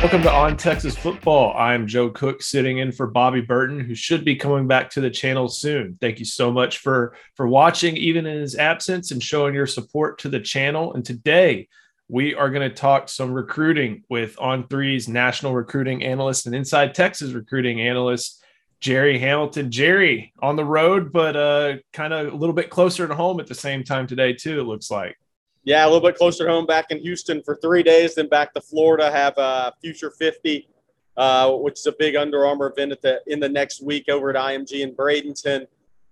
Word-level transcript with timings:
Welcome 0.00 0.22
to 0.22 0.32
On 0.32 0.56
Texas 0.56 0.96
Football. 0.96 1.54
I'm 1.54 1.86
Joe 1.86 2.08
Cook 2.08 2.40
sitting 2.40 2.78
in 2.78 2.92
for 2.92 3.06
Bobby 3.06 3.42
Burton, 3.42 3.80
who 3.80 3.94
should 3.94 4.24
be 4.24 4.36
coming 4.36 4.66
back 4.66 4.88
to 4.90 5.02
the 5.02 5.10
channel 5.10 5.48
soon. 5.48 5.98
Thank 6.00 6.18
you 6.18 6.24
so 6.24 6.50
much 6.50 6.78
for 6.78 7.14
for 7.34 7.46
watching, 7.46 7.96
even 7.98 8.24
in 8.24 8.40
his 8.40 8.56
absence, 8.56 9.10
and 9.10 9.22
showing 9.22 9.54
your 9.54 9.66
support 9.66 10.18
to 10.20 10.30
the 10.30 10.40
channel. 10.40 10.94
And 10.94 11.04
today 11.04 11.68
we 12.08 12.34
are 12.34 12.48
going 12.48 12.66
to 12.66 12.74
talk 12.74 13.10
some 13.10 13.32
recruiting 13.32 14.02
with 14.08 14.38
On 14.38 14.66
Three's 14.66 15.08
national 15.08 15.52
recruiting 15.52 16.02
analyst 16.02 16.46
and 16.46 16.54
Inside 16.54 16.94
Texas 16.94 17.32
recruiting 17.32 17.82
analyst, 17.82 18.42
Gerry 18.80 19.18
Hamilton. 19.18 19.70
Gerry 19.70 20.32
on 20.40 20.56
the 20.56 20.64
road, 20.64 21.12
but 21.12 21.36
uh, 21.36 21.76
kind 21.92 22.12
of 22.12 22.32
a 22.32 22.36
little 22.36 22.54
bit 22.54 22.70
closer 22.70 23.08
to 23.08 23.14
home 23.14 23.40
at 23.40 23.46
the 23.46 23.54
same 23.54 23.82
time 23.82 24.06
today, 24.06 24.32
too, 24.32 24.60
it 24.60 24.64
looks 24.64 24.90
like. 24.90 25.16
Yeah, 25.64 25.84
a 25.84 25.88
little 25.88 26.08
bit 26.08 26.16
closer 26.16 26.48
home 26.48 26.66
back 26.66 26.86
in 26.90 26.98
Houston 27.00 27.42
for 27.42 27.56
three 27.56 27.82
days, 27.82 28.14
then 28.14 28.28
back 28.28 28.54
to 28.54 28.60
Florida, 28.60 29.10
have 29.10 29.34
a 29.36 29.72
Future 29.82 30.10
50, 30.10 30.68
uh, 31.16 31.52
which 31.52 31.80
is 31.80 31.86
a 31.86 31.92
big 31.98 32.16
Under 32.16 32.46
Armour 32.46 32.72
event 32.74 32.92
at 32.92 33.02
the, 33.02 33.20
in 33.26 33.40
the 33.40 33.48
next 33.48 33.82
week 33.82 34.08
over 34.08 34.30
at 34.30 34.36
IMG 34.36 34.80
in 34.80 34.94
Bradenton. 34.94 35.66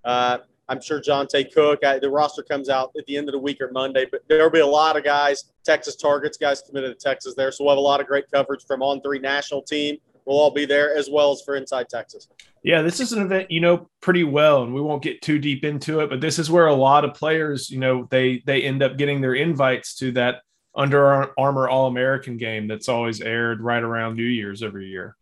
Uh, 0.05 0.39
I'm 0.69 0.80
sure 0.80 1.01
Johntay 1.01 1.55
Cook, 1.55 1.84
I, 1.84 1.98
the 2.01 2.11
roster 2.11 2.42
comes 2.42 2.69
out 2.69 2.91
at 2.98 3.06
the 3.06 3.17
end 3.17 3.28
of 3.28 3.33
the 3.33 3.39
week 3.39 3.61
or 3.61 3.70
Monday, 3.70 4.05
but 4.11 4.23
there'll 4.28 4.51
be 4.51 4.61
a 4.61 4.67
lot 4.67 4.97
of 4.97 5.05
guys, 5.05 5.53
Texas 5.64 5.95
targets, 5.95 6.36
guys 6.36 6.61
committed 6.61 6.98
to 6.98 7.08
Texas 7.08 7.34
there. 7.34 7.53
So 7.53 7.64
we'll 7.64 7.73
have 7.73 7.78
a 7.78 7.80
lot 7.80 8.01
of 8.01 8.08
great 8.08 8.25
coverage 8.33 8.64
from 8.67 8.83
On 8.83 9.01
Three 9.01 9.20
National 9.20 9.62
Team. 9.62 9.97
We'll 10.27 10.38
all 10.38 10.50
be 10.50 10.66
there 10.66 10.94
as 10.94 11.08
well 11.08 11.32
as 11.32 11.41
for 11.42 11.55
Inside 11.55 11.88
Texas. 11.88 12.28
Yeah, 12.64 12.82
this 12.82 12.98
is 12.98 13.12
an 13.12 13.22
event 13.22 13.50
you 13.50 13.60
know 13.60 13.88
pretty 14.00 14.24
well, 14.24 14.64
and 14.64 14.74
we 14.74 14.80
won't 14.80 15.02
get 15.02 15.22
too 15.22 15.38
deep 15.38 15.64
into 15.64 16.00
it. 16.00 16.10
But 16.10 16.20
this 16.20 16.38
is 16.38 16.50
where 16.50 16.66
a 16.66 16.74
lot 16.74 17.05
of 17.05 17.14
players, 17.14 17.70
you 17.70 17.78
know, 17.78 18.08
they 18.10 18.42
they 18.44 18.62
end 18.62 18.83
up 18.83 18.98
getting 18.98 19.20
their 19.20 19.34
invites 19.34 19.94
to 19.96 20.10
that 20.12 20.42
Under 20.74 21.33
Armour 21.38 21.68
All 21.68 21.86
American 21.86 22.36
game 22.36 22.66
that's 22.66 22.88
always 22.88 23.20
aired 23.20 23.60
right 23.60 23.83
around 23.83 24.16
New 24.16 24.24
Year's 24.24 24.64
every 24.64 24.88
year. 24.88 25.16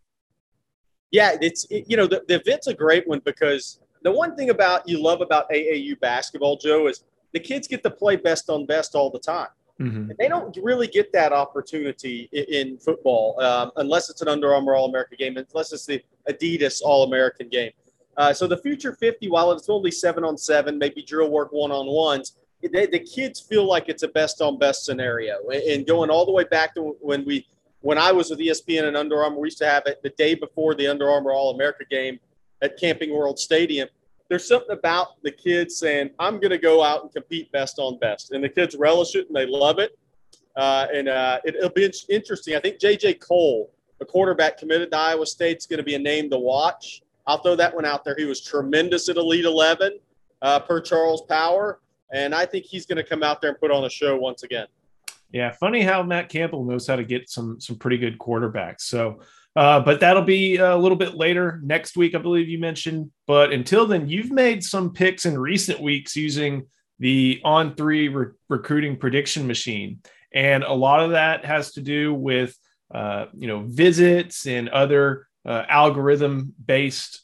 Yeah, 1.11 1.37
it's 1.41 1.67
it, 1.71 1.85
you 1.87 1.99
know 1.99 2.07
the, 2.07 2.25
the 2.27 2.41
event's 2.41 2.67
a 2.67 2.75
great 2.75 3.07
one 3.07 3.21
because 3.25 3.81
the 4.03 4.11
one 4.11 4.37
thing 4.37 4.49
about 4.51 4.89
you 4.89 5.03
love 5.03 5.21
about 5.21 5.51
AAU 5.51 6.01
basketball, 6.01 6.57
Joe, 6.57 6.87
is 6.89 7.05
the 7.35 7.41
kids 7.41 7.69
get 7.69 7.83
to 7.83 7.91
play 7.91 8.17
best 8.17 8.49
on 8.49 8.65
best 8.65 8.95
all 8.95 9.11
the 9.11 9.19
time. 9.19 9.49
Mm-hmm. 9.81 10.13
They 10.19 10.29
don't 10.29 10.57
really 10.63 10.87
get 10.87 11.13
that 11.13 11.33
opportunity 11.33 12.29
in, 12.33 12.45
in 12.45 12.79
football 12.79 13.41
um, 13.41 13.73
unless 13.77 14.09
it's 14.09 14.23
an 14.23 14.29
Under 14.29 14.55
Armour 14.55 14.75
All 14.75 14.89
American 14.89 15.17
game, 15.19 15.37
unless 15.37 15.73
it's 15.73 15.87
the 15.87 16.03
Adidas 16.29 16.81
All 16.83 17.05
American 17.05 17.49
game. 17.49 17.73
Uh, 18.17 18.33
so 18.33 18.47
the 18.47 18.59
Future 18.59 18.93
50, 18.93 19.29
while 19.29 19.51
it's 19.51 19.69
only 19.69 19.91
seven 19.91 20.25
on 20.25 20.39
seven, 20.39 20.79
maybe 20.79 21.03
drill 21.03 21.31
work 21.31 21.51
one 21.51 21.73
on 21.73 21.87
ones, 21.87 22.37
the 22.63 22.99
kids 23.01 23.41
feel 23.41 23.67
like 23.67 23.89
it's 23.89 24.05
a 24.05 24.09
best 24.09 24.41
on 24.41 24.59
best 24.59 24.85
scenario. 24.85 25.37
And 25.51 25.87
going 25.87 26.09
all 26.09 26.25
the 26.25 26.33
way 26.33 26.45
back 26.45 26.75
to 26.77 26.97
when 27.01 27.25
we, 27.25 27.47
when 27.81 27.99
I 27.99 28.13
was 28.13 28.31
with 28.31 28.39
ESPN 28.39 28.85
and 28.85 28.97
Under 28.97 29.23
Armour, 29.23 29.41
we 29.41 29.49
used 29.49 29.59
to 29.59 29.67
have 29.67 29.83
it 29.87 30.01
the 30.03 30.11
day 30.11 30.35
before 30.35 30.75
the 30.75 30.87
Under 30.87 31.11
Armour 31.11 31.33
All 31.33 31.55
America 31.55 31.85
game 31.91 32.21
at 32.63 32.79
Camping 32.79 33.13
World 33.13 33.39
Stadium 33.39 33.89
there's 34.35 34.49
something 34.49 34.77
about 34.77 35.23
the 35.23 35.31
kids 35.31 35.77
saying, 35.77 36.11
I'm 36.19 36.41
going 36.41 36.51
to 36.51 36.59
go 36.59 36.83
out 36.83 37.05
and 37.05 37.13
compete 37.13 37.53
best 37.53 37.79
on 37.79 38.01
best. 38.01 38.33
And 38.33 38.43
the 38.43 38.49
kids 38.49 38.75
relish 38.75 39.15
it 39.15 39.29
and 39.29 39.37
they 39.37 39.47
love 39.47 39.79
it. 39.79 39.97
Uh, 40.57 40.89
and 40.93 41.09
uh, 41.09 41.39
it, 41.45 41.55
will 41.61 41.69
be 41.69 41.89
interesting. 42.09 42.57
I 42.57 42.59
think 42.59 42.81
J.J. 42.81 43.15
Kohl, 43.15 43.71
the 44.01 44.05
quarterback 44.05 44.59
committed 44.59 44.91
to 44.91 44.99
Iowa 44.99 45.25
State, 45.25 45.59
is 45.59 45.67
going 45.67 45.79
to 45.79 45.85
be 45.85 45.95
a 45.95 46.01
name 46.01 46.31
to 46.31 46.37
watch. 46.37 47.03
I'll 47.29 47.39
throw 47.39 47.55
that 47.55 47.73
one 47.73 47.85
out 47.85 48.03
there. 48.03 48.17
He 48.19 48.25
was 48.25 48.41
tremendous 48.41 49.09
at 49.09 49.19
Elite 49.19 49.45
11 49.45 50.01
uh, 50.43 50.59
per 50.59 50.81
Charles 50.81 51.23
Power. 51.23 51.79
And 52.13 52.35
I 52.35 52.45
think 52.45 52.65
he's 52.65 52.87
going 52.87 52.97
to 52.97 53.05
come 53.05 53.23
out 53.23 53.41
there 53.41 53.51
and 53.51 53.61
put 53.61 53.71
on 53.71 53.85
a 53.85 53.91
show 53.91 54.17
once 54.17 54.43
again. 54.43 54.67
Yeah, 55.31 55.53
funny 55.53 55.83
how 55.83 56.03
Matt 56.03 56.29
Campbell 56.29 56.65
knows 56.65 56.89
how 56.89 56.97
to 56.97 57.05
get 57.05 57.31
some 57.31 57.61
some 57.61 57.77
pretty 57.77 57.99
good 57.99 58.19
quarterbacks. 58.19 58.81
So 58.81 59.21
uh, 59.57 59.81
but 59.81 60.01
that'll 60.01 60.23
be 60.23 60.57
a 60.57 60.77
little 60.77 60.99
bit 60.99 61.15
later 61.15 61.61
next 61.63 61.97
week, 61.97 62.15
I 62.15 62.19
believe 62.19 62.49
you 62.49 62.59
mentioned. 62.59 63.11
But 63.27 63.53
until 63.53 63.87
then, 63.87 64.09
you've 64.09 64.33
made 64.33 64.65
some 64.65 64.93
picks 64.93 65.27
in 65.27 65.39
recent 65.39 65.81
weeks 65.81 66.17
using 66.17 66.67
the 66.99 67.41
on 67.45 67.75
three 67.75 68.09
re- 68.09 68.33
recruiting 68.49 68.97
prediction 68.97 69.47
machine. 69.47 70.01
And 70.33 70.65
a 70.65 70.73
lot 70.73 71.01
of 71.01 71.13
that 71.13 71.45
has 71.45 71.73
to 71.73 71.81
do 71.81 72.13
with, 72.13 72.57
uh, 72.93 73.27
you 73.35 73.47
know, 73.47 73.63
visits 73.67 74.47
and 74.47 74.69
other 74.69 75.29
uh, 75.47 75.65
algorithm 75.69 76.53
based 76.65 77.23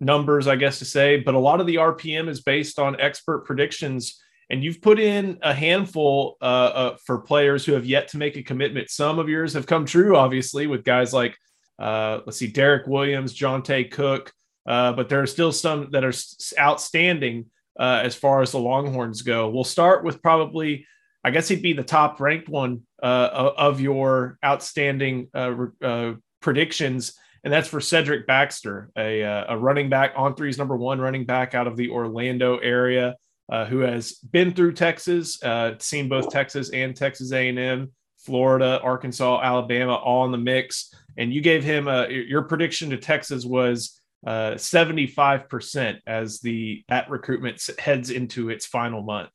numbers, 0.00 0.46
I 0.46 0.56
guess 0.56 0.78
to 0.78 0.86
say. 0.86 1.18
But 1.18 1.34
a 1.34 1.38
lot 1.38 1.60
of 1.60 1.66
the 1.66 1.76
RPM 1.76 2.28
is 2.28 2.40
based 2.40 2.78
on 2.78 2.98
expert 2.98 3.44
predictions. 3.44 4.22
And 4.48 4.64
you've 4.64 4.80
put 4.80 4.98
in 4.98 5.38
a 5.42 5.52
handful 5.52 6.38
uh, 6.40 6.44
uh, 6.44 6.96
for 7.04 7.18
players 7.18 7.66
who 7.66 7.72
have 7.72 7.84
yet 7.84 8.08
to 8.08 8.16
make 8.16 8.36
a 8.36 8.42
commitment. 8.42 8.88
Some 8.88 9.18
of 9.18 9.28
yours 9.28 9.52
have 9.52 9.66
come 9.66 9.84
true, 9.84 10.16
obviously, 10.16 10.66
with 10.66 10.84
guys 10.84 11.12
like 11.12 11.36
uh, 11.78 12.20
let's 12.26 12.38
see, 12.38 12.48
Derek 12.48 12.86
Williams, 12.86 13.36
Johntay 13.38 13.90
Cook, 13.90 14.32
uh, 14.66 14.92
but 14.92 15.08
there 15.08 15.22
are 15.22 15.26
still 15.26 15.52
some 15.52 15.90
that 15.92 16.04
are 16.04 16.12
outstanding 16.58 17.46
uh, 17.78 18.00
as 18.02 18.14
far 18.14 18.42
as 18.42 18.52
the 18.52 18.58
Longhorns 18.58 19.22
go. 19.22 19.48
We'll 19.48 19.64
start 19.64 20.04
with 20.04 20.20
probably, 20.20 20.86
I 21.22 21.30
guess 21.30 21.48
he'd 21.48 21.62
be 21.62 21.72
the 21.72 21.84
top 21.84 22.20
ranked 22.20 22.48
one 22.48 22.82
uh, 23.02 23.52
of 23.56 23.80
your 23.80 24.38
outstanding 24.44 25.28
uh, 25.32 25.54
uh, 25.82 26.14
predictions, 26.40 27.14
and 27.44 27.52
that's 27.52 27.68
for 27.68 27.80
Cedric 27.80 28.26
Baxter, 28.26 28.90
a, 28.96 29.20
a 29.20 29.56
running 29.56 29.88
back 29.88 30.12
on 30.16 30.34
three's 30.34 30.58
number 30.58 30.76
one 30.76 31.00
running 31.00 31.24
back 31.24 31.54
out 31.54 31.68
of 31.68 31.76
the 31.76 31.90
Orlando 31.90 32.58
area. 32.58 33.14
who 33.68 33.78
has 33.78 34.14
been 34.14 34.52
through 34.52 34.72
Texas, 34.72 35.38
seen 35.78 36.08
both 36.08 36.30
Texas 36.30 36.70
and 36.70 36.96
Texas 36.96 37.32
A&M, 37.32 37.92
Florida, 38.18 38.80
Arkansas, 38.82 39.40
Alabama, 39.42 39.94
all 39.94 40.24
in 40.24 40.32
the 40.32 40.38
mix 40.38 40.92
and 41.18 41.34
you 41.34 41.40
gave 41.40 41.64
him 41.64 41.88
a, 41.88 42.08
your 42.08 42.42
prediction 42.42 42.88
to 42.90 42.96
Texas 42.96 43.44
was 43.44 44.00
uh, 44.26 44.52
75% 44.52 45.98
as 46.06 46.40
the 46.40 46.84
that 46.88 47.10
recruitment 47.10 47.68
heads 47.78 48.10
into 48.10 48.50
its 48.50 48.64
final 48.64 49.02
month. 49.02 49.28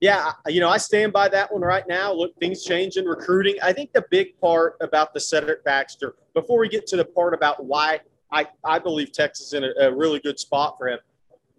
Yeah, 0.00 0.32
you 0.46 0.60
know, 0.60 0.68
I 0.68 0.76
stand 0.76 1.12
by 1.12 1.28
that 1.28 1.52
one 1.52 1.62
right 1.62 1.84
now. 1.88 2.12
Look, 2.12 2.36
things 2.38 2.64
change 2.64 2.96
in 2.96 3.06
recruiting. 3.06 3.56
I 3.62 3.72
think 3.72 3.92
the 3.92 4.04
big 4.10 4.38
part 4.40 4.76
about 4.80 5.12
the 5.12 5.20
Cedric 5.20 5.64
Baxter, 5.64 6.16
before 6.34 6.60
we 6.60 6.68
get 6.68 6.86
to 6.88 6.96
the 6.96 7.04
part 7.04 7.34
about 7.34 7.64
why 7.64 8.00
I, 8.30 8.46
I 8.62 8.78
believe 8.78 9.12
Texas 9.12 9.48
is 9.48 9.52
in 9.54 9.64
a, 9.64 9.88
a 9.88 9.94
really 9.94 10.20
good 10.20 10.38
spot 10.38 10.76
for 10.78 10.88
him, 10.88 10.98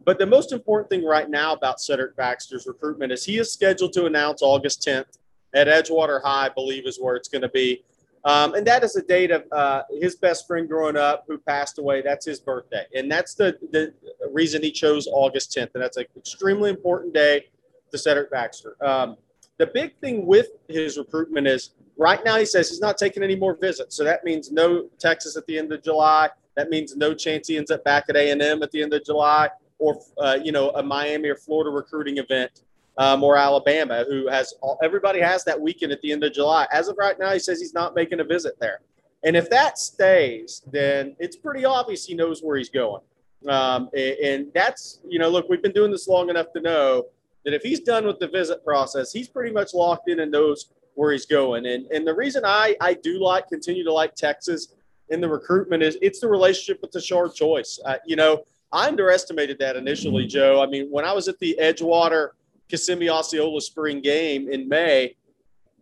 but 0.06 0.20
the 0.20 0.26
most 0.26 0.54
important 0.54 0.90
thing 0.90 1.04
right 1.04 1.30
now 1.30 1.54
about 1.54 1.82
Cedric 1.82 2.16
Baxter's 2.16 2.66
recruitment 2.68 3.12
is 3.12 3.26
he 3.26 3.40
is 3.40 3.52
scheduled 3.52 3.92
to 3.94 4.06
announce 4.06 4.42
August 4.42 4.86
10th 4.88 5.18
at 5.58 5.68
Edgewater 5.68 6.22
High, 6.22 6.46
I 6.46 6.50
believe 6.50 6.86
is 6.86 7.00
where 7.00 7.16
it's 7.16 7.28
going 7.28 7.42
to 7.42 7.50
be. 7.50 7.84
Um, 8.24 8.54
and 8.56 8.68
that 8.68 8.84
is 8.84 8.94
the 8.94 9.02
date 9.02 9.32
of 9.32 9.46
uh, 9.52 9.84
his 10.02 10.16
best 10.16 10.48
friend 10.48 10.68
growing 10.68 10.98
up 10.98 11.26
who 11.28 11.38
passed 11.38 11.80
away. 11.80 12.02
That's 12.02 12.26
his 12.26 12.40
birthday. 12.40 12.86
And 12.94 13.12
that's 13.12 13.36
the, 13.36 13.58
the 13.72 13.94
reason 14.32 14.62
he 14.62 14.72
chose 14.72 15.08
August 15.08 15.56
10th. 15.58 15.70
And 15.74 15.84
that's 15.84 15.98
an 15.98 16.06
extremely 16.16 16.70
important 16.70 17.14
day 17.14 17.46
to 17.92 17.98
Cedric 17.98 18.30
Baxter. 18.30 18.76
Um, 18.86 19.18
the 19.58 19.68
big 19.68 19.98
thing 20.00 20.26
with 20.26 20.50
his 20.68 20.98
recruitment 20.98 21.48
is 21.48 21.72
right 21.98 22.24
now 22.24 22.38
he 22.38 22.46
says 22.46 22.70
he's 22.70 22.82
not 22.82 22.98
taking 22.98 23.24
any 23.24 23.36
more 23.36 23.56
visits. 23.56 23.96
So 23.96 24.04
that 24.04 24.24
means 24.24 24.52
no 24.52 24.90
Texas 25.00 25.38
at 25.38 25.46
the 25.48 25.58
end 25.58 25.72
of 25.72 25.82
July. 25.82 26.30
That 26.56 26.70
means 26.70 26.96
no 26.96 27.14
chance 27.14 27.48
he 27.48 27.58
ends 27.58 27.72
up 27.72 27.84
back 27.84 28.06
at 28.10 28.16
A&M 28.16 28.62
at 28.62 28.72
the 28.72 28.84
end 28.84 28.94
of 28.94 29.04
July 29.06 29.50
or, 29.80 30.02
uh, 30.18 30.38
you 30.44 30.52
know, 30.52 30.72
a 30.72 30.84
Miami 30.84 31.30
or 31.30 31.36
Florida 31.36 31.70
recruiting 31.70 32.18
event 32.18 32.64
um, 32.98 33.24
or 33.24 33.38
Alabama, 33.38 34.06
who 34.10 34.28
has 34.28 34.54
all, 34.62 34.78
everybody 34.84 35.20
has 35.20 35.44
that 35.46 35.60
weekend 35.60 35.92
at 35.92 36.02
the 36.02 36.12
end 36.12 36.24
of 36.24 36.34
July. 36.34 36.68
As 36.72 36.88
of 36.88 36.98
right 36.98 37.18
now, 37.20 37.32
he 37.32 37.40
says 37.40 37.60
he's 37.60 37.74
not 37.74 37.96
making 37.96 38.20
a 38.20 38.24
visit 38.24 38.60
there. 38.60 38.80
And 39.24 39.36
if 39.36 39.50
that 39.50 39.78
stays, 39.78 40.62
then 40.72 41.16
it's 41.20 41.36
pretty 41.36 41.66
obvious 41.66 42.06
he 42.06 42.16
knows 42.16 42.42
where 42.42 42.58
he's 42.58 42.70
going. 42.70 43.02
Um, 43.48 43.90
and 43.96 44.48
that's, 44.54 45.00
you 45.08 45.20
know, 45.20 45.30
look, 45.30 45.48
we've 45.50 45.62
been 45.62 45.72
doing 45.72 45.92
this 45.92 46.08
long 46.08 46.30
enough 46.30 46.48
to 46.54 46.62
know 46.62 47.06
that 47.46 47.54
if 47.54 47.62
he's 47.62 47.80
done 47.80 48.06
with 48.06 48.20
the 48.20 48.28
visit 48.28 48.64
process, 48.64 49.12
he's 49.12 49.28
pretty 49.28 49.54
much 49.54 49.74
locked 49.74 50.10
in 50.10 50.20
and 50.20 50.32
knows 50.32 50.72
where 50.96 51.12
he's 51.12 51.26
going. 51.26 51.66
And, 51.66 51.86
and 51.88 52.06
the 52.06 52.14
reason 52.14 52.44
I, 52.46 52.76
I 52.82 52.96
do 52.96 53.20
like, 53.20 53.48
continue 53.48 53.84
to 53.84 53.94
like 53.94 54.16
Texas 54.16 54.74
in 55.10 55.22
the 55.22 55.30
recruitment 55.30 55.84
is 55.84 55.98
it's 56.02 56.20
the 56.20 56.28
relationship 56.28 56.82
with 56.82 56.92
Tashard 56.92 57.34
Choice. 57.36 57.80
Uh, 57.86 57.98
you 58.06 58.16
know, 58.16 58.44
I 58.72 58.88
underestimated 58.88 59.60
that 59.60 59.76
initially, 59.76 60.26
Joe. 60.26 60.62
I 60.62 60.68
mean, 60.68 60.90
when 60.90 61.06
I 61.06 61.14
was 61.14 61.28
at 61.28 61.40
the 61.40 61.58
Edgewater 61.62 62.30
Kissimmee 62.70 63.10
Osceola 63.10 63.62
spring 63.62 64.02
game 64.02 64.50
in 64.50 64.68
May, 64.68 65.16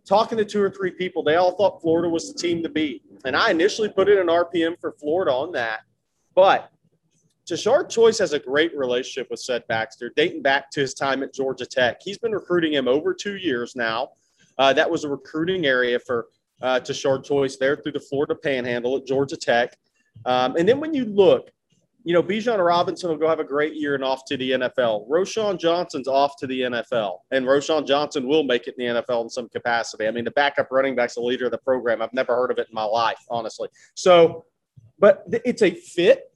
talking 0.06 0.38
to 0.38 0.44
two 0.44 0.62
or 0.62 0.70
three 0.70 0.92
people, 0.92 1.22
they 1.22 1.34
all 1.34 1.52
thought 1.52 1.80
Florida 1.82 2.08
was 2.08 2.32
the 2.32 2.38
team 2.38 2.62
to 2.62 2.68
beat. 2.68 3.02
And 3.24 3.36
I 3.36 3.50
initially 3.50 3.88
put 3.88 4.08
in 4.08 4.18
an 4.18 4.28
RPM 4.28 4.78
for 4.80 4.92
Florida 4.92 5.32
on 5.32 5.52
that. 5.52 5.80
But 6.34 6.70
Tashard 7.46 7.90
Choice 7.90 8.18
has 8.18 8.32
a 8.32 8.38
great 8.38 8.76
relationship 8.76 9.28
with 9.30 9.40
Ced 9.40 9.66
Baxter, 9.68 10.12
dating 10.16 10.42
back 10.42 10.70
to 10.72 10.80
his 10.80 10.94
time 10.94 11.22
at 11.22 11.32
Georgia 11.32 11.66
Tech. 11.66 11.98
He's 12.02 12.18
been 12.18 12.32
recruiting 12.32 12.72
him 12.72 12.88
over 12.88 13.14
two 13.14 13.36
years 13.36 13.74
now. 13.76 14.10
Uh, 14.58 14.72
that 14.72 14.90
was 14.90 15.04
a 15.04 15.08
recruiting 15.08 15.66
area 15.66 15.98
for 15.98 16.26
uh, 16.62 16.80
Tashard 16.80 17.24
Choice 17.24 17.56
there 17.56 17.76
through 17.76 17.92
the 17.92 18.00
Florida 18.00 18.34
Panhandle 18.34 18.96
at 18.96 19.06
Georgia 19.06 19.36
Tech. 19.36 19.76
Um, 20.24 20.56
and 20.56 20.68
then 20.68 20.80
when 20.80 20.94
you 20.94 21.04
look, 21.04 21.50
you 22.06 22.12
know, 22.12 22.22
Bijan 22.22 22.64
Robinson 22.64 23.10
will 23.10 23.16
go 23.16 23.28
have 23.28 23.40
a 23.40 23.44
great 23.44 23.74
year 23.74 23.96
and 23.96 24.04
off 24.04 24.24
to 24.26 24.36
the 24.36 24.52
NFL. 24.52 25.08
Roschon 25.08 25.58
Johnson's 25.58 26.06
off 26.06 26.36
to 26.38 26.46
the 26.46 26.60
NFL, 26.60 27.18
and 27.32 27.44
Roschon 27.44 27.84
Johnson 27.84 28.28
will 28.28 28.44
make 28.44 28.68
it 28.68 28.76
in 28.78 28.94
the 28.94 29.02
NFL 29.02 29.24
in 29.24 29.28
some 29.28 29.48
capacity. 29.48 30.06
I 30.06 30.12
mean, 30.12 30.24
the 30.24 30.30
backup 30.30 30.68
running 30.70 30.94
back's 30.94 31.16
the 31.16 31.20
leader 31.20 31.46
of 31.46 31.50
the 31.50 31.58
program. 31.58 32.00
I've 32.00 32.12
never 32.12 32.36
heard 32.36 32.52
of 32.52 32.58
it 32.58 32.68
in 32.70 32.74
my 32.76 32.84
life, 32.84 33.18
honestly. 33.28 33.68
So, 33.96 34.44
but 35.00 35.24
it's 35.44 35.62
a 35.62 35.72
fit, 35.72 36.32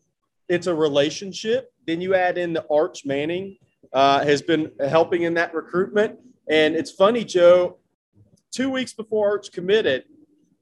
it's 0.49 0.67
a 0.67 0.75
relationship. 0.75 1.72
Then 1.87 2.00
you 2.00 2.17
add 2.17 2.37
in 2.37 2.52
the 2.52 2.67
Arch 2.69 3.06
Manning 3.06 3.56
uh, 3.93 4.25
has 4.25 4.43
been 4.43 4.72
helping 4.88 5.22
in 5.22 5.34
that 5.34 5.55
recruitment. 5.55 6.19
And 6.49 6.75
it's 6.75 6.90
funny, 6.90 7.25
Joe, 7.25 7.78
two 8.50 8.70
weeks 8.70 8.93
before 8.93 9.28
Arch 9.28 9.52
committed, 9.52 10.02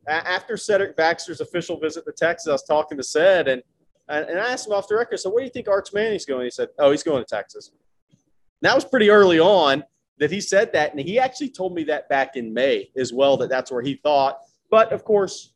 after 0.06 0.58
Cedric 0.58 0.98
Baxter's 0.98 1.40
official 1.40 1.80
visit 1.80 2.04
to 2.04 2.12
Texas, 2.12 2.48
I 2.48 2.52
was 2.52 2.64
talking 2.64 2.98
to 2.98 3.02
Ced, 3.02 3.48
and 3.48 3.62
and, 4.08 4.38
I 4.38 4.52
asked 4.52 4.66
him 4.66 4.72
off 4.72 4.88
the 4.88 4.96
record, 4.96 5.18
so 5.18 5.30
where 5.30 5.40
do 5.40 5.44
you 5.44 5.50
think 5.50 5.68
Arch 5.68 5.92
Manning's 5.92 6.24
going? 6.24 6.44
He 6.44 6.50
said, 6.50 6.68
oh, 6.78 6.90
he's 6.90 7.02
going 7.02 7.22
to 7.22 7.28
Texas. 7.28 7.70
And 7.70 8.18
that 8.62 8.74
was 8.74 8.84
pretty 8.84 9.10
early 9.10 9.38
on 9.38 9.84
that 10.18 10.30
he 10.30 10.40
said 10.40 10.72
that. 10.72 10.92
And 10.92 11.00
he 11.00 11.18
actually 11.18 11.50
told 11.50 11.74
me 11.74 11.84
that 11.84 12.08
back 12.08 12.36
in 12.36 12.52
May 12.52 12.90
as 12.96 13.12
well, 13.12 13.36
that 13.36 13.48
that's 13.48 13.70
where 13.70 13.82
he 13.82 13.94
thought. 13.94 14.38
But 14.70 14.92
of 14.92 15.04
course, 15.04 15.52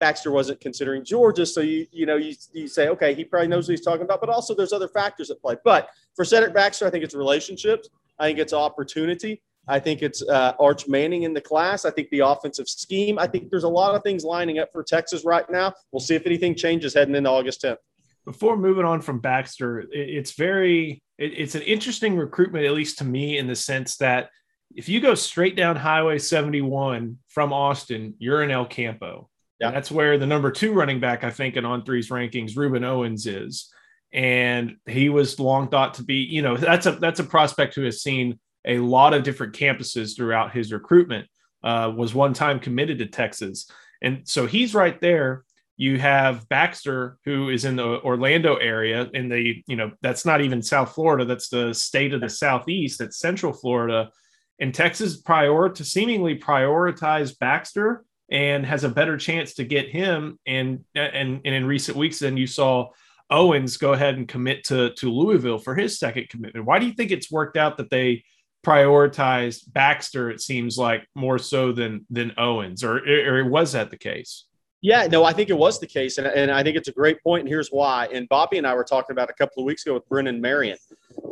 Baxter 0.00 0.30
wasn't 0.30 0.60
considering 0.60 1.04
Georgia. 1.04 1.46
So 1.46 1.60
you, 1.60 1.86
you 1.92 2.06
know, 2.06 2.16
you, 2.16 2.34
you 2.52 2.68
say, 2.68 2.88
okay, 2.88 3.14
he 3.14 3.24
probably 3.24 3.48
knows 3.48 3.68
what 3.68 3.72
he's 3.72 3.84
talking 3.84 4.02
about, 4.02 4.20
but 4.20 4.28
also 4.28 4.54
there's 4.54 4.72
other 4.72 4.88
factors 4.88 5.30
at 5.30 5.40
play. 5.40 5.56
But 5.64 5.88
for 6.14 6.24
Cedric 6.24 6.52
Baxter, 6.52 6.86
I 6.86 6.90
think 6.90 7.04
it's 7.04 7.14
relationships. 7.14 7.88
I 8.18 8.26
think 8.26 8.38
it's 8.38 8.52
opportunity. 8.52 9.42
I 9.66 9.80
think 9.80 10.02
it's 10.02 10.22
uh, 10.22 10.52
Arch 10.58 10.88
Manning 10.88 11.22
in 11.22 11.32
the 11.32 11.40
class. 11.40 11.84
I 11.84 11.90
think 11.90 12.10
the 12.10 12.20
offensive 12.20 12.68
scheme. 12.68 13.18
I 13.18 13.26
think 13.26 13.50
there's 13.50 13.64
a 13.64 13.68
lot 13.68 13.94
of 13.94 14.02
things 14.02 14.24
lining 14.24 14.58
up 14.58 14.70
for 14.72 14.82
Texas 14.82 15.24
right 15.24 15.48
now. 15.50 15.72
We'll 15.92 16.00
see 16.00 16.14
if 16.14 16.26
anything 16.26 16.54
changes 16.54 16.94
heading 16.94 17.14
into 17.14 17.30
August 17.30 17.62
10th. 17.62 17.78
Before 18.24 18.56
moving 18.56 18.84
on 18.84 19.00
from 19.00 19.20
Baxter, 19.20 19.84
it's 19.90 20.32
very 20.32 21.02
it's 21.18 21.54
an 21.54 21.62
interesting 21.62 22.16
recruitment, 22.16 22.64
at 22.64 22.72
least 22.72 22.98
to 22.98 23.04
me, 23.04 23.38
in 23.38 23.46
the 23.46 23.54
sense 23.56 23.96
that 23.98 24.30
if 24.74 24.88
you 24.88 25.00
go 25.00 25.14
straight 25.14 25.56
down 25.56 25.76
Highway 25.76 26.18
71 26.18 27.18
from 27.28 27.52
Austin, 27.52 28.14
you're 28.18 28.42
in 28.42 28.50
El 28.50 28.66
Campo. 28.66 29.28
Yeah. 29.60 29.70
That's 29.70 29.90
where 29.90 30.18
the 30.18 30.26
number 30.26 30.50
two 30.50 30.72
running 30.72 31.00
back, 31.00 31.22
I 31.22 31.30
think, 31.30 31.56
in 31.56 31.64
on 31.64 31.84
three's 31.84 32.08
rankings, 32.08 32.56
Rueben 32.56 32.84
Owens 32.84 33.26
is. 33.26 33.72
And 34.12 34.76
he 34.86 35.08
was 35.08 35.38
long 35.38 35.68
thought 35.68 35.94
to 35.94 36.02
be, 36.02 36.16
you 36.16 36.42
know, 36.42 36.56
that's 36.56 36.86
a 36.86 36.92
that's 36.92 37.20
a 37.20 37.24
prospect 37.24 37.74
who 37.74 37.84
has 37.84 38.02
seen 38.02 38.38
a 38.64 38.78
lot 38.78 39.14
of 39.14 39.22
different 39.22 39.54
campuses 39.54 40.16
throughout 40.16 40.52
his 40.52 40.72
recruitment. 40.72 41.26
Uh, 41.62 41.90
was 41.96 42.14
one 42.14 42.34
time 42.34 42.60
committed 42.60 42.98
to 42.98 43.06
Texas, 43.06 43.70
and 44.02 44.28
so 44.28 44.46
he's 44.46 44.74
right 44.74 45.00
there. 45.00 45.44
You 45.78 45.98
have 45.98 46.46
Baxter, 46.50 47.16
who 47.24 47.48
is 47.48 47.64
in 47.64 47.76
the 47.76 48.02
Orlando 48.02 48.56
area, 48.56 49.08
in 49.14 49.30
the 49.30 49.62
you 49.66 49.76
know 49.76 49.92
that's 50.02 50.26
not 50.26 50.42
even 50.42 50.60
South 50.60 50.94
Florida. 50.94 51.24
That's 51.24 51.48
the 51.48 51.72
state 51.72 52.12
of 52.12 52.20
the 52.20 52.28
Southeast. 52.28 52.98
That's 52.98 53.18
Central 53.18 53.54
Florida, 53.54 54.10
and 54.58 54.74
Texas 54.74 55.16
prior 55.16 55.70
to 55.70 55.84
seemingly 55.84 56.38
prioritize 56.38 57.38
Baxter 57.38 58.04
and 58.30 58.64
has 58.66 58.84
a 58.84 58.88
better 58.88 59.16
chance 59.16 59.54
to 59.54 59.64
get 59.64 59.88
him. 59.88 60.38
And 60.46 60.84
and 60.94 61.40
and 61.44 61.54
in 61.54 61.66
recent 61.66 61.96
weeks, 61.96 62.18
then 62.18 62.36
you 62.36 62.46
saw 62.46 62.90
Owens 63.30 63.76
go 63.76 63.94
ahead 63.94 64.16
and 64.16 64.28
commit 64.28 64.64
to 64.64 64.90
to 64.94 65.10
Louisville 65.10 65.58
for 65.58 65.74
his 65.74 65.98
second 65.98 66.28
commitment. 66.28 66.66
Why 66.66 66.78
do 66.78 66.86
you 66.86 66.92
think 66.92 67.10
it's 67.10 67.32
worked 67.32 67.56
out 67.56 67.78
that 67.78 67.90
they 67.90 68.24
prioritized 68.64 69.72
Baxter, 69.72 70.30
it 70.30 70.40
seems 70.40 70.76
like 70.76 71.06
more 71.14 71.38
so 71.38 71.72
than 71.72 72.06
than 72.10 72.32
Owens, 72.38 72.82
or, 72.82 72.98
or 73.06 73.44
was 73.48 73.72
that 73.72 73.90
the 73.90 73.96
case? 73.96 74.46
Yeah, 74.80 75.06
no, 75.06 75.24
I 75.24 75.32
think 75.32 75.48
it 75.48 75.56
was 75.56 75.80
the 75.80 75.86
case. 75.86 76.18
And, 76.18 76.26
and 76.26 76.50
I 76.50 76.62
think 76.62 76.76
it's 76.76 76.88
a 76.88 76.92
great 76.92 77.22
point, 77.22 77.40
and 77.40 77.48
here's 77.48 77.70
why. 77.70 78.06
And 78.12 78.28
Bobby 78.28 78.58
and 78.58 78.66
I 78.66 78.74
were 78.74 78.84
talking 78.84 79.14
about 79.14 79.30
a 79.30 79.32
couple 79.32 79.62
of 79.62 79.64
weeks 79.64 79.86
ago 79.86 79.94
with 79.94 80.06
Brennan 80.10 80.42
Marion, 80.42 80.76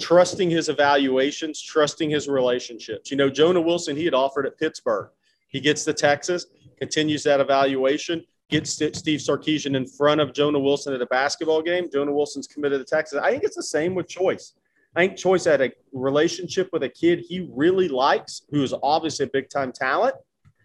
trusting 0.00 0.49
his 0.49 0.70
evaluations, 0.70 1.61
trusting 1.61 2.08
his 2.08 2.29
relationships. 2.29 3.11
You 3.11 3.19
know, 3.19 3.29
Jonah 3.29 3.61
Wilson, 3.61 3.94
he 3.94 4.06
had 4.06 4.14
offered 4.14 4.46
at 4.46 4.58
Pittsburgh. 4.58 5.11
He 5.49 5.61
gets 5.61 5.85
to 5.85 5.93
Texas, 5.93 6.46
continues 6.78 7.25
that 7.25 7.40
evaluation, 7.40 8.25
gets 8.49 8.70
Steve 8.70 9.20
Sarkisian 9.20 9.76
in 9.76 9.87
front 9.87 10.23
of 10.23 10.32
Jonah 10.32 10.58
Wilson 10.58 10.94
at 10.94 11.02
a 11.02 11.06
basketball 11.06 11.61
game. 11.61 11.90
Jonah 11.93 12.12
Wilson's 12.12 12.46
committed 12.46 12.78
to 12.81 12.87
Texas. 12.87 13.20
I 13.23 13.31
think 13.31 13.44
it's 13.44 13.56
the 13.56 13.62
same 13.62 13.94
with 13.94 14.08
Choice. 14.08 14.55
I 14.94 15.06
think 15.06 15.17
Choice 15.17 15.44
had 15.47 15.62
a 15.62 15.73
relationship 15.93 16.69
with 16.73 16.83
a 16.83 16.89
kid 16.89 17.25
he 17.27 17.49
really 17.50 17.89
likes, 17.89 18.43
who 18.50 18.62
is 18.62 18.75
obviously 18.83 19.25
a 19.25 19.31
big 19.33 19.49
time 19.49 19.73
talent, 19.73 20.15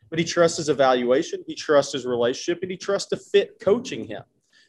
but 0.09 0.19
he 0.19 0.25
trusts 0.25 0.57
his 0.57 0.69
evaluation, 0.69 1.43
he 1.47 1.55
trusts 1.55 1.93
his 1.93 2.05
relationship, 2.05 2.61
and 2.61 2.71
he 2.71 2.77
trusts 2.77 3.09
the 3.09 3.17
fit 3.17 3.59
coaching 3.59 4.05
him. 4.05 4.23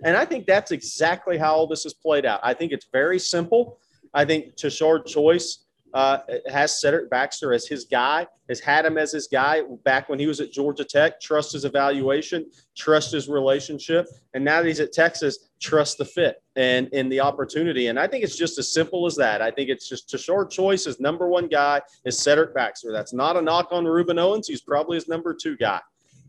And 0.04 0.16
I 0.16 0.24
think 0.24 0.46
that's 0.46 0.70
exactly 0.70 1.38
how 1.38 1.54
all 1.54 1.66
this 1.66 1.84
is 1.84 1.94
played 1.94 2.24
out. 2.24 2.40
I 2.42 2.54
think 2.54 2.70
it's 2.70 2.86
very 2.92 3.18
simple. 3.18 3.78
I 4.14 4.24
think 4.24 4.54
Tashard 4.56 5.06
Choice 5.06 5.64
uh, 5.92 6.18
has 6.46 6.80
Cedric 6.80 7.10
Baxter 7.10 7.52
as 7.52 7.66
his 7.66 7.84
guy, 7.84 8.26
has 8.48 8.60
had 8.60 8.84
him 8.84 8.96
as 8.96 9.12
his 9.12 9.26
guy 9.26 9.62
back 9.84 10.08
when 10.08 10.18
he 10.18 10.26
was 10.26 10.40
at 10.40 10.52
Georgia 10.52 10.84
Tech. 10.84 11.20
Trust 11.20 11.52
his 11.52 11.64
evaluation, 11.64 12.46
trust 12.76 13.12
his 13.12 13.28
relationship, 13.28 14.06
and 14.34 14.44
now 14.44 14.62
that 14.62 14.68
he's 14.68 14.80
at 14.80 14.92
Texas, 14.92 15.47
trust 15.60 15.98
the 15.98 16.04
fit 16.04 16.42
and 16.56 16.88
in 16.88 17.08
the 17.08 17.20
opportunity. 17.20 17.88
And 17.88 17.98
I 17.98 18.06
think 18.06 18.24
it's 18.24 18.36
just 18.36 18.58
as 18.58 18.72
simple 18.72 19.06
as 19.06 19.16
that. 19.16 19.42
I 19.42 19.50
think 19.50 19.68
it's 19.68 19.88
just 19.88 20.08
Tashard 20.08 20.50
Choice. 20.50 20.84
His 20.84 21.00
number 21.00 21.28
one 21.28 21.48
guy 21.48 21.82
is 22.04 22.18
Cedric 22.18 22.54
Baxter. 22.54 22.92
That's 22.92 23.12
not 23.12 23.36
a 23.36 23.42
knock 23.42 23.68
on 23.70 23.84
Rueben 23.84 24.18
Owens. 24.18 24.48
He's 24.48 24.60
probably 24.60 24.96
his 24.96 25.08
number 25.08 25.34
two 25.34 25.56
guy, 25.56 25.80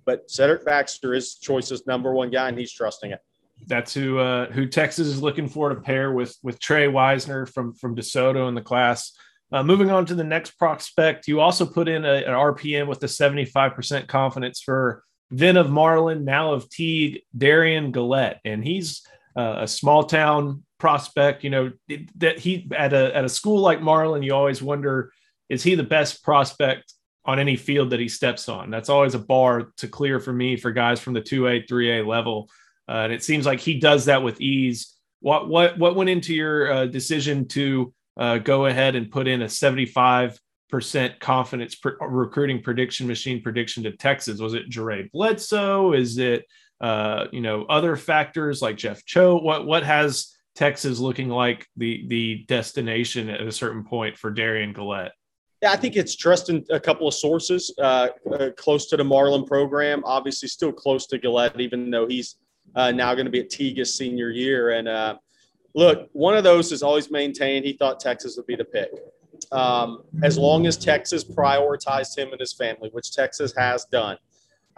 but 0.06 0.30
Cedric 0.30 0.66
Baxter 0.66 1.14
is 1.14 1.36
Choice's 1.36 1.86
number 1.88 2.14
one 2.14 2.30
guy, 2.30 2.50
and 2.50 2.58
he's 2.58 2.72
trusting 2.72 3.12
it 3.12 3.22
that's 3.68 3.94
who 3.94 4.18
uh, 4.20 4.50
who 4.52 4.66
Texas 4.66 5.08
is 5.08 5.22
looking 5.22 5.50
for 5.50 5.70
to 5.70 5.76
pair 5.76 6.14
with 6.14 6.36
with 6.44 6.60
Trey 6.60 6.88
Wisner 6.88 7.46
from 7.46 7.74
from 7.74 7.96
DeSoto 7.96 8.48
in 8.48 8.56
the 8.56 8.62
class. 8.62 9.12
Uh, 9.52 9.64
moving 9.64 9.90
on 9.90 10.06
to 10.06 10.16
the 10.16 10.24
next 10.24 10.52
prospect, 10.52 11.28
you 11.28 11.40
also 11.40 11.66
put 11.66 11.88
in 11.88 12.06
a, 12.06 12.14
an 12.18 12.34
RPM 12.34 12.88
with 12.88 13.02
a 13.04 13.08
75% 13.08 14.08
confidence 14.08 14.62
for 14.62 15.04
then 15.32 15.58
of 15.58 15.72
Marlin, 15.72 16.24
now 16.24 16.54
of 16.54 16.70
Teague, 16.70 17.22
Derion 17.36 17.92
Gullette. 17.92 18.38
And 18.46 18.64
he's 18.64 19.06
uh, 19.36 19.58
a 19.60 19.68
small 19.68 20.04
town 20.04 20.64
prospect. 20.80 21.44
You 21.44 21.50
know, 21.50 21.72
that 22.16 22.40
he 22.40 22.70
at 22.76 22.94
a, 22.94 23.16
at 23.16 23.26
a 23.26 23.30
school 23.30 23.62
like 23.62 23.82
Marlin, 23.82 24.24
you 24.24 24.34
always 24.34 24.62
wonder, 24.62 25.12
is 25.50 25.64
he 25.64 25.76
the 25.76 25.84
best 25.84 26.24
prospect 26.24 26.94
on 27.26 27.40
any 27.40 27.56
field 27.56 27.92
that 27.92 28.00
he 28.00 28.08
steps 28.08 28.50
on? 28.50 28.72
That's 28.72 28.90
always 28.90 29.14
a 29.14 29.20
bar 29.20 29.72
to 29.78 29.88
clear 29.88 30.20
for 30.20 30.34
me 30.34 30.58
for 30.58 30.72
guys 30.72 31.00
from 31.00 31.14
the 31.14 31.22
2A, 31.22 31.68
3A 31.68 32.08
level. 32.08 32.50
Uh, 32.88 33.04
and 33.04 33.14
it 33.14 33.24
seems 33.24 33.46
like 33.46 33.60
he 33.60 33.80
does 33.80 34.06
that 34.06 34.24
with 34.24 34.42
ease. 34.42 34.96
What, 35.20 35.48
what, 35.48 35.78
what 35.78 35.96
went 35.96 36.10
into 36.10 36.34
your 36.34 36.72
uh, 36.72 36.86
decision 36.88 37.48
to 37.50 37.94
uh, 38.18 38.38
go 38.40 38.66
ahead 38.66 38.96
and 38.96 39.12
put 39.12 39.28
in 39.28 39.44
a 39.44 39.46
75% 39.46 40.40
confidence 41.20 41.78
recruiting 42.02 42.64
prediction 42.64 43.06
machine 43.06 43.44
prediction 43.44 43.84
to 43.84 43.92
Texas? 43.96 44.40
Was 44.40 44.56
it 44.56 44.70
Jaray 44.70 45.12
Bledsoe? 45.12 45.94
Is 45.94 46.18
it, 46.18 46.46
uh, 46.82 47.26
you 47.32 47.42
know, 47.42 47.66
other 47.66 47.96
factors 47.96 48.62
like 48.62 48.78
Jeff 48.78 49.06
Choate? 49.06 49.44
What, 49.44 49.66
what 49.66 49.84
has 49.84 50.36
Texas 50.56 51.00
looking 51.00 51.30
like 51.30 51.68
the, 51.78 52.06
the 52.08 52.46
destination 52.48 53.30
at 53.30 53.42
a 53.42 53.52
certain 53.52 53.84
point 53.84 54.18
for 54.18 54.32
Derion 54.32 54.76
Gullette? 54.76 55.12
Yeah, 55.62 55.72
I 55.72 55.76
think 55.76 55.98
it's 55.98 56.16
trusting 56.16 56.66
a 56.70 56.80
couple 56.80 57.08
of 57.08 57.14
sources 57.14 57.74
uh, 57.80 58.10
uh, 58.32 58.50
close 58.56 58.88
to 58.88 58.98
the 58.98 59.04
Marlin 59.04 59.44
program. 59.44 60.04
Obviously, 60.06 60.48
still 60.48 60.72
close 60.72 61.06
to 61.08 61.20
Gullette, 61.20 61.60
even 61.60 61.92
though 61.92 62.08
he's 62.08 62.38
uh, 62.76 62.92
now 62.92 63.14
going 63.14 63.26
to 63.26 63.32
be 63.32 63.42
at 63.42 63.50
Teague's 63.50 63.94
senior 63.94 64.30
year. 64.30 64.72
And 64.72 64.88
uh, 64.88 65.18
look, 65.76 66.08
one 66.14 66.38
of 66.38 66.46
those 66.46 66.72
is 66.72 66.82
always 66.82 67.12
maintained. 67.12 67.66
He 67.66 67.74
thought 67.74 68.00
Texas 68.00 68.38
would 68.38 68.48
be 68.48 68.56
the 68.56 68.64
pick. 68.64 68.90
Um, 69.52 70.04
as 70.24 70.38
long 70.38 70.66
as 70.66 70.78
Texas 70.78 71.24
prioritized 71.24 72.18
him 72.18 72.32
and 72.32 72.40
his 72.40 72.54
family, 72.54 72.90
which 72.92 73.12
Texas 73.12 73.54
has 73.58 73.86
done. 73.86 74.18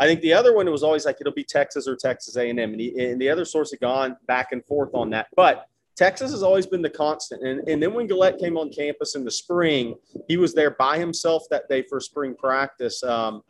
I 0.02 0.08
think 0.08 0.22
the 0.22 0.34
other 0.34 0.56
one 0.56 0.70
was 0.72 0.82
always 0.82 1.06
like 1.06 1.18
it'll 1.22 1.32
be 1.32 1.44
Texas 1.44 1.88
or 1.88 1.96
Texas 1.96 2.36
A&M, 2.36 2.58
and, 2.58 2.82
he, 2.82 3.06
and 3.06 3.22
the 3.22 3.30
other 3.30 3.46
source 3.46 3.70
had 3.70 3.82
gone 3.82 4.18
back 4.26 4.52
and 4.52 4.66
forth 4.66 4.90
on 4.96 5.12
that. 5.12 5.28
But 5.36 5.68
Texas 5.96 6.32
has 6.32 6.42
always 6.42 6.66
been 6.66 6.82
the 6.82 6.90
constant. 6.90 7.44
And, 7.44 7.70
and 7.70 7.84
then 7.84 7.94
when 7.94 8.08
Gullette 8.08 8.40
came 8.40 8.58
on 8.58 8.72
campus 8.72 9.14
in 9.14 9.24
the 9.24 9.30
spring, 9.30 9.94
he 10.28 10.38
was 10.38 10.56
there 10.56 10.72
by 10.72 10.98
himself 10.98 11.44
that 11.52 11.70
day 11.70 11.84
for 11.88 12.00
spring 12.00 12.34
practice. 12.34 13.04
Um, 13.04 13.44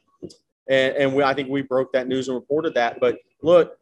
and, 0.69 0.93
and 0.97 1.15
we, 1.15 1.23
I 1.23 1.33
think 1.33 1.47
we 1.47 1.61
broke 1.61 1.93
that 1.93 2.09
news 2.09 2.27
and 2.27 2.35
reported 2.35 2.73
that. 2.73 2.99
But 2.99 3.19
look, 3.41 3.77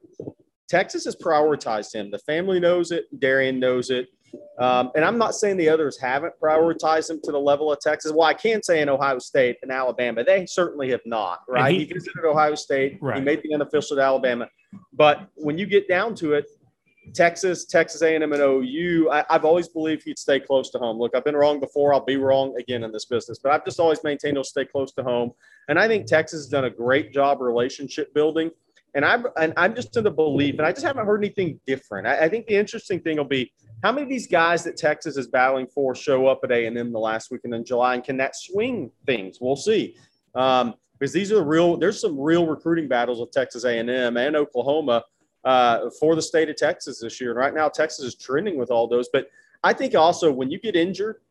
Texas 0.67 1.05
has 1.05 1.15
prioritized 1.15 1.95
him. 1.95 2.11
The 2.11 2.19
family 2.19 2.59
knows 2.59 2.91
it. 2.91 3.05
Derion 3.19 3.57
knows 3.57 3.89
it. 3.89 4.09
Um, 4.59 4.91
and 4.95 5.05
I'm 5.05 5.17
not 5.17 5.35
saying 5.35 5.57
the 5.57 5.69
others 5.69 5.99
haven't 5.99 6.33
prioritized 6.41 7.09
him 7.09 7.19
to 7.23 7.31
the 7.31 7.39
level 7.39 7.71
of 7.71 7.79
Texas. 7.79 8.11
Well, 8.11 8.27
I 8.27 8.33
can 8.33 8.61
say 8.61 8.81
in 8.81 8.89
Ohio 8.89 9.19
State 9.19 9.57
and 9.61 9.71
Alabama, 9.71 10.23
they 10.23 10.45
certainly 10.45 10.91
have 10.91 11.01
not, 11.05 11.39
right? 11.47 11.73
He, 11.73 11.85
he, 11.85 11.93
visited 11.93 12.25
Ohio 12.25 12.55
State. 12.55 12.97
Right. 13.01 13.17
He 13.17 13.23
made 13.23 13.41
the 13.43 13.53
unofficial 13.53 13.97
to 13.97 14.03
Alabama. 14.03 14.49
But 14.93 15.29
when 15.35 15.57
you 15.57 15.65
get 15.65 15.87
down 15.87 16.15
to 16.15 16.33
it, 16.33 16.45
Texas, 17.13 17.65
Texas 17.65 18.01
A&M, 18.01 18.21
and 18.21 18.41
OU, 18.41 19.09
I, 19.11 19.25
have 19.29 19.45
always 19.45 19.67
believed 19.67 20.03
he'd 20.03 20.19
stay 20.19 20.39
close 20.39 20.69
to 20.71 20.79
home. 20.79 20.99
Look, 20.99 21.15
I've 21.15 21.23
been 21.23 21.35
wrong 21.35 21.59
before. 21.59 21.93
I'll 21.93 22.05
be 22.05 22.17
wrong 22.17 22.55
again 22.59 22.83
in 22.83 22.91
this 22.91 23.05
business, 23.05 23.39
but 23.41 23.51
I've 23.51 23.65
just 23.65 23.79
always 23.79 24.03
maintained 24.03 24.37
he'll 24.37 24.43
stay 24.43 24.65
close 24.65 24.91
to 24.93 25.03
home. 25.03 25.31
And 25.67 25.79
I 25.79 25.87
think 25.87 26.05
Texas 26.05 26.41
has 26.41 26.47
done 26.47 26.65
a 26.65 26.69
great 26.69 27.11
job 27.13 27.41
relationship 27.41 28.13
building. 28.13 28.51
And 28.95 29.05
I'm 29.05 29.27
and 29.39 29.53
I'm 29.55 29.75
just 29.75 29.95
in 29.97 30.03
the 30.03 30.11
belief, 30.11 30.55
and 30.55 30.65
I 30.65 30.71
just 30.71 30.83
haven't 30.83 31.05
heard 31.05 31.23
anything 31.23 31.59
different. 31.67 32.07
I, 32.07 32.25
I 32.25 32.29
think 32.29 32.47
the 32.47 32.55
interesting 32.55 32.99
thing 32.99 33.17
will 33.17 33.23
be 33.23 33.51
how 33.83 33.91
many 33.91 34.03
of 34.03 34.09
these 34.09 34.27
guys 34.27 34.63
that 34.65 34.77
Texas 34.77 35.17
is 35.17 35.27
battling 35.27 35.67
for 35.67 35.95
show 35.95 36.27
up 36.27 36.41
at 36.43 36.51
A&M 36.51 36.91
the 36.91 36.99
last 36.99 37.31
weekend 37.31 37.53
in 37.53 37.63
July, 37.63 37.95
and 37.95 38.03
can 38.03 38.17
that 38.17 38.35
swing 38.35 38.91
things? 39.05 39.39
We'll 39.39 39.55
see. 39.55 39.95
Um, 40.35 40.75
because 40.99 41.13
these 41.13 41.31
are 41.31 41.43
real. 41.43 41.77
There's 41.77 42.01
some 42.01 42.19
real 42.19 42.45
recruiting 42.45 42.87
battles 42.87 43.19
with 43.19 43.31
Texas 43.31 43.63
A&M 43.63 43.89
and 43.89 44.35
Oklahoma 44.35 45.03
uh, 45.45 45.89
for 45.99 46.15
the 46.15 46.21
state 46.21 46.49
of 46.49 46.57
Texas 46.57 46.99
this 46.99 47.21
year. 47.21 47.31
And 47.31 47.39
right 47.39 47.53
now, 47.53 47.69
Texas 47.69 48.05
is 48.05 48.15
trending 48.15 48.57
with 48.57 48.69
all 48.69 48.87
those. 48.87 49.07
But 49.11 49.29
I 49.63 49.73
think 49.73 49.95
also 49.95 50.31
when 50.31 50.51
you 50.51 50.59
get 50.59 50.75
injured 50.75 51.21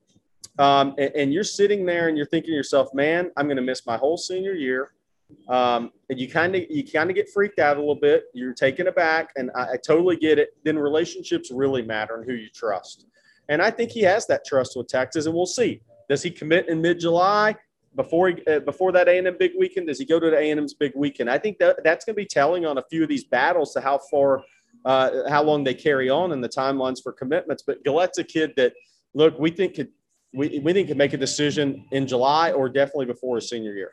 um, 0.58 0.94
and, 0.98 1.12
and, 1.14 1.32
you're 1.32 1.44
sitting 1.44 1.84
there 1.84 2.08
and 2.08 2.16
you're 2.16 2.26
thinking 2.26 2.50
to 2.50 2.56
yourself, 2.56 2.92
"Man, 2.94 3.30
I'm 3.36 3.46
going 3.46 3.56
to 3.56 3.62
miss 3.62 3.86
my 3.86 3.96
whole 3.96 4.16
senior 4.16 4.54
year," 4.54 4.92
um, 5.48 5.92
and 6.10 6.18
you 6.18 6.28
kind 6.28 6.54
of 6.54 6.62
you 6.68 6.84
kind 6.84 7.10
of 7.10 7.16
get 7.16 7.28
freaked 7.30 7.58
out 7.58 7.76
a 7.76 7.80
little 7.80 7.94
bit. 7.94 8.24
You're 8.34 8.54
taken 8.54 8.88
aback, 8.88 9.30
and 9.36 9.50
I, 9.54 9.72
I 9.72 9.76
totally 9.76 10.16
get 10.16 10.38
it. 10.38 10.50
Then 10.64 10.78
relationships 10.78 11.50
really 11.52 11.82
matter 11.82 12.16
and 12.16 12.24
who 12.24 12.34
you 12.34 12.48
trust. 12.50 13.06
And 13.48 13.62
I 13.62 13.70
think 13.70 13.90
he 13.90 14.02
has 14.02 14.26
that 14.26 14.44
trust 14.44 14.76
with 14.76 14.88
Texas, 14.88 15.26
and 15.26 15.34
we'll 15.34 15.46
see. 15.46 15.80
Does 16.08 16.22
he 16.22 16.30
commit 16.30 16.68
in 16.68 16.80
mid-July? 16.80 17.56
before 17.98 18.28
he, 18.28 18.46
uh, 18.46 18.60
before 18.60 18.92
that 18.92 19.08
A&M 19.08 19.36
big 19.38 19.52
weekend? 19.58 19.88
Does 19.88 19.98
he 19.98 20.04
go 20.04 20.20
to 20.20 20.30
the 20.30 20.36
A&M's 20.36 20.72
big 20.74 20.92
weekend? 20.94 21.28
I 21.28 21.36
think 21.36 21.58
that 21.58 21.82
that's 21.84 22.04
going 22.04 22.14
to 22.14 22.22
be 22.22 22.26
telling 22.26 22.64
on 22.64 22.78
a 22.78 22.82
few 22.88 23.02
of 23.02 23.08
these 23.08 23.24
battles 23.24 23.72
to 23.74 23.80
how 23.80 23.98
far, 24.10 24.42
uh, 24.84 25.28
how 25.28 25.42
long 25.42 25.64
they 25.64 25.74
carry 25.74 26.08
on 26.08 26.32
and 26.32 26.42
the 26.42 26.48
timelines 26.48 27.02
for 27.02 27.12
commitments. 27.12 27.64
But 27.66 27.84
Gullette's 27.84 28.18
a 28.18 28.24
kid 28.24 28.52
that, 28.56 28.72
look, 29.14 29.38
we 29.38 29.50
think 29.50 29.74
could 29.74 29.88
we, 30.34 30.60
we 30.60 30.72
think 30.74 30.88
could 30.88 30.98
make 30.98 31.14
a 31.14 31.18
decision 31.18 31.86
in 31.90 32.06
July 32.06 32.52
or 32.52 32.68
definitely 32.68 33.06
before 33.06 33.36
his 33.36 33.48
senior 33.48 33.74
year. 33.74 33.92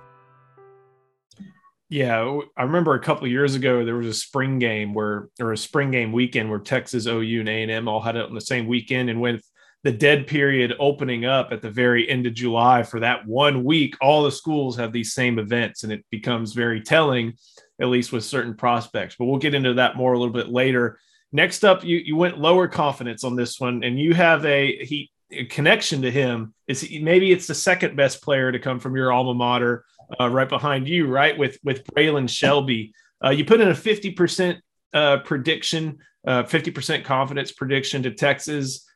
Yeah, 1.91 2.39
I 2.55 2.63
remember 2.63 2.93
a 2.93 3.01
couple 3.01 3.27
years 3.27 3.53
ago 3.53 3.83
there 3.83 3.97
was 3.97 4.07
a 4.07 4.13
spring 4.13 4.59
game 4.59 4.93
where, 4.93 5.27
or 5.41 5.51
a 5.51 5.57
spring 5.57 5.91
game 5.91 6.13
weekend 6.13 6.49
where 6.49 6.57
Texas, 6.57 7.05
OU, 7.05 7.41
and 7.41 7.49
A 7.49 7.63
and 7.63 7.69
M 7.69 7.89
all 7.89 7.99
had 7.99 8.15
it 8.15 8.23
on 8.23 8.33
the 8.33 8.39
same 8.39 8.65
weekend, 8.65 9.09
and 9.09 9.19
with 9.19 9.43
the 9.83 9.91
dead 9.91 10.25
period 10.25 10.73
opening 10.79 11.25
up 11.25 11.51
at 11.51 11.61
the 11.61 11.69
very 11.69 12.09
end 12.09 12.25
of 12.25 12.33
July 12.33 12.83
for 12.83 13.01
that 13.01 13.27
one 13.27 13.65
week, 13.65 13.97
all 13.99 14.23
the 14.23 14.31
schools 14.31 14.77
have 14.77 14.93
these 14.93 15.13
same 15.13 15.37
events, 15.37 15.83
and 15.83 15.91
it 15.91 16.05
becomes 16.09 16.53
very 16.53 16.79
telling, 16.79 17.33
at 17.81 17.89
least 17.89 18.13
with 18.13 18.23
certain 18.23 18.55
prospects. 18.55 19.17
But 19.19 19.25
we'll 19.25 19.39
get 19.39 19.53
into 19.53 19.73
that 19.73 19.97
more 19.97 20.13
a 20.13 20.17
little 20.17 20.33
bit 20.33 20.47
later. 20.47 20.97
Next 21.33 21.65
up, 21.65 21.83
you 21.83 21.97
you 21.97 22.15
went 22.15 22.39
lower 22.39 22.69
confidence 22.69 23.25
on 23.25 23.35
this 23.35 23.59
one, 23.59 23.83
and 23.83 23.99
you 23.99 24.13
have 24.13 24.45
a 24.45 24.85
he 24.85 25.11
a 25.29 25.43
connection 25.43 26.03
to 26.03 26.11
him. 26.11 26.53
Is 26.69 26.89
maybe 26.89 27.33
it's 27.33 27.47
the 27.47 27.53
second 27.53 27.97
best 27.97 28.21
player 28.21 28.49
to 28.49 28.59
come 28.59 28.79
from 28.79 28.95
your 28.95 29.11
alma 29.11 29.33
mater 29.33 29.83
uh, 30.19 30.29
right 30.29 30.49
behind 30.49 30.87
you, 30.87 31.07
right 31.07 31.37
with 31.37 31.57
with 31.63 31.83
Braylon 31.85 32.29
Shelby. 32.29 32.93
Uh, 33.23 33.29
you 33.29 33.45
put 33.45 33.61
in 33.61 33.69
a 33.69 33.75
fifty 33.75 34.11
percent 34.11 34.59
uh, 34.93 35.17
prediction, 35.19 35.99
uh, 36.25 36.43
fifty 36.43 36.71
percent 36.71 37.05
confidence 37.05 37.51
prediction 37.51 38.03
to 38.03 38.11
Texas. 38.11 38.87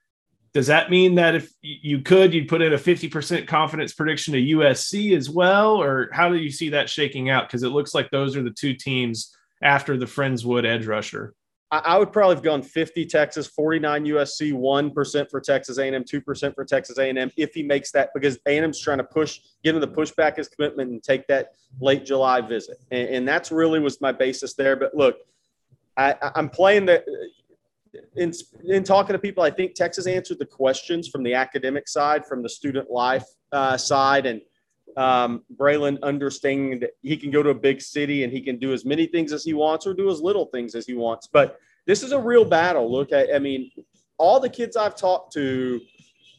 Does 0.54 0.68
that 0.68 0.90
mean 0.90 1.16
that 1.16 1.36
if 1.36 1.52
you 1.62 2.00
could, 2.00 2.34
you'd 2.34 2.48
put 2.48 2.62
in 2.62 2.74
a 2.74 2.78
fifty 2.78 3.10
percent 3.10 3.48
confidence 3.48 3.94
prediction 3.94 4.34
to 4.34 4.42
USC 4.42 5.16
as 5.16 5.30
well, 5.30 5.82
or 5.82 6.10
how 6.14 6.30
do 6.30 6.38
you 6.38 6.52
see 6.52 6.70
that 6.70 6.90
shaking 6.90 7.30
out? 7.30 7.48
Because 7.48 7.64
it 7.64 7.70
looks 7.70 7.94
like 7.94 8.10
those 8.10 8.36
are 8.36 8.44
the 8.44 8.52
two 8.52 8.74
teams 8.74 9.36
after 9.62 9.98
the 9.98 10.06
Friendswood 10.06 10.66
edge 10.66 10.86
rusher. 10.86 11.34
I 11.72 11.98
would 11.98 12.12
probably 12.12 12.36
have 12.36 12.44
gone 12.44 12.62
50 12.62 13.06
Texas, 13.08 13.48
49 13.48 14.06
USC, 14.06 14.54
1% 14.54 15.30
for 15.32 15.42
Texas 15.42 15.80
A&M, 15.80 16.04
2% 16.04 16.54
for 16.54 16.64
Texas 16.64 16.98
A&M 17.00 17.32
if 17.38 17.54
he 17.54 17.64
makes 17.64 17.92
that 17.92 18.12
because 18.14 18.38
A&M's 18.46 18.80
trying 18.80 19.00
to 19.00 19.04
push, 19.04 19.40
get 19.64 19.74
him 19.74 19.82
to 19.82 19.88
push 19.88 20.12
back 20.12 20.38
his 20.38 20.48
commitment 20.48 20.92
and 20.92 21.02
take 21.02 21.26
that 21.28 21.54
late 21.82 22.06
July 22.06 22.40
visit. 22.42 22.78
And, 22.92 23.10
and 23.10 23.28
that's 23.28 23.52
really 23.52 23.80
was 23.80 24.00
my 24.00 24.12
basis 24.12 24.54
there. 24.54 24.76
But 24.76 24.96
look, 24.96 25.18
I, 25.98 26.16
I'm 26.36 26.50
playing 26.50 26.86
the 26.86 27.04
in, 28.16 28.32
in 28.66 28.84
talking 28.84 29.14
to 29.14 29.20
people, 29.20 29.42
I 29.42 29.50
think 29.50 29.74
Texas 29.74 30.06
answered 30.06 30.38
the 30.38 30.46
questions 30.46 31.08
from 31.08 31.24
the 31.24 31.34
academic 31.34 31.88
side, 31.88 32.26
from 32.26 32.44
the 32.44 32.50
student 32.50 32.92
life 32.92 33.26
uh, 33.52 33.76
side, 33.76 34.26
and– 34.26 34.42
um, 34.98 35.44
Braylon 35.56 36.02
understanding 36.02 36.80
that 36.80 36.92
he 37.02 37.18
can 37.18 37.32
go 37.32 37.44
to 37.44 37.50
a 37.50 37.56
big 37.56 37.82
city 37.82 38.24
and 38.24 38.32
he 38.32 38.42
can 38.42 38.58
do 38.58 38.74
as 38.74 38.86
many 38.86 39.08
things 39.08 39.34
as 39.34 39.44
he 39.44 39.54
wants 39.54 39.86
or 39.86 39.94
do 39.94 40.10
as 40.10 40.22
little 40.22 40.46
things 40.46 40.76
as 40.76 40.86
he 40.86 40.94
wants. 40.94 41.28
But 41.28 41.60
this 41.86 42.04
is 42.04 42.12
a 42.12 42.20
real 42.20 42.46
battle. 42.46 42.92
Look, 42.92 43.14
I, 43.14 43.34
I 43.36 43.40
mean, 43.40 43.72
all 44.18 44.40
the 44.40 44.50
kids 44.50 44.78
I've 44.78 44.96
talked 44.96 45.34
to 45.34 45.82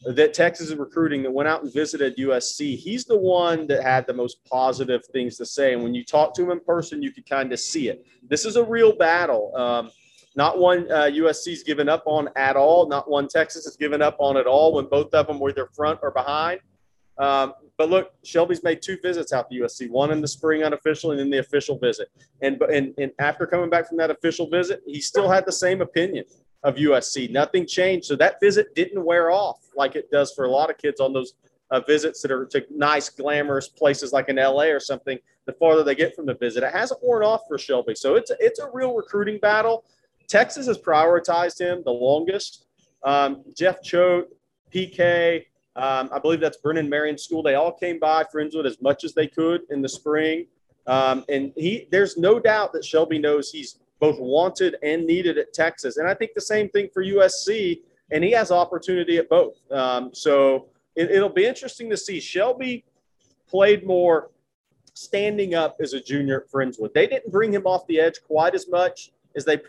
that 0.05 0.33
Texas 0.33 0.69
is 0.69 0.75
recruiting 0.75 1.23
that 1.23 1.31
went 1.31 1.49
out 1.49 1.63
and 1.63 1.73
visited 1.73 2.17
USC, 2.17 2.77
he's 2.77 3.05
the 3.05 3.17
one 3.17 3.67
that 3.67 3.81
had 3.81 4.05
the 4.05 4.13
most 4.13 4.43
positive 4.45 5.05
things 5.07 5.37
to 5.37 5.45
say. 5.45 5.73
And 5.73 5.83
when 5.83 5.93
you 5.93 6.03
talk 6.03 6.33
to 6.35 6.43
him 6.43 6.51
in 6.51 6.59
person, 6.59 7.01
you 7.01 7.11
could 7.11 7.27
kind 7.27 7.51
of 7.51 7.59
see 7.59 7.89
it. 7.89 8.05
This 8.27 8.45
is 8.45 8.55
a 8.55 8.63
real 8.63 8.95
battle. 8.95 9.55
Um, 9.55 9.91
not 10.35 10.59
one 10.59 10.89
uh, 10.91 11.05
USC's 11.05 11.63
given 11.63 11.89
up 11.89 12.03
on 12.05 12.29
at 12.35 12.55
all. 12.55 12.87
Not 12.87 13.09
one 13.09 13.27
Texas 13.27 13.65
has 13.65 13.75
given 13.75 14.03
up 14.03 14.17
on 14.19 14.37
at 14.37 14.45
all 14.45 14.73
when 14.73 14.85
both 14.85 15.13
of 15.13 15.27
them 15.27 15.39
were 15.39 15.49
either 15.49 15.67
front 15.75 15.99
or 16.03 16.11
behind. 16.11 16.59
Um, 17.17 17.53
but 17.77 17.89
look, 17.89 18.13
Shelby's 18.23 18.63
made 18.63 18.81
two 18.81 18.97
visits 19.01 19.31
out 19.31 19.49
to 19.49 19.55
USC, 19.59 19.89
one 19.89 20.11
in 20.11 20.19
the 20.19 20.27
spring 20.27 20.63
unofficial 20.63 21.11
and 21.11 21.19
then 21.19 21.29
the 21.29 21.39
official 21.39 21.77
visit. 21.77 22.09
And, 22.41 22.59
and, 22.63 22.93
and 22.97 23.11
after 23.19 23.45
coming 23.45 23.69
back 23.69 23.87
from 23.87 23.97
that 23.97 24.09
official 24.09 24.49
visit, 24.49 24.81
he 24.87 24.99
still 24.99 25.29
had 25.29 25.45
the 25.45 25.51
same 25.51 25.81
opinion 25.81 26.25
of 26.63 26.75
USC. 26.75 27.29
Nothing 27.29 27.67
changed. 27.67 28.05
So 28.05 28.15
that 28.15 28.39
visit 28.41 28.73
didn't 28.73 29.05
wear 29.05 29.29
off 29.29 29.59
like 29.75 29.95
it 29.95 30.09
does 30.09 30.33
for 30.33 30.45
a 30.45 30.49
lot 30.49 30.71
of 30.71 30.77
kids 30.79 30.99
on 30.99 31.13
those 31.13 31.33
uh, 31.69 31.81
visits 31.81 32.21
that 32.21 32.31
are 32.31 32.45
to 32.47 32.65
nice, 32.71 33.09
glamorous 33.09 33.67
places 33.67 34.11
like 34.11 34.29
in 34.29 34.37
LA 34.37 34.65
or 34.65 34.79
something. 34.79 35.19
The 35.45 35.53
farther 35.53 35.83
they 35.83 35.95
get 35.95 36.15
from 36.15 36.25
the 36.25 36.33
visit, 36.33 36.63
it 36.63 36.73
hasn't 36.73 37.03
worn 37.03 37.23
off 37.23 37.41
for 37.47 37.57
Shelby. 37.59 37.93
So 37.95 38.15
it's 38.15 38.31
a, 38.31 38.37
it's 38.39 38.59
a 38.59 38.69
real 38.73 38.95
recruiting 38.95 39.37
battle. 39.39 39.85
Texas 40.27 40.67
has 40.67 40.77
prioritized 40.77 41.59
him 41.59 41.83
the 41.85 41.91
longest. 41.91 42.65
Um, 43.03 43.43
Jeff 43.55 43.81
Choate, 43.81 44.27
PK, 44.73 45.45
um, 45.77 46.09
I 46.11 46.19
believe 46.19 46.39
that's 46.39 46.57
Brennan 46.57 46.89
Marion 46.89 47.17
School. 47.17 47.43
They 47.43 47.55
all 47.55 47.71
came 47.71 47.99
by 47.99 48.23
Friendswood 48.23 48.65
as 48.65 48.81
much 48.81 49.03
as 49.03 49.13
they 49.13 49.27
could 49.27 49.61
in 49.69 49.81
the 49.81 49.89
spring. 49.89 50.47
Um, 50.87 51.23
and 51.29 51.53
he, 51.55 51.87
there's 51.91 52.17
no 52.17 52.39
doubt 52.39 52.73
that 52.73 52.83
Shelby 52.83 53.19
knows 53.19 53.51
he's 53.51 53.79
both 53.99 54.19
wanted 54.19 54.77
and 54.81 55.05
needed 55.05 55.37
at 55.37 55.53
Texas. 55.53 55.97
And 55.97 56.07
I 56.07 56.15
think 56.15 56.31
the 56.33 56.41
same 56.41 56.69
thing 56.69 56.89
for 56.91 57.03
USC, 57.03 57.81
and 58.11 58.23
he 58.23 58.31
has 58.31 58.51
opportunity 58.51 59.17
at 59.17 59.29
both. 59.29 59.55
Um, 59.71 60.11
so 60.13 60.67
it, 60.95 61.11
it'll 61.11 61.29
be 61.29 61.45
interesting 61.45 61.89
to 61.91 61.97
see. 61.97 62.19
Shelby 62.19 62.83
played 63.47 63.85
more 63.85 64.31
standing 64.95 65.53
up 65.53 65.77
as 65.79 65.93
a 65.93 66.01
junior 66.01 66.41
at 66.41 66.51
Friendswood. 66.51 66.93
They 66.93 67.05
didn't 67.05 67.31
bring 67.31 67.53
him 67.53 67.67
off 67.67 67.85
the 67.87 67.99
edge 67.99 68.15
quite 68.25 68.55
as 68.55 68.67
much 68.67 69.11
as 69.35 69.45
they. 69.45 69.59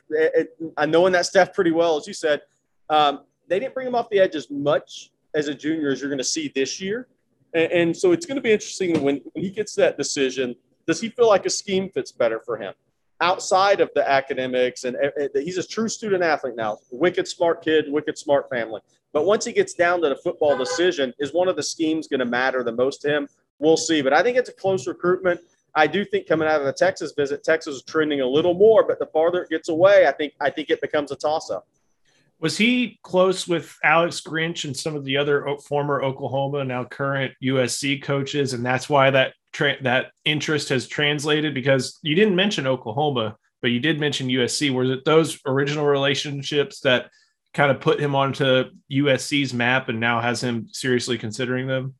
I 0.79 0.87
know 0.87 1.07
in 1.07 1.13
that 1.13 1.27
staff 1.27 1.53
pretty 1.53 1.73
well, 1.73 1.99
as 1.99 2.07
you 2.07 2.15
said. 2.15 2.41
Um, 2.89 3.25
they 3.47 3.59
didn't 3.59 3.75
bring 3.75 3.87
him 3.87 3.95
off 3.95 4.09
the 4.09 4.21
edge 4.21 4.35
as 4.35 4.51
much 4.51 5.11
as 5.35 5.49
a 5.49 5.55
junior 5.55 5.91
as 5.91 6.01
you're 6.01 6.11
going 6.11 6.19
to 6.19 6.25
see 6.25 6.51
this 6.55 6.81
year. 6.81 7.09
And, 7.55 7.73
and 7.73 7.97
so 7.97 8.13
it's 8.13 8.27
going 8.27 8.37
to 8.37 8.43
be 8.43 8.53
interesting 8.53 9.03
when, 9.03 9.21
when 9.33 9.45
he 9.45 9.51
gets 9.51 9.75
that 9.77 9.97
decision. 9.97 10.55
Does 10.87 11.01
he 11.01 11.09
feel 11.09 11.29
like 11.29 11.47
a 11.47 11.51
scheme 11.51 11.91
fits 11.91 12.13
better 12.13 12.41
for 12.45 12.57
him? 12.57 12.75
outside 13.21 13.81
of 13.81 13.91
the 13.95 14.09
academics 14.09 14.85
and 14.85 14.97
eh, 14.97 15.11
eh, 15.21 15.41
he's 15.41 15.59
a 15.59 15.67
true 15.67 15.89
student 15.89 16.23
athlete 16.23 16.55
now 16.57 16.79
wicked 16.91 17.27
smart 17.27 17.63
kid 17.63 17.87
wicked 17.89 18.17
smart 18.17 18.49
family 18.49 18.81
but 19.13 19.25
once 19.25 19.45
he 19.45 19.53
gets 19.53 19.75
down 19.75 20.01
to 20.01 20.09
the 20.09 20.17
football 20.17 20.57
decision 20.57 21.13
is 21.19 21.33
one 21.33 21.49
of 21.49 21.57
the 21.57 21.63
schemes 21.63 22.07
going 22.07 22.21
to 22.21 22.27
matter 22.27 22.63
the 22.63 22.73
most 22.73 23.01
to 23.01 23.09
him 23.09 23.29
we'll 23.59 23.77
see 23.77 24.03
but 24.03 24.13
i 24.13 24.23
think 24.23 24.37
it's 24.37 24.49
a 24.49 24.53
close 24.53 24.87
recruitment 24.87 25.41
i 25.75 25.87
do 25.87 26.05
think 26.05 26.29
coming 26.29 26.47
out 26.47 26.61
of 26.61 26.67
the 26.67 26.73
texas 26.73 27.13
visit 27.17 27.43
texas 27.43 27.77
is 27.77 27.83
trending 27.83 28.21
a 28.21 28.27
little 28.27 28.55
more 28.55 28.85
but 28.85 29.01
the 29.01 29.07
farther 29.07 29.43
it 29.43 29.51
gets 29.51 29.69
away 29.69 30.07
i 30.07 30.13
think 30.13 30.33
i 30.41 30.49
think 30.49 30.71
it 30.71 30.81
becomes 30.81 31.11
a 31.11 31.17
toss-up 31.17 31.67
was 32.41 32.57
he 32.57 32.99
close 33.03 33.49
with 33.49 33.77
Alex 33.83 34.21
Grinch 34.21 34.65
and 34.65 34.77
some 34.77 34.95
of 34.95 35.05
the 35.05 35.17
other 35.17 35.47
former 35.67 36.03
Oklahoma, 36.03 36.65
now 36.65 36.85
current 36.85 37.33
USC 37.43 38.03
coaches, 38.03 38.53
and 38.53 38.65
that's 38.65 38.89
why 38.89 39.11
that 39.11 39.35
tra- 39.53 39.83
that 39.83 40.13
interest 40.25 40.69
has 40.69 40.87
translated? 40.87 41.53
Because 41.53 41.99
you 42.03 42.15
didn't 42.15 42.37
mention 42.37 42.67
Oklahoma, 42.67 43.37
but 43.61 43.73
you 43.73 43.81
did 43.81 43.99
mention 43.99 44.29
USC. 44.29 44.73
Was 44.73 44.91
it 44.91 45.05
those 45.05 45.41
original 45.47 45.87
relationships 45.87 46.81
that 46.81 47.11
kind 47.55 47.73
of 47.73 47.81
put 47.81 47.99
him 47.99 48.15
onto 48.15 48.67
USC's 48.93 49.53
map 49.53 49.89
and 49.89 49.99
now 49.99 50.21
has 50.21 50.43
him 50.43 50.69
seriously 50.71 51.19
considering 51.19 51.67
them? 51.67 51.95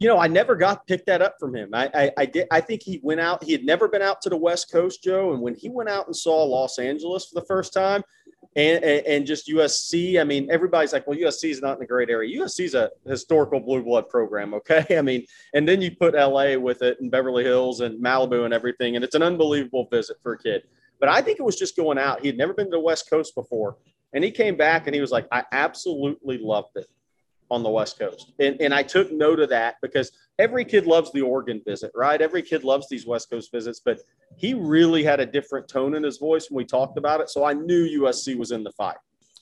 You 0.00 0.08
know, 0.08 0.18
I 0.18 0.26
never 0.26 0.56
got 0.56 0.86
picked 0.88 1.06
that 1.06 1.22
up 1.22 1.36
from 1.38 1.54
him. 1.54 1.70
I, 1.72 1.88
I, 1.94 2.10
I 2.18 2.26
did. 2.26 2.48
I 2.50 2.60
think 2.60 2.82
he 2.82 3.00
went 3.02 3.20
out. 3.20 3.44
He 3.44 3.52
had 3.52 3.64
never 3.64 3.86
been 3.86 4.02
out 4.02 4.20
to 4.22 4.28
the 4.28 4.36
West 4.36 4.72
Coast, 4.72 5.04
Joe. 5.04 5.32
And 5.32 5.40
when 5.40 5.54
he 5.54 5.68
went 5.68 5.88
out 5.88 6.06
and 6.06 6.16
saw 6.16 6.42
Los 6.42 6.80
Angeles 6.80 7.26
for 7.26 7.40
the 7.40 7.46
first 7.46 7.72
time, 7.72 8.02
and, 8.56 8.84
and 8.84 9.26
just 9.26 9.48
USC. 9.48 10.20
I 10.20 10.24
mean, 10.24 10.48
everybody's 10.50 10.92
like, 10.92 11.06
well, 11.06 11.18
USC 11.18 11.50
is 11.50 11.60
not 11.60 11.76
in 11.76 11.82
a 11.82 11.86
great 11.86 12.10
area. 12.10 12.40
USC 12.40 12.64
is 12.64 12.74
a 12.74 12.90
historical 13.06 13.60
blue 13.60 13.82
blood 13.82 14.08
program, 14.08 14.54
okay? 14.54 14.86
I 14.98 15.02
mean, 15.02 15.26
and 15.54 15.68
then 15.68 15.80
you 15.80 15.94
put 15.94 16.14
LA 16.14 16.56
with 16.56 16.82
it 16.82 17.00
and 17.00 17.10
Beverly 17.10 17.44
Hills 17.44 17.80
and 17.80 18.02
Malibu 18.02 18.44
and 18.44 18.54
everything, 18.54 18.96
and 18.96 19.04
it's 19.04 19.14
an 19.14 19.22
unbelievable 19.22 19.88
visit 19.90 20.16
for 20.22 20.34
a 20.34 20.38
kid. 20.38 20.62
But 21.00 21.08
I 21.08 21.20
think 21.20 21.38
it 21.38 21.44
was 21.44 21.56
just 21.56 21.76
going 21.76 21.98
out. 21.98 22.20
He 22.20 22.28
had 22.28 22.36
never 22.36 22.54
been 22.54 22.66
to 22.66 22.70
the 22.70 22.80
West 22.80 23.10
Coast 23.10 23.34
before, 23.34 23.76
and 24.12 24.22
he 24.22 24.30
came 24.30 24.56
back 24.56 24.86
and 24.86 24.94
he 24.94 25.00
was 25.00 25.10
like, 25.10 25.26
I 25.32 25.44
absolutely 25.52 26.38
loved 26.38 26.76
it 26.76 26.86
on 27.54 27.62
the 27.62 27.70
West 27.70 27.98
Coast. 27.98 28.32
And, 28.38 28.60
and 28.60 28.74
I 28.74 28.82
took 28.82 29.12
note 29.12 29.40
of 29.40 29.48
that 29.50 29.76
because 29.80 30.12
every 30.38 30.64
kid 30.64 30.86
loves 30.86 31.12
the 31.12 31.22
Oregon 31.22 31.62
visit, 31.64 31.92
right? 31.94 32.20
Every 32.20 32.42
kid 32.42 32.64
loves 32.64 32.88
these 32.88 33.06
West 33.06 33.30
Coast 33.30 33.50
visits, 33.52 33.80
but 33.82 34.00
he 34.36 34.54
really 34.54 35.04
had 35.04 35.20
a 35.20 35.26
different 35.26 35.68
tone 35.68 35.94
in 35.94 36.02
his 36.02 36.18
voice 36.18 36.50
when 36.50 36.58
we 36.58 36.64
talked 36.64 36.98
about 36.98 37.20
it. 37.20 37.30
So 37.30 37.44
I 37.44 37.54
knew 37.54 38.02
USC 38.02 38.36
was 38.36 38.50
in 38.50 38.64
the 38.64 38.72
fight. 38.72 38.96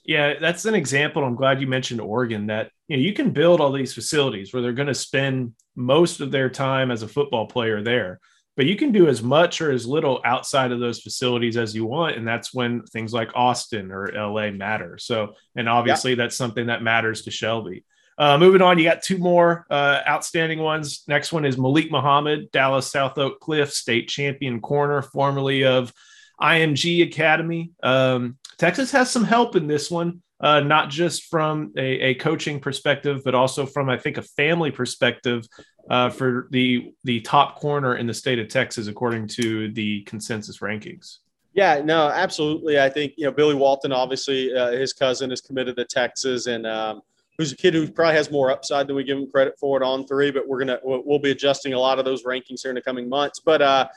Yeah, 0.05 0.35
that's 0.41 0.65
an 0.65 0.75
example. 0.75 1.25
I'm 1.25 1.37
glad 1.37 1.61
you 1.61 1.67
mentioned 1.67 2.01
Oregon 2.01 2.47
that 2.49 2.71
you 2.89 2.97
know 2.97 3.03
you 3.03 3.13
can 3.13 3.31
build 3.31 3.61
all 3.61 3.71
these 3.71 3.95
facilities 3.95 4.53
where 4.53 4.61
they're 4.61 4.73
going 4.73 4.89
to 4.89 4.95
spend 4.95 5.55
most 5.77 6.21
of 6.21 6.33
their 6.33 6.51
time 6.51 6.91
as 6.91 7.03
a 7.03 7.09
football 7.09 7.47
player 7.47 7.83
there. 7.83 8.19
But 8.57 8.67
you 8.67 8.77
can 8.77 8.93
do 8.93 9.09
as 9.09 9.23
much 9.23 9.61
or 9.63 9.71
as 9.71 9.87
little 9.87 10.21
outside 10.25 10.73
of 10.73 10.81
those 10.81 11.01
facilities 11.01 11.57
as 11.57 11.75
you 11.75 11.87
want. 11.87 12.17
And 12.17 12.29
that's 12.29 12.53
when 12.53 12.83
things 12.83 13.15
like 13.15 13.31
Austin 13.35 13.91
or 13.91 14.13
LA 14.13 14.51
matter. 14.51 14.99
So, 14.99 15.35
and 15.57 15.69
obviously 15.69 16.13
yeah. 16.13 16.17
that's 16.17 16.37
something 16.37 16.67
that 16.67 16.83
matters 16.83 17.23
to 17.23 17.31
Shelby. 17.31 17.85
Uh, 18.19 18.39
moving 18.39 18.63
on, 18.63 18.79
you 18.79 18.85
got 18.85 19.03
two 19.03 19.19
more 19.19 19.67
uh, 19.71 20.01
outstanding 20.07 20.59
ones. 20.59 21.05
Next 21.09 21.33
one 21.33 21.45
is 21.45 21.59
Malik 21.59 21.91
Muhammad, 21.91 22.51
Dallas 22.53 22.91
South 22.91 23.19
Oak 23.19 23.41
Cliff 23.41 23.73
state 23.73 24.09
champion 24.09 24.61
corner, 24.61 25.03
formerly 25.03 25.65
of 25.65 25.93
IMG 26.41 27.07
Academy. 27.07 27.71
Um, 27.83 28.37
Texas 28.59 28.91
has 28.93 29.11
some 29.11 29.25
help 29.25 29.57
in 29.57 29.67
this 29.67 29.91
one, 29.91 30.23
uh, 30.41 30.61
not 30.61 30.91
just 30.91 31.25
from 31.25 31.73
a, 31.77 32.01
a, 32.01 32.15
coaching 32.15 32.61
perspective, 32.61 33.23
but 33.25 33.35
also 33.35 33.65
from 33.65 33.89
I 33.89 33.97
think 33.97 34.19
a 34.19 34.23
family 34.23 34.71
perspective 34.71 35.45
uh, 35.89 36.11
for 36.11 36.49
the 36.51 36.95
the 37.05 37.21
top 37.21 37.61
corner 37.61 37.97
in 37.97 38.07
the 38.07 38.15
state 38.15 38.39
of 38.39 38.49
Texas, 38.49 38.89
according 38.89 39.29
to 39.29 39.73
the 39.73 40.03
consensus 40.03 40.59
rankings. 40.59 41.19
Yeah, 41.55 41.83
no, 41.85 42.09
absolutely. 42.09 42.81
I 42.81 42.89
think 42.89 43.15
you 43.17 43.27
know 43.27 43.33
Billy 43.33 43.55
Walton, 43.55 43.93
obviously, 43.93 44.55
uh, 44.55 44.73
his 44.73 44.93
cousin 44.93 45.31
is 45.31 45.41
committed 45.41 45.77
to 45.77 45.85
Texas, 45.85 46.47
and 46.47 46.67
um, 46.67 47.03
who's 47.43 47.53
a 47.53 47.57
kid 47.57 47.75
who 47.75 47.91
probably 47.91 48.15
has 48.15 48.31
more 48.31 48.51
upside 48.51 48.87
than 48.87 48.95
we 48.95 49.03
give 49.03 49.19
him 49.19 49.29
credit 49.29 49.59
for 49.59 49.77
it 49.81 49.85
on 49.85 50.07
three. 50.07 50.31
But 50.31 50.47
we're 50.47 50.61
gonna 50.61 50.79
we'll 50.85 51.19
be 51.19 51.33
adjusting 51.33 51.75
a 51.75 51.79
lot 51.79 51.99
of 51.99 52.05
those 52.05 52.23
rankings 52.23 52.63
here 52.63 52.71
in 52.71 52.77
the 52.77 52.83
coming 52.83 53.09
months. 53.09 53.41
But 53.41 53.61
uh, 53.61 53.89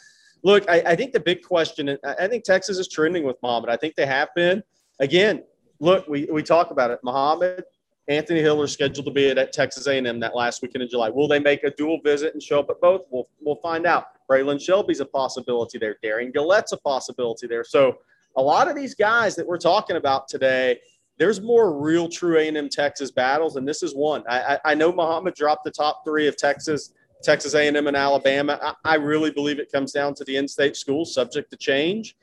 look, 0.44 0.68
I, 0.68 0.82
I 0.82 0.96
think 0.96 1.14
the 1.14 1.20
big 1.20 1.44
question, 1.44 1.98
I 2.04 2.28
think 2.28 2.44
Texas 2.44 2.80
is 2.80 2.88
trending 2.88 3.24
with 3.24 3.38
Muhammad. 3.44 3.70
I 3.70 3.78
think 3.78 3.96
they 3.96 4.08
have 4.08 4.30
been. 4.36 4.64
Again, 5.00 5.44
look, 5.80 6.08
we 6.08 6.28
we 6.32 6.42
talk 6.42 6.72
about 6.72 6.90
it. 6.90 7.00
Muhammad, 7.04 7.64
Anthony 8.08 8.42
Hill 8.42 8.60
are 8.62 8.68
scheduled 8.68 9.06
to 9.06 9.12
be 9.12 9.30
at, 9.30 9.38
at 9.38 9.54
Texas 9.54 9.86
A&M 9.86 10.20
that 10.20 10.36
last 10.36 10.64
weekend 10.64 10.82
in 10.82 10.90
July. 10.90 11.10
Will 11.10 11.28
they 11.28 11.40
make 11.40 11.64
a 11.64 11.70
dual 11.70 12.00
visit 12.04 12.34
and 12.34 12.42
show 12.42 12.60
up 12.60 12.70
at 12.72 12.82
both? 12.82 13.02
We'll 13.12 13.28
we'll 13.42 13.58
find 13.58 13.86
out. 13.86 14.08
Braylon 14.28 14.60
Shelby's 14.60 15.02
a 15.02 15.06
possibility 15.06 15.78
there. 15.78 15.98
Derion 16.04 16.34
Gullette's 16.34 16.72
a 16.72 16.78
possibility 16.78 17.46
there. 17.46 17.64
So 17.64 18.00
a 18.38 18.42
lot 18.42 18.68
of 18.68 18.76
these 18.76 18.96
guys 18.96 19.36
that 19.36 19.46
we're 19.46 19.60
talking 19.60 19.98
about 19.98 20.28
today– 20.28 20.80
there's 21.18 21.42
more 21.42 21.80
real 21.80 22.10
true 22.10 22.38
A&M 22.38 22.70
Texas 22.70 23.12
battles, 23.12 23.56
and 23.56 23.68
this 23.68 23.84
is 23.84 23.96
one. 23.96 24.24
I, 24.28 24.40
I, 24.40 24.60
I 24.66 24.76
know 24.76 24.92
Muhammad 24.92 25.34
dropped 25.34 25.64
the 25.64 25.72
top 25.72 26.04
three 26.06 26.28
of 26.28 26.36
Texas, 26.36 26.94
Texas 27.24 27.54
A&M, 27.54 27.88
and 27.88 27.96
Alabama. 27.96 28.60
I, 28.62 28.74
I 28.84 28.96
really 28.96 29.32
believe 29.32 29.60
it 29.60 29.72
comes 29.72 29.92
down 29.92 30.14
to 30.16 30.24
the 30.26 30.36
in-state 30.36 30.76
schools, 30.76 31.14
subject 31.14 31.52
to 31.52 31.58
change. 31.58 32.16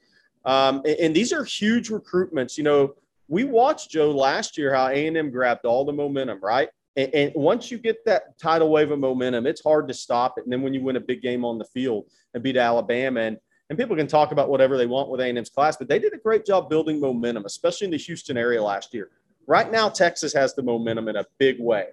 Um, 0.45 0.83
and, 0.85 0.97
and, 0.99 1.17
these 1.17 1.33
are 1.33 1.45
huge 1.45 1.89
recruitments. 1.89 2.59
You 2.59 2.65
know, 2.65 2.95
we 3.29 3.45
watched 3.45 3.91
Joe 3.91 4.11
last 4.11 4.59
year 4.59 4.75
how 4.75 4.89
A&M 4.89 5.31
grabbed 5.31 5.65
all 5.65 5.85
the 5.85 5.93
momentum, 5.93 6.41
right? 6.43 6.69
And, 6.97 7.15
and, 7.15 7.33
once 7.35 7.71
you 7.71 7.79
get 7.79 8.05
that 8.05 8.39
tidal 8.39 8.69
wave 8.71 8.91
of 8.91 8.99
momentum, 8.99 9.47
it's 9.47 9.63
hard 9.63 9.89
to 9.89 9.95
stop 9.95 10.35
it. 10.37 10.45
And 10.45 10.53
then 10.53 10.61
when 10.61 10.75
you 10.75 10.83
win 10.83 10.97
a 10.97 11.01
big 11.01 11.23
game 11.23 11.45
on 11.45 11.59
the 11.59 11.65
field 11.65 12.07
and 12.35 12.43
beat 12.43 12.57
Alabama, 12.57 13.21
and 13.21 13.39
and 13.73 13.79
people 13.79 13.97
can 13.97 14.07
talk 14.07 14.33
about 14.33 14.51
whatever 14.51 14.77
they 14.77 14.85
want 14.85 15.09
with 15.09 15.19
A&M's 15.23 15.49
class, 15.49 15.79
but 15.79 15.89
they 15.89 15.99
did 15.99 16.13
a 16.13 16.19
great 16.19 16.45
job 16.45 16.69
building 16.69 17.01
momentum, 17.01 17.47
especially 17.47 17.87
in 17.87 17.91
the 17.91 17.97
Houston 17.97 18.37
area 18.37 18.63
last 18.63 18.93
year. 18.93 19.09
Right 19.47 19.73
now, 19.73 19.89
Texas 19.89 20.35
has 20.35 20.55
the 20.55 20.63
momentum 20.63 21.09
in 21.09 21.17
a 21.17 21.25
big 21.39 21.59
way, 21.59 21.87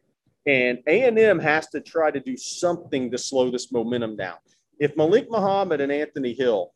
and 0.45 0.79
A&M 0.87 1.39
has 1.39 1.67
to 1.67 1.79
try 1.79 2.11
to 2.11 2.19
do 2.19 2.35
something 2.35 3.09
to 3.11 3.17
slow 3.17 3.49
this 3.49 3.71
momentum 3.71 4.17
down. 4.17 4.35
If 4.77 4.97
Malik 4.97 5.31
Muhammad 5.31 5.79
and 5.79 5.89
Anthony 5.89 6.33
Hill 6.33 6.73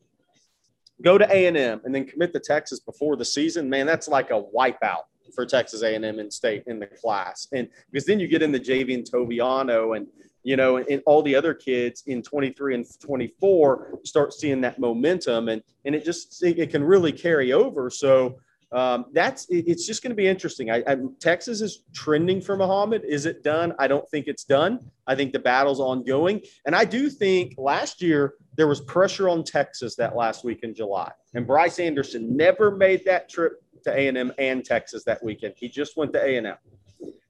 go 1.02 1.18
to 1.18 1.26
A&M 1.30 1.82
and 1.84 1.94
then 1.94 2.06
commit 2.06 2.32
to 2.32 2.40
Texas 2.40 2.80
before 2.80 3.16
the 3.16 3.26
season, 3.26 3.68
man, 3.68 3.84
that's 3.84 4.08
like 4.08 4.30
a 4.30 4.42
wipeout 4.56 5.02
for 5.34 5.44
Texas 5.44 5.82
A&M 5.82 6.18
in 6.18 6.30
state 6.30 6.62
in 6.66 6.78
the 6.78 6.86
class. 6.86 7.46
And 7.52 7.68
because 7.92 8.06
then 8.06 8.20
you 8.20 8.26
get 8.26 8.40
into 8.40 8.58
Javien 8.58 9.06
Toviano 9.06 9.98
and 9.98 10.06
you 10.44 10.56
know, 10.56 10.76
and, 10.76 10.86
and, 10.88 11.02
all 11.06 11.22
the 11.22 11.34
other 11.34 11.54
kids 11.54 12.04
in 12.06 12.22
23 12.22 12.74
and 12.76 12.86
24 13.00 13.98
start 14.04 14.32
seeing 14.32 14.60
that 14.60 14.78
momentum 14.78 15.48
and, 15.48 15.62
and 15.84 15.94
it 15.94 16.04
just, 16.04 16.42
it 16.44 16.70
can 16.70 16.84
really 16.84 17.12
carry 17.12 17.52
over. 17.52 17.90
So 17.90 18.38
um, 18.72 19.06
that's, 19.12 19.48
it, 19.48 19.64
it's 19.66 19.86
just 19.86 20.02
going 20.02 20.10
to 20.10 20.16
be 20.16 20.26
interesting. 20.28 20.70
I, 20.70 20.82
I, 20.86 20.96
Texas 21.18 21.60
is 21.60 21.84
trending 21.94 22.40
for 22.40 22.56
Muhammad. 22.56 23.04
Is 23.04 23.24
it 23.24 23.42
done? 23.42 23.72
I 23.78 23.88
don't 23.88 24.08
think 24.10 24.26
it's 24.26 24.44
done. 24.44 24.80
I 25.06 25.14
think 25.14 25.32
the 25.32 25.38
battle's 25.38 25.80
ongoing. 25.80 26.42
And 26.66 26.76
I 26.76 26.84
do 26.84 27.08
think 27.08 27.54
last 27.56 28.02
year 28.02 28.34
there 28.56 28.68
was 28.68 28.80
pressure 28.82 29.28
on 29.28 29.44
Texas 29.44 29.96
that 29.96 30.14
last 30.14 30.44
week 30.44 30.60
in 30.62 30.74
July 30.74 31.10
and 31.34 31.46
Bryce 31.46 31.78
Anderson 31.78 32.36
never 32.36 32.70
made 32.70 33.04
that 33.06 33.28
trip 33.28 33.62
to 33.84 33.92
A&M 33.92 34.32
and 34.38 34.64
Texas 34.64 35.04
that 35.04 35.22
weekend. 35.22 35.54
He 35.56 35.68
just 35.68 35.96
went 35.96 36.12
to 36.12 36.22
A&M. 36.22 36.56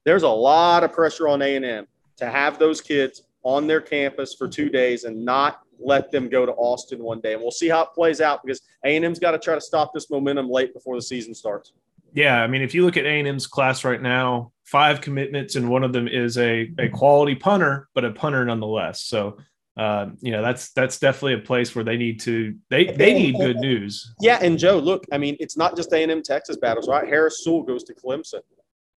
There's 0.04 0.22
a 0.22 0.28
lot 0.28 0.84
of 0.84 0.92
pressure 0.92 1.28
on 1.28 1.42
A&M 1.42 1.86
to 2.16 2.26
have 2.30 2.58
those 2.58 2.80
kids 2.80 3.22
on 3.44 3.66
their 3.66 3.80
campus 3.80 4.34
for 4.34 4.48
two 4.48 4.68
days 4.68 5.04
and 5.04 5.24
not 5.24 5.60
let 5.78 6.10
them 6.10 6.28
go 6.28 6.46
to 6.46 6.52
Austin 6.52 7.02
one 7.02 7.20
day. 7.20 7.34
And 7.34 7.42
we'll 7.42 7.50
see 7.50 7.68
how 7.68 7.82
it 7.82 7.90
plays 7.94 8.20
out 8.20 8.40
because 8.42 8.62
A&M's 8.84 9.18
got 9.18 9.32
to 9.32 9.38
try 9.38 9.54
to 9.54 9.60
stop 9.60 9.92
this 9.92 10.10
momentum 10.10 10.48
late 10.48 10.72
before 10.72 10.96
the 10.96 11.02
season 11.02 11.34
starts. 11.34 11.72
Yeah, 12.14 12.42
I 12.42 12.46
mean, 12.46 12.62
if 12.62 12.74
you 12.74 12.84
look 12.84 12.96
at 12.96 13.04
A&M's 13.04 13.46
class 13.46 13.84
right 13.84 14.00
now, 14.00 14.52
five 14.62 15.00
commitments, 15.00 15.56
and 15.56 15.68
one 15.68 15.82
of 15.82 15.92
them 15.92 16.08
is 16.08 16.38
a, 16.38 16.70
a 16.78 16.88
quality 16.88 17.34
punter, 17.34 17.88
but 17.92 18.04
a 18.04 18.12
punter 18.12 18.44
nonetheless. 18.44 19.02
So, 19.02 19.38
uh, 19.76 20.10
you 20.20 20.30
know, 20.30 20.40
that's 20.40 20.70
that's 20.70 21.00
definitely 21.00 21.34
a 21.34 21.38
place 21.38 21.74
where 21.74 21.84
they 21.84 21.96
need 21.96 22.20
to 22.20 22.54
they 22.70 22.84
they 22.84 23.12
need 23.12 23.34
good 23.34 23.56
news. 23.56 24.14
Yeah, 24.20 24.38
and 24.40 24.56
Joe, 24.56 24.78
look, 24.78 25.04
I 25.10 25.18
mean, 25.18 25.36
it's 25.40 25.56
not 25.56 25.74
just 25.74 25.92
A&M 25.92 26.22
Texas 26.22 26.56
battles, 26.56 26.88
right? 26.88 27.08
Harris 27.08 27.42
Sewell 27.42 27.64
goes 27.64 27.82
to 27.84 27.94
Clemson. 27.94 28.42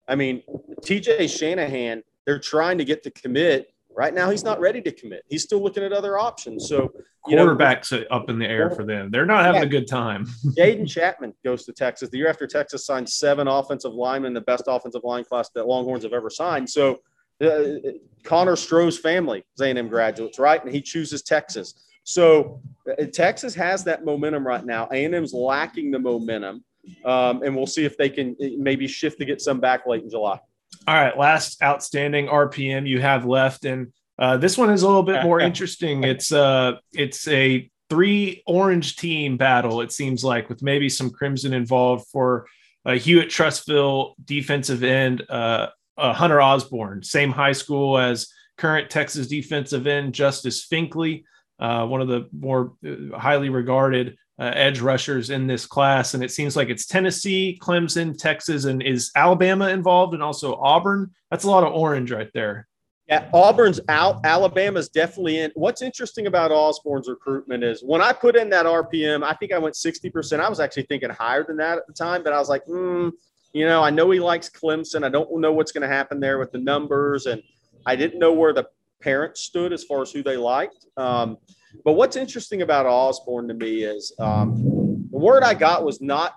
I 0.09 0.17
mean, 0.17 0.43
TJ 0.83 1.31
Shanahan– 1.31 2.03
they're 2.27 2.39
trying 2.39 2.79
to 2.79 2.85
get 2.85 3.03
to 3.05 3.11
commit. 3.11 3.71
Right 3.97 4.13
now, 4.13 4.29
he's 4.29 4.43
not 4.43 4.59
ready 4.59 4.83
to 4.83 4.91
commit. 4.91 5.23
He's 5.29 5.45
still 5.45 5.63
looking 5.63 5.85
at 5.85 5.93
other 5.93 6.19
options. 6.19 6.69
So, 6.69 6.93
quarterbacks 7.25 7.93
know, 7.93 8.05
up 8.11 8.29
in 8.29 8.41
the 8.41 8.47
air 8.47 8.69
for 8.71 8.85
them. 8.85 9.09
They're 9.13 9.25
not 9.25 9.45
having 9.45 9.61
yeah. 9.61 9.67
a 9.67 9.71
good 9.71 9.87
time. 9.87 10.27
Jaden 10.59 10.89
Chapman 10.89 11.33
goes 11.45 11.65
to 11.67 11.73
Texas 11.73 12.09
the 12.09 12.19
year 12.19 12.29
after 12.29 12.49
Texas 12.49 12.87
signed 12.87 13.09
seven 13.09 13.47
offensive 13.47 13.93
linemen, 13.93 14.35
the 14.35 14.41
best 14.41 14.65
offensive 14.67 15.03
line 15.05 15.23
class 15.23 15.49
that 15.55 15.69
Longhorns 15.69 16.03
have 16.03 16.13
ever 16.13 16.29
signed. 16.29 16.69
So, 16.69 17.03
uh, 17.41 17.93
Connor 18.25 18.57
Stroh's 18.57 18.99
family 18.99 19.45
is 19.57 19.61
A&M 19.61 19.89
graduates, 19.89 20.41
right? 20.41 20.63
And 20.65 20.75
he 20.75 20.81
chooses 20.81 21.23
Texas. 21.23 21.75
So, 22.03 22.61
uh, 22.91 23.05
Texas 23.13 23.55
has 23.55 23.85
that 23.85 24.05
momentum 24.05 24.45
right 24.45 24.65
now. 24.65 24.89
A&M's 24.91 25.33
lacking 25.33 25.93
the 25.93 26.01
momentum. 26.01 26.65
Um, 27.05 27.43
and 27.43 27.57
we'll 27.57 27.67
see 27.67 27.85
if 27.85 27.97
they 27.97 28.09
can 28.09 28.37
eh, 28.41 28.51
maybe 28.59 28.87
shift 28.87 29.19
to 29.19 29.25
get 29.25 29.41
some 29.41 29.61
back 29.61 29.87
late 29.87 30.03
in 30.03 30.11
July. 30.11 30.39
All 30.87 30.95
right, 30.95 31.17
last 31.17 31.63
outstanding 31.63 32.27
RPM 32.27 32.87
you 32.87 33.01
have 33.01 33.25
left, 33.25 33.65
and 33.65 33.93
uh, 34.19 34.37
this 34.37 34.59
one 34.59 34.71
is 34.71 34.83
a 34.83 34.87
little 34.87 35.03
bit 35.03 35.23
more 35.23 35.41
interesting. 35.49 36.05
It's 36.05 36.31
uh, 36.33 36.75
it's 36.93 37.27
a 37.29 37.71
three 37.89 38.43
orange 38.47 38.97
team 38.97 39.37
battle. 39.37 39.81
It 39.81 39.93
seems 39.93 40.25
like 40.25 40.49
with 40.49 40.63
maybe 40.63 40.89
some 40.89 41.11
crimson 41.11 41.53
involved 41.53 42.07
for 42.09 42.47
uh, 42.85 42.93
Hewitt 42.93 43.29
Trussville 43.29 44.15
defensive 44.25 44.83
end 44.83 45.23
uh, 45.29 45.69
uh, 45.97 46.13
Hunter 46.13 46.41
Osborne, 46.41 47.03
same 47.03 47.31
high 47.31 47.53
school 47.53 47.99
as 47.99 48.29
current 48.59 48.91
Texas 48.91 49.27
defensive 49.27 49.87
end 49.87 50.13
Justice 50.13 50.67
Finkley, 50.67 51.25
uh, 51.59 51.87
one 51.87 52.01
of 52.01 52.09
the 52.09 52.29
more 52.33 52.75
uh, 52.87 53.19
highly 53.19 53.49
regarded 53.49 54.17
uh, 54.39 54.51
edge 54.55 54.81
rushers 54.81 55.31
in 55.31 55.47
this 55.47 55.67
class. 55.67 56.15
And 56.15 56.25
it 56.25 56.31
seems 56.31 56.57
like 56.57 56.69
it's 56.69 56.87
Tennessee, 56.87 57.59
Clemson, 57.63 58.17
Texas, 58.17 58.65
and 58.65 58.83
is 58.83 59.11
Alabama 59.15 59.69
involved 59.69 60.15
and 60.15 60.23
also 60.23 60.57
Auburn? 60.57 61.11
That's 61.31 61.45
a 61.45 61.51
lot 61.51 61.65
of 61.65 61.73
orange 61.73 62.11
right 62.11 62.31
there. 62.35 62.67
Yeah, 63.09 63.29
Auburn's 63.35 63.81
out. 63.89 64.25
Alabama's 64.25 64.89
definitely 64.89 65.39
in. 65.41 65.53
What's 65.55 65.83
interesting 65.83 66.27
about 66.27 66.51
Osborne's 66.51 67.09
recruitment 67.09 67.63
is 67.63 67.83
when 67.83 68.01
I 68.01 68.15
put 68.15 68.35
in 68.35 68.49
that 68.51 68.65
RPM, 68.65 69.23
I 69.23 69.35
think 69.35 69.53
I 69.53 69.59
went 69.59 69.75
60%. 69.75 70.41
I 70.41 70.49
was 70.49 70.59
actually 70.59 70.85
thinking 70.85 71.11
higher 71.11 71.45
than 71.45 71.59
that 71.59 71.79
at 71.79 71.87
the 71.87 71.93
time, 71.93 72.23
but 72.25 72.33
I 72.33 72.39
was 72.39 72.49
like, 72.49 72.65
hmm, 72.65 73.11
you 73.53 73.67
know, 73.67 73.83
I 73.83 73.91
know 73.91 74.11
he 74.11 74.21
likes 74.21 74.49
Clemson. 74.49 75.05
I 75.05 75.11
don't 75.11 75.31
know 75.39 75.53
what's 75.53 75.71
going 75.71 75.89
to 75.89 75.95
happen 75.95 76.19
there 76.19 76.39
with 76.39 76.51
the 76.51 76.59
numbers. 76.59 77.27
And 77.27 77.43
I 77.85 77.95
didn't 77.95 78.19
know 78.19 78.33
where 78.33 78.55
the 78.55 78.65
parents 79.03 79.43
stood 79.43 79.75
as 79.75 79.85
far 79.85 80.01
as 80.01 80.11
who 80.11 80.23
they 80.23 80.39
liked. 80.39 80.87
Um, 80.97 81.37
but 81.85 81.93
what's 81.93 82.17
interesting 82.17 82.63
about 82.63 82.87
Osborne 82.87 83.49
to 83.49 83.55
me 83.55 83.85
is 83.85 84.13
um, 84.19 85.09
the 85.11 85.19
word 85.19 85.43
I 85.43 85.55
got 85.55 85.85
was 85.85 86.01
not 86.01 86.37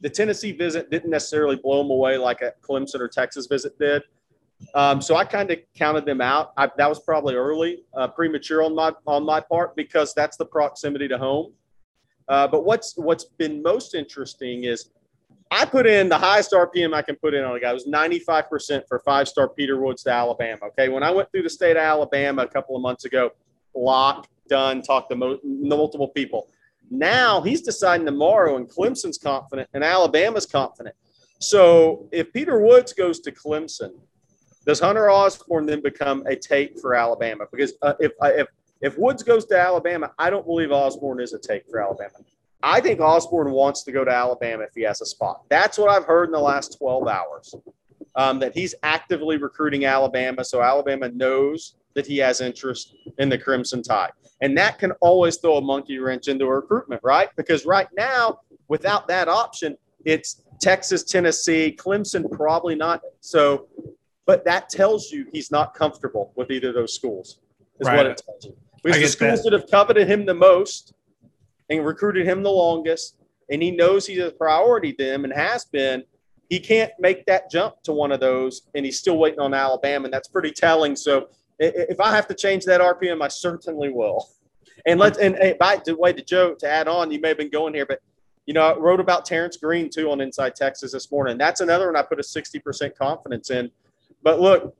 the 0.00 0.10
Tennessee 0.10 0.52
visit 0.52 0.90
didn't 0.90 1.10
necessarily 1.10 1.56
blow 1.56 1.80
him 1.80 1.90
away 1.90 2.18
like 2.18 2.42
a 2.42 2.52
Clemson 2.62 3.00
or 3.00 3.08
Texas 3.08 3.46
visit 3.46 3.78
did. 3.78 4.02
Um, 4.74 5.00
so 5.00 5.16
I 5.16 5.24
kind 5.24 5.50
of 5.50 5.58
counted 5.74 6.06
them 6.06 6.20
out. 6.20 6.52
I, 6.56 6.70
that 6.78 6.88
was 6.88 7.00
probably 7.00 7.34
early, 7.34 7.84
uh, 7.94 8.08
premature 8.08 8.62
on 8.62 8.74
my 8.74 8.92
on 9.06 9.24
my 9.24 9.40
part 9.40 9.76
because 9.76 10.14
that's 10.14 10.36
the 10.36 10.46
proximity 10.46 11.08
to 11.08 11.18
home. 11.18 11.52
Uh, 12.28 12.48
but 12.48 12.64
what's 12.64 12.94
what's 12.96 13.24
been 13.24 13.62
most 13.62 13.94
interesting 13.94 14.64
is 14.64 14.90
I 15.50 15.64
put 15.64 15.86
in 15.86 16.08
the 16.08 16.18
highest 16.18 16.52
RPM 16.52 16.94
I 16.94 17.02
can 17.02 17.16
put 17.16 17.34
in 17.34 17.44
on 17.44 17.54
a 17.56 17.60
guy. 17.60 17.70
It 17.70 17.74
was 17.74 17.86
95% 17.86 18.82
for 18.88 18.98
five 19.00 19.28
star 19.28 19.48
Peter 19.48 19.80
Woods 19.80 20.02
to 20.04 20.10
Alabama. 20.10 20.66
Okay. 20.66 20.88
When 20.88 21.02
I 21.02 21.10
went 21.10 21.30
through 21.30 21.42
the 21.42 21.50
state 21.50 21.76
of 21.76 21.82
Alabama 21.82 22.42
a 22.42 22.48
couple 22.48 22.74
of 22.74 22.82
months 22.82 23.04
ago, 23.04 23.30
lock, 23.74 24.26
done, 24.48 24.82
talked 24.82 25.10
to 25.10 25.16
mo- 25.16 25.40
multiple 25.44 26.08
people. 26.08 26.48
Now 26.90 27.40
he's 27.40 27.62
deciding 27.62 28.06
tomorrow, 28.06 28.56
and 28.56 28.68
Clemson's 28.68 29.18
confident, 29.18 29.68
and 29.74 29.82
Alabama's 29.82 30.46
confident. 30.46 30.94
So 31.38 32.08
if 32.12 32.32
Peter 32.32 32.60
Woods 32.60 32.92
goes 32.92 33.20
to 33.20 33.32
Clemson, 33.32 33.92
does 34.64 34.80
Hunter 34.80 35.10
Osborne 35.10 35.66
then 35.66 35.80
become 35.80 36.24
a 36.26 36.34
take 36.34 36.78
for 36.78 36.94
Alabama? 36.94 37.44
Because 37.50 37.74
uh, 37.82 37.94
if, 38.00 38.12
uh, 38.20 38.32
if, 38.34 38.48
if 38.80 38.98
Woods 38.98 39.22
goes 39.22 39.46
to 39.46 39.58
Alabama, 39.58 40.12
I 40.18 40.30
don't 40.30 40.46
believe 40.46 40.72
Osborne 40.72 41.20
is 41.20 41.32
a 41.32 41.38
take 41.38 41.68
for 41.68 41.80
Alabama. 41.80 42.14
I 42.62 42.80
think 42.80 43.00
Osborne 43.00 43.52
wants 43.52 43.84
to 43.84 43.92
go 43.92 44.04
to 44.04 44.10
Alabama 44.10 44.64
if 44.64 44.74
he 44.74 44.82
has 44.82 45.00
a 45.00 45.06
spot. 45.06 45.42
That's 45.48 45.78
what 45.78 45.90
I've 45.90 46.04
heard 46.04 46.24
in 46.24 46.32
the 46.32 46.40
last 46.40 46.78
12 46.78 47.06
hours. 47.06 47.54
Um, 48.16 48.38
that 48.38 48.54
he's 48.54 48.74
actively 48.82 49.36
recruiting 49.36 49.84
Alabama, 49.84 50.42
so 50.42 50.62
Alabama 50.62 51.10
knows 51.10 51.74
that 51.92 52.06
he 52.06 52.16
has 52.18 52.40
interest 52.40 52.94
in 53.18 53.28
the 53.28 53.36
Crimson 53.36 53.82
Tide. 53.82 54.12
And 54.40 54.56
that 54.58 54.78
can 54.78 54.92
always 55.00 55.38
throw 55.38 55.56
a 55.56 55.60
monkey 55.60 55.98
wrench 55.98 56.28
into 56.28 56.44
a 56.44 56.54
recruitment, 56.54 57.00
right? 57.02 57.28
Because 57.36 57.64
right 57.64 57.88
now, 57.96 58.40
without 58.68 59.08
that 59.08 59.28
option, 59.28 59.76
it's 60.04 60.42
Texas, 60.60 61.04
Tennessee, 61.04 61.76
Clemson, 61.78 62.30
probably 62.30 62.74
not. 62.74 63.00
So, 63.20 63.68
but 64.26 64.44
that 64.44 64.68
tells 64.68 65.10
you 65.10 65.26
he's 65.32 65.50
not 65.50 65.74
comfortable 65.74 66.32
with 66.36 66.50
either 66.50 66.68
of 66.68 66.74
those 66.74 66.94
schools, 66.94 67.40
is 67.80 67.86
right. 67.86 67.96
what 67.96 68.06
it 68.06 68.22
tells 68.24 68.44
you. 68.44 68.56
Because 68.82 69.00
the 69.00 69.08
schools 69.08 69.42
that. 69.42 69.50
that 69.50 69.60
have 69.60 69.70
coveted 69.70 70.08
him 70.08 70.26
the 70.26 70.34
most 70.34 70.94
and 71.70 71.84
recruited 71.84 72.26
him 72.26 72.42
the 72.42 72.50
longest, 72.50 73.16
and 73.50 73.62
he 73.62 73.70
knows 73.70 74.06
he's 74.06 74.18
a 74.18 74.30
priority 74.30 74.92
to 74.92 75.04
them 75.04 75.24
and 75.24 75.32
has 75.32 75.64
been. 75.64 76.04
He 76.48 76.60
can't 76.60 76.92
make 77.00 77.26
that 77.26 77.50
jump 77.50 77.82
to 77.84 77.92
one 77.92 78.12
of 78.12 78.20
those, 78.20 78.62
and 78.74 78.84
he's 78.84 78.98
still 78.98 79.18
waiting 79.18 79.40
on 79.40 79.52
Alabama, 79.52 80.04
and 80.04 80.14
that's 80.14 80.28
pretty 80.28 80.52
telling. 80.52 80.94
So 80.94 81.28
if 81.58 82.00
I 82.00 82.14
have 82.14 82.26
to 82.28 82.34
change 82.34 82.64
that 82.66 82.80
RPM, 82.80 83.22
I 83.22 83.28
certainly 83.28 83.90
will. 83.90 84.28
And 84.86 85.00
let's 85.00 85.18
and, 85.18 85.36
and 85.36 85.58
by 85.58 85.80
the 85.84 85.96
way, 85.96 86.12
to 86.12 86.22
Joe 86.22 86.54
to 86.54 86.68
add 86.68 86.88
on, 86.88 87.10
you 87.10 87.20
may 87.20 87.28
have 87.28 87.38
been 87.38 87.50
going 87.50 87.74
here, 87.74 87.86
but 87.86 88.00
you 88.46 88.54
know, 88.54 88.62
I 88.62 88.78
wrote 88.78 89.00
about 89.00 89.24
Terrence 89.24 89.56
Green 89.56 89.90
too 89.90 90.10
on 90.10 90.20
Inside 90.20 90.54
Texas 90.54 90.92
this 90.92 91.10
morning. 91.10 91.36
That's 91.36 91.60
another 91.60 91.86
one 91.86 91.96
I 91.96 92.02
put 92.02 92.20
a 92.20 92.22
60% 92.22 92.96
confidence 92.96 93.50
in. 93.50 93.70
But 94.22 94.40
look, 94.40 94.76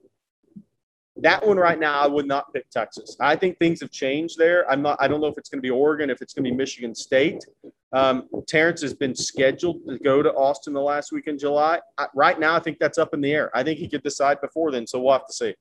that 1.18 1.44
one 1.44 1.56
right 1.56 1.78
now, 1.78 2.00
I 2.00 2.06
would 2.06 2.26
not 2.26 2.52
pick 2.52 2.68
Texas. 2.70 3.16
I 3.20 3.36
think 3.36 3.58
things 3.58 3.80
have 3.80 3.90
changed 3.90 4.38
there. 4.38 4.70
I'm 4.70 4.82
not. 4.82 4.98
I 5.00 5.08
don't 5.08 5.20
know 5.20 5.28
if 5.28 5.38
it's 5.38 5.48
going 5.48 5.58
to 5.58 5.62
be 5.62 5.70
Oregon, 5.70 6.10
if 6.10 6.20
it's 6.20 6.34
going 6.34 6.44
to 6.44 6.50
be 6.50 6.56
Michigan 6.56 6.94
State. 6.94 7.44
Um, 7.92 8.28
Terrence 8.46 8.82
has 8.82 8.92
been 8.92 9.14
scheduled 9.14 9.86
to 9.88 9.98
go 9.98 10.22
to 10.22 10.30
Austin 10.34 10.74
the 10.74 10.80
last 10.80 11.12
week 11.12 11.26
in 11.26 11.38
July. 11.38 11.80
I, 11.96 12.06
right 12.14 12.38
now, 12.38 12.54
I 12.54 12.60
think 12.60 12.78
that's 12.78 12.98
up 12.98 13.14
in 13.14 13.22
the 13.22 13.32
air. 13.32 13.50
I 13.56 13.62
think 13.62 13.78
he 13.78 13.88
could 13.88 14.02
decide 14.02 14.40
before 14.42 14.70
then, 14.70 14.86
so 14.86 15.00
we'll 15.00 15.14
have 15.14 15.26
to 15.26 15.32
see. 15.32 15.54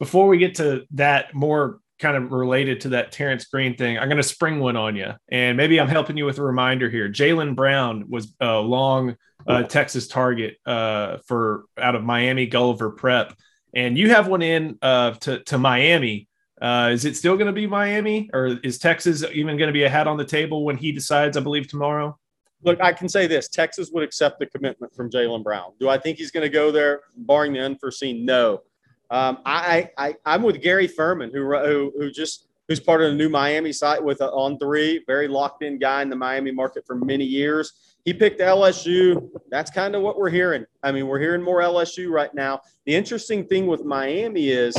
Before 0.00 0.26
we 0.26 0.38
get 0.38 0.56
to 0.56 0.86
that 0.92 1.34
more 1.34 1.78
kind 2.00 2.16
of 2.16 2.32
related 2.32 2.80
to 2.80 2.88
that 2.88 3.12
Terrence 3.12 3.44
Green 3.44 3.76
thing, 3.76 3.96
I'm 3.98 4.08
going 4.08 4.16
to 4.16 4.22
spring 4.22 4.58
one 4.58 4.76
on 4.76 4.96
you, 4.96 5.12
and 5.30 5.56
maybe 5.56 5.78
I'm 5.78 5.88
helping 5.88 6.16
you 6.16 6.24
with 6.24 6.38
a 6.38 6.42
reminder 6.42 6.90
here. 6.90 7.08
Jalen 7.08 7.54
Brown 7.54 8.06
was 8.08 8.34
a 8.40 8.58
long 8.58 9.14
uh, 9.46 9.62
Texas 9.62 10.08
target 10.08 10.56
uh, 10.66 11.18
for 11.28 11.66
out 11.78 11.94
of 11.94 12.02
Miami 12.02 12.46
Gulliver 12.46 12.90
Prep 12.90 13.34
and 13.74 13.96
you 13.96 14.10
have 14.10 14.26
one 14.28 14.42
in 14.42 14.78
uh, 14.82 15.12
to 15.12 15.40
to 15.44 15.58
Miami. 15.58 16.28
Uh, 16.60 16.90
is 16.92 17.06
it 17.06 17.16
still 17.16 17.36
going 17.36 17.46
to 17.46 17.52
be 17.52 17.66
Miami, 17.66 18.28
or 18.34 18.58
is 18.62 18.78
Texas 18.78 19.24
even 19.32 19.56
going 19.56 19.68
to 19.68 19.72
be 19.72 19.84
a 19.84 19.88
hat 19.88 20.06
on 20.06 20.18
the 20.18 20.24
table 20.24 20.64
when 20.64 20.76
he 20.76 20.92
decides? 20.92 21.36
I 21.36 21.40
believe 21.40 21.68
tomorrow. 21.68 22.18
Look, 22.62 22.80
I 22.82 22.92
can 22.92 23.08
say 23.08 23.26
this: 23.26 23.48
Texas 23.48 23.90
would 23.92 24.02
accept 24.02 24.38
the 24.38 24.46
commitment 24.46 24.94
from 24.94 25.10
Jalen 25.10 25.42
Brown. 25.42 25.72
Do 25.78 25.88
I 25.88 25.98
think 25.98 26.18
he's 26.18 26.30
going 26.30 26.42
to 26.42 26.50
go 26.50 26.70
there, 26.70 27.00
barring 27.16 27.54
the 27.54 27.60
unforeseen? 27.60 28.24
No. 28.24 28.62
Um, 29.10 29.38
I, 29.44 29.90
I, 29.98 30.14
I'm 30.24 30.42
with 30.42 30.62
Gary 30.62 30.86
Ferman, 30.86 31.32
who, 31.32 31.52
who, 31.56 31.92
who 31.98 32.10
just 32.10 32.46
who's 32.68 32.78
part 32.78 33.02
of 33.02 33.10
the 33.10 33.16
new 33.16 33.28
Miami 33.28 33.72
site 33.72 34.02
with 34.02 34.20
a, 34.20 34.30
on 34.30 34.56
three, 34.58 35.02
very 35.04 35.26
locked 35.26 35.64
in 35.64 35.76
guy 35.76 36.02
in 36.02 36.08
the 36.08 36.14
Miami 36.14 36.52
market 36.52 36.86
for 36.86 36.94
many 36.94 37.24
years. 37.24 37.96
He 38.04 38.14
picked 38.14 38.40
LSU. 38.40 39.28
That's 39.50 39.72
kind 39.72 39.96
of 39.96 40.02
what 40.02 40.16
we're 40.16 40.30
hearing. 40.30 40.64
I 40.84 40.92
mean, 40.92 41.08
we're 41.08 41.18
hearing 41.18 41.42
more 41.42 41.60
LSU 41.60 42.10
right 42.10 42.32
now. 42.32 42.60
The 42.86 42.94
interesting 42.94 43.44
thing 43.44 43.66
with 43.66 43.84
Miami 43.84 44.50
is, 44.50 44.76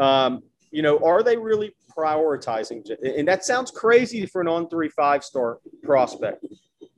um, 0.00 0.42
you 0.72 0.82
know, 0.82 0.98
are 0.98 1.22
they 1.22 1.36
really 1.36 1.72
prioritizing? 1.96 2.84
And 3.16 3.28
that 3.28 3.44
sounds 3.44 3.70
crazy 3.70 4.26
for 4.26 4.40
an 4.40 4.48
on 4.48 4.68
three 4.68 4.88
five 4.88 5.22
star 5.22 5.58
prospect, 5.84 6.44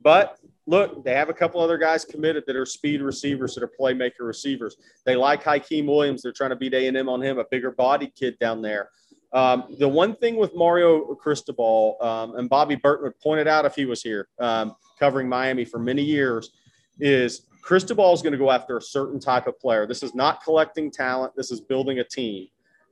but 0.01 0.39
look, 0.67 1.03
they 1.03 1.13
have 1.13 1.29
a 1.29 1.33
couple 1.33 1.59
other 1.59 1.77
guys 1.77 2.05
committed 2.05 2.43
that 2.47 2.55
are 2.55 2.65
speed 2.65 3.01
receivers, 3.01 3.55
that 3.55 3.63
are 3.63 3.71
playmaker 3.79 4.21
receivers. 4.21 4.77
They 5.05 5.15
like 5.15 5.43
Hykeem 5.43 5.85
Williams. 5.85 6.21
They're 6.21 6.31
trying 6.31 6.51
to 6.51 6.55
beat 6.55 6.73
A 6.73 6.87
and 6.87 6.97
M 6.97 7.09
on 7.09 7.21
him, 7.21 7.39
a 7.39 7.45
bigger 7.49 7.71
bodied 7.71 8.15
kid 8.15 8.37
down 8.39 8.61
there. 8.61 8.89
Um, 9.33 9.75
the 9.79 9.87
one 9.87 10.15
thing 10.15 10.35
with 10.35 10.53
Mario 10.55 11.15
Cristobal 11.15 11.97
um, 12.01 12.35
and 12.35 12.49
Bobby 12.49 12.75
Burton 12.75 13.05
would 13.05 13.19
point 13.19 13.39
it 13.39 13.47
out 13.47 13.65
if 13.65 13.75
he 13.75 13.85
was 13.85 14.01
here 14.01 14.27
um, 14.39 14.75
covering 14.99 15.29
Miami 15.29 15.63
for 15.63 15.79
many 15.79 16.03
years 16.03 16.51
is 16.99 17.45
Cristobal 17.61 18.13
is 18.13 18.21
going 18.21 18.33
to 18.33 18.37
go 18.37 18.51
after 18.51 18.77
a 18.77 18.81
certain 18.81 19.19
type 19.19 19.47
of 19.47 19.57
player. 19.59 19.87
This 19.87 20.03
is 20.03 20.13
not 20.13 20.43
collecting 20.43 20.91
talent. 20.91 21.33
This 21.35 21.51
is 21.51 21.61
building 21.61 21.99
a 21.99 22.03
team. 22.03 22.47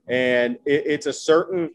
And 0.08 0.56
it, 0.64 0.84
it's 0.86 1.06
a 1.06 1.12
certain 1.12 1.70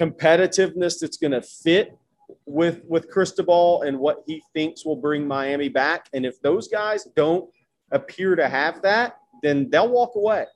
competitiveness 0.00 0.98
that's 1.00 1.18
going 1.18 1.32
to 1.32 1.42
fit 1.42 1.98
with, 2.46 2.82
with 2.86 3.08
Cristobal 3.10 3.82
and 3.82 3.98
what 3.98 4.22
he 4.26 4.42
thinks 4.52 4.84
will 4.84 4.96
bring 4.96 5.26
Miami 5.26 5.68
back. 5.68 6.08
And 6.12 6.26
if 6.26 6.40
those 6.42 6.68
guys 6.68 7.04
don't 7.16 7.48
appear 7.90 8.36
to 8.36 8.48
have 8.48 8.82
that, 8.82 9.16
then 9.42 9.68
they'll 9.70 9.88
walk 9.88 10.12
away. 10.14 10.46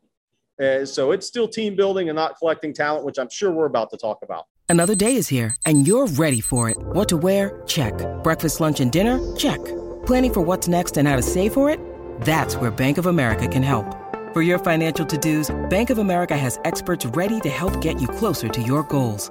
Uh, 0.63 0.85
so 0.85 1.13
it's 1.13 1.27
still 1.27 1.47
team 1.47 1.77
building 1.77 2.09
and 2.09 2.17
not 2.17 2.37
collecting 2.37 2.75
talent, 2.75 3.05
which 3.05 3.19
I'm 3.19 3.31
sure 3.31 3.53
we're 3.53 3.67
about 3.67 3.91
to 3.91 3.97
talk 3.97 4.19
about. 4.23 4.47
Another 4.69 4.95
day 4.95 5.15
is 5.17 5.29
here 5.29 5.55
and 5.65 5.87
you're 5.87 6.07
ready 6.09 6.41
for 6.41 6.69
it. 6.69 6.77
What 6.79 7.09
to 7.09 7.17
wear? 7.17 7.63
Check. 7.67 7.95
Breakfast, 8.23 8.61
lunch, 8.61 8.81
and 8.81 8.93
dinner? 8.93 9.35
Check. 9.37 9.65
Planning 10.05 10.33
for 10.35 10.41
what's 10.43 10.69
next 10.69 10.97
and 10.97 11.07
how 11.09 11.17
to 11.17 11.23
save 11.23 11.55
for 11.55 11.71
it? 11.71 11.81
That's 12.23 12.57
where 12.57 12.71
Bank 12.71 12.99
of 12.99 13.07
America 13.07 13.47
can 13.49 13.63
help. 13.63 13.95
For 14.35 14.43
your 14.43 14.59
financial 14.59 15.07
to-dos, 15.07 15.55
Bank 15.71 15.91
of 15.91 15.99
America 15.99 16.37
has 16.37 16.61
experts 16.65 17.07
ready 17.07 17.41
to 17.41 17.49
help 17.49 17.81
get 17.81 18.01
you 18.01 18.09
closer 18.09 18.49
to 18.49 18.63
your 18.63 18.83
goals. 18.83 19.31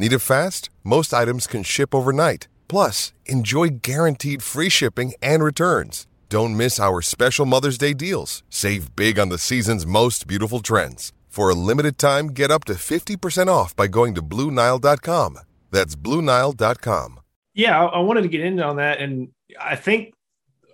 Need 0.00 0.14
it 0.14 0.20
fast? 0.20 0.70
Most 0.82 1.12
items 1.12 1.46
can 1.46 1.62
ship 1.62 1.94
overnight. 1.94 2.48
Plus, 2.68 3.12
enjoy 3.26 3.68
guaranteed 3.82 4.42
free 4.42 4.70
shipping 4.70 5.12
and 5.20 5.44
returns. 5.44 6.06
Don't 6.30 6.56
miss 6.56 6.80
our 6.80 7.02
special 7.02 7.44
Mother's 7.44 7.76
Day 7.76 7.92
deals. 7.92 8.42
Save 8.48 8.96
big 8.96 9.18
on 9.18 9.28
the 9.28 9.36
season's 9.36 9.84
most 9.84 10.26
beautiful 10.26 10.60
trends. 10.60 11.12
For 11.28 11.50
a 11.50 11.54
limited 11.54 11.98
time, 11.98 12.28
get 12.28 12.50
up 12.50 12.64
to 12.64 12.76
50% 12.76 13.48
off 13.48 13.76
by 13.76 13.88
going 13.88 14.14
to 14.14 14.22
BlueNile.com. 14.22 15.38
That's 15.70 15.96
BlueNile.com. 15.96 17.20
Yeah, 17.52 17.84
I, 17.84 17.84
I 17.84 17.98
wanted 17.98 18.22
to 18.22 18.28
get 18.28 18.40
in 18.40 18.58
on 18.58 18.76
that. 18.76 19.00
And 19.00 19.28
I 19.60 19.76
think, 19.76 20.14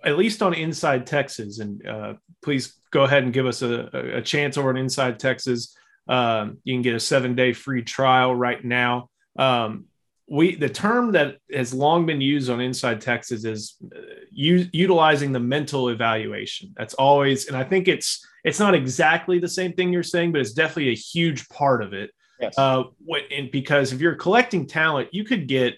at 0.05 0.17
least 0.17 0.41
on 0.41 0.53
Inside 0.53 1.05
Texas, 1.05 1.59
and 1.59 1.85
uh, 1.85 2.13
please 2.41 2.79
go 2.91 3.03
ahead 3.03 3.23
and 3.23 3.33
give 3.33 3.45
us 3.45 3.61
a, 3.61 3.89
a 3.91 4.21
chance 4.21 4.57
over 4.57 4.69
on 4.69 4.77
Inside 4.77 5.19
Texas. 5.19 5.75
Um, 6.07 6.59
you 6.63 6.73
can 6.75 6.81
get 6.81 6.95
a 6.95 6.99
seven 7.01 7.35
day 7.35 7.51
free 7.51 7.81
trial 7.81 8.33
right 8.33 8.63
now. 8.63 9.09
Um, 9.37 9.85
we 10.29 10.55
the 10.55 10.69
term 10.69 11.13
that 11.13 11.37
has 11.53 11.73
long 11.73 12.05
been 12.05 12.19
used 12.19 12.49
on 12.49 12.59
Inside 12.59 12.99
Texas 12.99 13.45
is 13.45 13.75
uh, 13.95 13.99
u- 14.31 14.69
utilizing 14.73 15.31
the 15.31 15.39
mental 15.39 15.89
evaluation. 15.89 16.73
That's 16.75 16.93
always, 16.95 17.47
and 17.47 17.55
I 17.55 17.63
think 17.63 17.87
it's 17.87 18.25
it's 18.43 18.59
not 18.59 18.75
exactly 18.75 19.39
the 19.39 19.47
same 19.47 19.73
thing 19.73 19.93
you're 19.93 20.03
saying, 20.03 20.33
but 20.33 20.41
it's 20.41 20.53
definitely 20.53 20.89
a 20.89 20.95
huge 20.95 21.47
part 21.49 21.81
of 21.81 21.93
it. 21.93 22.11
Yes. 22.39 22.57
Uh, 22.57 22.83
what, 23.03 23.23
and 23.31 23.49
because 23.51 23.93
if 23.93 24.01
you're 24.01 24.15
collecting 24.15 24.67
talent, 24.67 25.09
you 25.13 25.23
could 25.23 25.47
get 25.47 25.75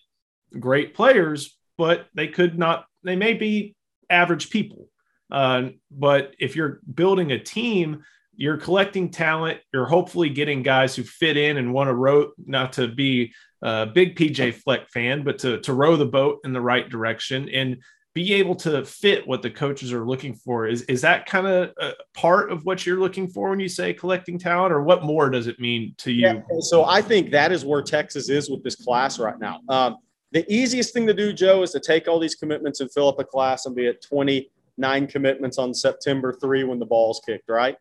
great 0.59 0.93
players, 0.93 1.57
but 1.77 2.07
they 2.15 2.27
could 2.27 2.57
not. 2.57 2.85
They 3.03 3.15
may 3.15 3.33
be 3.33 3.75
average 4.09 4.49
people. 4.49 4.89
Uh, 5.31 5.69
but 5.91 6.33
if 6.39 6.55
you're 6.55 6.79
building 6.91 7.31
a 7.31 7.39
team, 7.39 8.03
you're 8.35 8.57
collecting 8.57 9.09
talent. 9.09 9.59
You're 9.71 9.85
hopefully 9.85 10.29
getting 10.29 10.63
guys 10.63 10.95
who 10.95 11.03
fit 11.03 11.37
in 11.37 11.57
and 11.57 11.73
want 11.73 11.89
to 11.89 11.93
row, 11.93 12.31
not 12.45 12.73
to 12.73 12.87
be 12.87 13.33
a 13.61 13.85
big 13.85 14.15
PJ 14.15 14.55
Fleck 14.55 14.89
fan, 14.89 15.23
but 15.23 15.37
to, 15.39 15.59
to 15.61 15.73
row 15.73 15.95
the 15.95 16.05
boat 16.05 16.39
in 16.43 16.53
the 16.53 16.61
right 16.61 16.89
direction 16.89 17.49
and 17.49 17.77
be 18.13 18.33
able 18.33 18.55
to 18.55 18.83
fit 18.83 19.27
what 19.27 19.41
the 19.41 19.49
coaches 19.49 19.93
are 19.93 20.05
looking 20.05 20.33
for. 20.33 20.67
Is, 20.67 20.81
is 20.83 21.01
that 21.01 21.25
kind 21.25 21.47
of 21.47 21.73
part 22.13 22.51
of 22.51 22.65
what 22.65 22.85
you're 22.85 22.99
looking 22.99 23.27
for 23.27 23.51
when 23.51 23.59
you 23.59 23.69
say 23.69 23.93
collecting 23.93 24.39
talent, 24.39 24.73
or 24.73 24.83
what 24.83 25.03
more 25.03 25.29
does 25.29 25.47
it 25.47 25.59
mean 25.59 25.93
to 25.99 26.11
you? 26.11 26.21
Yeah, 26.21 26.41
so 26.59 26.85
I 26.85 27.01
think 27.01 27.31
that 27.31 27.51
is 27.51 27.65
where 27.65 27.81
Texas 27.81 28.29
is 28.29 28.49
with 28.49 28.63
this 28.63 28.75
class 28.75 29.19
right 29.19 29.39
now. 29.39 29.61
Um, 29.69 29.97
the 30.31 30.45
easiest 30.53 30.93
thing 30.93 31.07
to 31.07 31.13
do, 31.13 31.33
Joe, 31.33 31.63
is 31.63 31.71
to 31.71 31.79
take 31.79 32.07
all 32.07 32.19
these 32.19 32.35
commitments 32.35 32.81
and 32.81 32.91
fill 32.91 33.07
up 33.07 33.19
a 33.19 33.23
class 33.23 33.65
and 33.65 33.75
be 33.75 33.87
at 33.87 34.01
29 34.01 35.07
commitments 35.07 35.57
on 35.57 35.73
September 35.73 36.33
3 36.33 36.63
when 36.65 36.79
the 36.79 36.85
ball's 36.85 37.21
kicked, 37.25 37.49
right? 37.49 37.77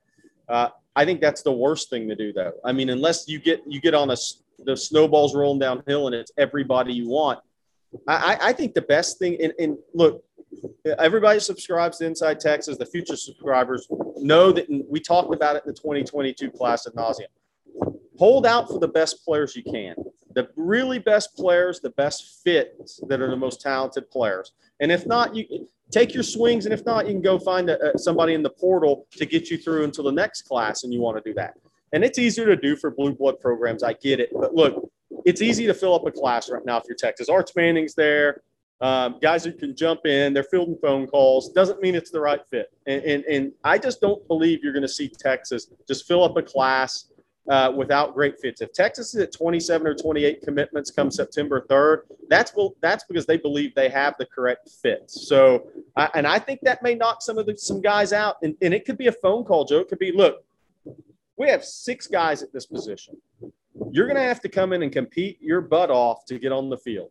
Uh, 0.49 0.69
I 0.97 1.05
think 1.05 1.21
that's 1.21 1.43
the 1.43 1.53
worst 1.53 1.91
thing 1.91 2.09
to 2.09 2.17
do, 2.17 2.33
though. 2.33 2.53
I 2.64 2.73
mean, 2.73 2.91
unless 2.91 3.29
you 3.29 3.38
get 3.38 3.62
you 3.67 3.81
get 3.81 3.95
on 3.95 4.11
a 4.11 4.17
the 4.64 4.77
snowballs 4.77 5.35
rolling 5.35 5.59
downhill 5.59 6.07
and 6.07 6.14
it's 6.14 6.33
everybody 6.37 6.92
you 6.92 7.09
want. 7.09 7.40
I, 8.07 8.38
I 8.40 8.53
think 8.53 8.75
the 8.75 8.83
best 8.83 9.18
thing, 9.18 9.38
and, 9.40 9.53
and 9.59 9.79
look, 9.94 10.23
everybody 10.99 11.40
subscribes 11.40 11.99
to 11.99 12.07
Inside 12.07 12.40
Texas. 12.40 12.77
The 12.77 12.87
future 12.87 13.16
subscribers 13.16 13.88
know 14.16 14.53
that 14.53 14.66
we 14.88 15.01
talked 15.01 15.35
about 15.35 15.57
it 15.57 15.62
in 15.64 15.73
the 15.73 15.79
2022 15.79 16.51
class 16.51 16.87
at 16.87 16.94
nauseum. 16.94 17.27
Hold 18.18 18.47
out 18.47 18.68
for 18.68 18.79
the 18.79 18.88
best 18.88 19.25
players 19.25 19.55
you 19.55 19.62
can, 19.62 19.94
the 20.35 20.49
really 20.57 20.99
best 20.99 21.37
players, 21.37 21.81
the 21.81 21.90
best 21.90 22.42
fits 22.42 23.01
that 23.09 23.21
are 23.21 23.31
the 23.31 23.37
most 23.37 23.61
talented 23.61 24.11
players. 24.11 24.53
And 24.81 24.90
if 24.90 25.07
not, 25.07 25.35
you 25.35 25.68
take 25.90 26.14
your 26.14 26.23
swings, 26.23 26.66
and 26.66 26.75
if 26.75 26.85
not, 26.85 27.07
you 27.07 27.12
can 27.12 27.23
go 27.23 27.38
find 27.38 27.71
a, 27.71 27.97
somebody 27.97 28.35
in 28.35 28.42
the 28.42 28.51
portal 28.51 29.07
to 29.12 29.25
get 29.25 29.51
you 29.51 29.57
through 29.57 29.85
until 29.85 30.05
the 30.05 30.12
next 30.12 30.42
class, 30.42 30.85
and 30.85 30.92
you 30.92 31.01
want 31.01 31.23
to 31.23 31.31
do 31.31 31.35
that. 31.35 31.55
And 31.92 32.05
it's 32.05 32.18
easier 32.18 32.46
to 32.46 32.57
do 32.57 32.77
for 32.77 32.90
blue 32.90 33.14
blood 33.14 33.40
programs. 33.40 33.83
I 33.83 33.94
get 33.94 34.20
it, 34.20 34.31
but 34.33 34.55
look, 34.55 34.90
it's 35.24 35.42
easy 35.42 35.66
to 35.66 35.74
fill 35.74 35.94
up 35.94 36.07
a 36.07 36.11
class 36.11 36.51
right 36.51 36.64
now 36.64 36.79
if 36.79 36.85
you're 36.88 36.96
Texas. 36.96 37.29
Arch 37.29 37.51
Manning's 37.57 37.94
there. 37.94 38.42
Um, 38.81 39.18
guys 39.20 39.44
who 39.44 39.53
can 39.53 39.74
jump 39.74 40.07
in, 40.07 40.33
they're 40.33 40.44
fielding 40.44 40.79
phone 40.81 41.07
calls. 41.09 41.51
Doesn't 41.51 41.83
mean 41.83 41.94
it's 41.94 42.11
the 42.11 42.20
right 42.20 42.40
fit. 42.48 42.68
And, 42.87 43.03
and, 43.03 43.24
and 43.24 43.53
I 43.64 43.77
just 43.79 44.01
don't 44.01 44.27
believe 44.29 44.61
you're 44.62 44.72
going 44.72 44.83
to 44.83 44.88
see 44.88 45.09
Texas 45.09 45.68
just 45.88 46.07
fill 46.07 46.22
up 46.22 46.37
a 46.37 46.42
class 46.42 47.07
uh, 47.48 47.72
without 47.74 48.14
great 48.14 48.38
fits. 48.38 48.61
If 48.61 48.72
Texas 48.72 49.14
is 49.14 49.22
at 49.22 49.33
27 49.33 49.87
or 49.87 49.94
28 49.94 50.42
commitments 50.42 50.90
come 50.90 51.11
September 51.11 51.66
3rd, 51.68 52.03
that's 52.29 52.53
that's 52.81 53.05
because 53.05 53.27
they 53.27 53.38
believe 53.38 53.74
they 53.74 53.88
have 53.88 54.14
the 54.18 54.27
correct 54.27 54.70
fits. 54.83 55.27
So, 55.27 55.68
I, 55.96 56.11
and 56.14 56.27
I 56.27 56.38
think 56.38 56.61
that 56.62 56.83
may 56.83 56.94
knock 56.94 57.22
some 57.22 57.38
of 57.38 57.46
the, 57.46 57.57
some 57.57 57.81
guys 57.81 58.12
out. 58.12 58.37
And, 58.42 58.55
and 58.61 58.74
it 58.74 58.85
could 58.85 58.98
be 58.98 59.07
a 59.07 59.12
phone 59.12 59.44
call, 59.44 59.64
Joe. 59.64 59.81
It 59.81 59.88
could 59.88 59.98
be, 59.98 60.12
look, 60.12 60.44
we 61.38 61.48
have 61.48 61.64
six 61.64 62.07
guys 62.07 62.42
at 62.42 62.53
this 62.53 62.66
position. 62.66 63.16
You're 63.92 64.07
going 64.07 64.16
to 64.16 64.22
have 64.22 64.40
to 64.40 64.48
come 64.48 64.72
in 64.72 64.83
and 64.83 64.92
compete 64.92 65.38
your 65.40 65.61
butt 65.61 65.90
off 65.90 66.24
to 66.27 66.38
get 66.38 66.53
on 66.53 66.68
the 66.68 66.77
field. 66.77 67.11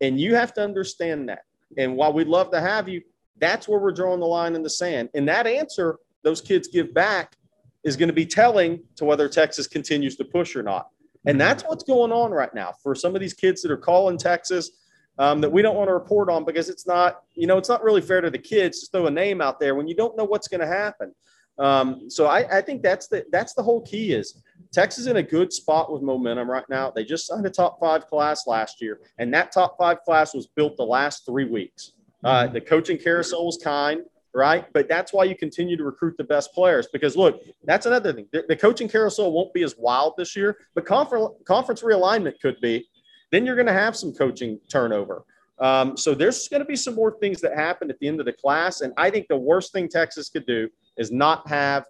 And 0.00 0.20
you 0.20 0.34
have 0.34 0.52
to 0.54 0.62
understand 0.62 1.28
that. 1.28 1.44
And 1.78 1.96
while 1.96 2.12
we'd 2.12 2.26
love 2.26 2.50
to 2.50 2.60
have 2.60 2.88
you, 2.88 3.02
that's 3.38 3.68
where 3.68 3.78
we're 3.78 3.92
drawing 3.92 4.20
the 4.20 4.26
line 4.26 4.54
in 4.54 4.62
the 4.62 4.70
sand. 4.70 5.10
And 5.14 5.28
that 5.28 5.46
answer 5.46 5.98
those 6.22 6.40
kids 6.40 6.68
give 6.68 6.92
back 6.92 7.36
is 7.84 7.96
going 7.96 8.08
to 8.08 8.14
be 8.14 8.26
telling 8.26 8.80
to 8.96 9.04
whether 9.04 9.28
Texas 9.28 9.66
continues 9.68 10.16
to 10.16 10.24
push 10.24 10.56
or 10.56 10.62
not. 10.62 10.88
And 11.24 11.40
that's 11.40 11.62
what's 11.64 11.84
going 11.84 12.12
on 12.12 12.32
right 12.32 12.52
now 12.54 12.72
for 12.82 12.94
some 12.94 13.14
of 13.14 13.20
these 13.20 13.34
kids 13.34 13.62
that 13.62 13.70
are 13.70 13.76
calling 13.76 14.18
Texas 14.18 14.70
um, 15.18 15.40
that 15.40 15.50
we 15.50 15.62
don't 15.62 15.76
want 15.76 15.88
to 15.88 15.94
report 15.94 16.28
on 16.28 16.44
because 16.44 16.68
it's 16.68 16.86
not, 16.86 17.22
you 17.34 17.46
know, 17.46 17.58
it's 17.58 17.68
not 17.68 17.82
really 17.82 18.00
fair 18.00 18.20
to 18.20 18.30
the 18.30 18.38
kids 18.38 18.80
to 18.80 18.86
throw 18.90 19.06
a 19.06 19.10
name 19.10 19.40
out 19.40 19.60
there 19.60 19.74
when 19.74 19.88
you 19.88 19.94
don't 19.94 20.16
know 20.16 20.24
what's 20.24 20.48
going 20.48 20.60
to 20.60 20.66
happen. 20.66 21.14
Um, 21.58 22.10
so 22.10 22.26
I, 22.26 22.58
I 22.58 22.60
think 22.60 22.82
that's 22.82 23.08
the 23.08 23.24
that's 23.32 23.54
the 23.54 23.62
whole 23.62 23.80
key 23.82 24.12
is 24.12 24.42
Texas 24.72 25.06
in 25.06 25.16
a 25.16 25.22
good 25.22 25.52
spot 25.52 25.90
with 25.90 26.02
momentum 26.02 26.50
right 26.50 26.68
now. 26.68 26.90
They 26.90 27.04
just 27.04 27.26
signed 27.26 27.46
a 27.46 27.50
top 27.50 27.80
five 27.80 28.06
class 28.06 28.46
last 28.46 28.82
year, 28.82 29.00
and 29.18 29.32
that 29.32 29.52
top 29.52 29.76
five 29.78 30.02
class 30.02 30.34
was 30.34 30.46
built 30.46 30.76
the 30.76 30.84
last 30.84 31.24
three 31.24 31.46
weeks. 31.46 31.92
Uh, 32.24 32.46
the 32.46 32.60
coaching 32.60 32.98
carousel 32.98 33.46
was 33.46 33.58
kind, 33.62 34.02
right? 34.34 34.66
But 34.72 34.88
that's 34.88 35.12
why 35.12 35.24
you 35.24 35.36
continue 35.36 35.76
to 35.76 35.84
recruit 35.84 36.16
the 36.18 36.24
best 36.24 36.52
players 36.52 36.88
because 36.92 37.16
look, 37.16 37.40
that's 37.64 37.86
another 37.86 38.12
thing. 38.12 38.26
The, 38.32 38.44
the 38.48 38.56
coaching 38.56 38.88
carousel 38.88 39.32
won't 39.32 39.54
be 39.54 39.62
as 39.62 39.76
wild 39.78 40.14
this 40.18 40.36
year, 40.36 40.58
but 40.74 40.84
conference 40.84 41.30
conference 41.46 41.82
realignment 41.82 42.40
could 42.40 42.60
be. 42.60 42.86
Then 43.32 43.46
you're 43.46 43.56
going 43.56 43.66
to 43.66 43.72
have 43.72 43.96
some 43.96 44.12
coaching 44.12 44.60
turnover. 44.70 45.24
Um, 45.58 45.96
so 45.96 46.14
there's 46.14 46.48
going 46.48 46.60
to 46.60 46.66
be 46.66 46.76
some 46.76 46.94
more 46.94 47.16
things 47.18 47.40
that 47.40 47.54
happen 47.54 47.90
at 47.90 47.98
the 47.98 48.08
end 48.08 48.20
of 48.20 48.26
the 48.26 48.32
class, 48.32 48.82
and 48.82 48.92
I 48.98 49.08
think 49.08 49.26
the 49.28 49.38
worst 49.38 49.72
thing 49.72 49.88
Texas 49.88 50.28
could 50.28 50.46
do 50.46 50.68
is 50.96 51.10
not 51.10 51.46
have 51.48 51.86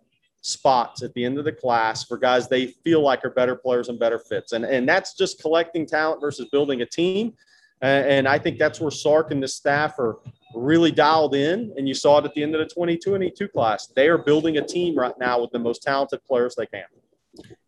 spots 0.47 1.03
at 1.03 1.13
the 1.15 1.25
end 1.25 1.39
of 1.39 1.45
the 1.45 1.53
class 1.53 2.05
for 2.05 2.17
guys 2.17 2.49
they 2.49 2.69
feel 2.69 3.01
like 3.03 3.25
are 3.25 3.31
better 3.31 3.57
players 3.57 3.89
and 3.89 3.99
better 3.99 4.19
fits. 4.19 4.53
And, 4.53 4.65
and 4.65 4.89
that's 4.89 5.15
just 5.15 5.41
collecting 5.41 5.87
talent 5.87 6.21
versus 6.21 6.47
building 6.53 6.83
a 6.83 6.87
team. 6.87 7.35
And 7.83 8.27
I 8.27 8.39
think 8.39 8.59
that's 8.59 8.81
where 8.81 8.91
Sark 8.91 9.33
and 9.33 9.43
the 9.43 9.49
staff 9.49 9.99
are 9.99 10.19
really 10.55 10.91
dialed 10.91 11.35
in. 11.35 11.75
And 11.77 11.87
you 11.87 11.95
saw 11.95 12.19
it 12.19 12.25
at 12.25 12.33
the 12.35 12.43
end 12.43 12.55
of 12.55 12.67
the 12.67 12.75
22 12.75 13.49
class. 13.49 13.89
They 13.89 14.09
are 14.09 14.19
building 14.19 14.57
a 14.57 14.67
team 14.67 14.97
right 14.97 15.17
now 15.19 15.41
with 15.41 15.51
the 15.51 15.59
most 15.59 15.83
talented 15.83 16.25
players 16.25 16.55
they 16.55 16.67
can. 16.67 16.85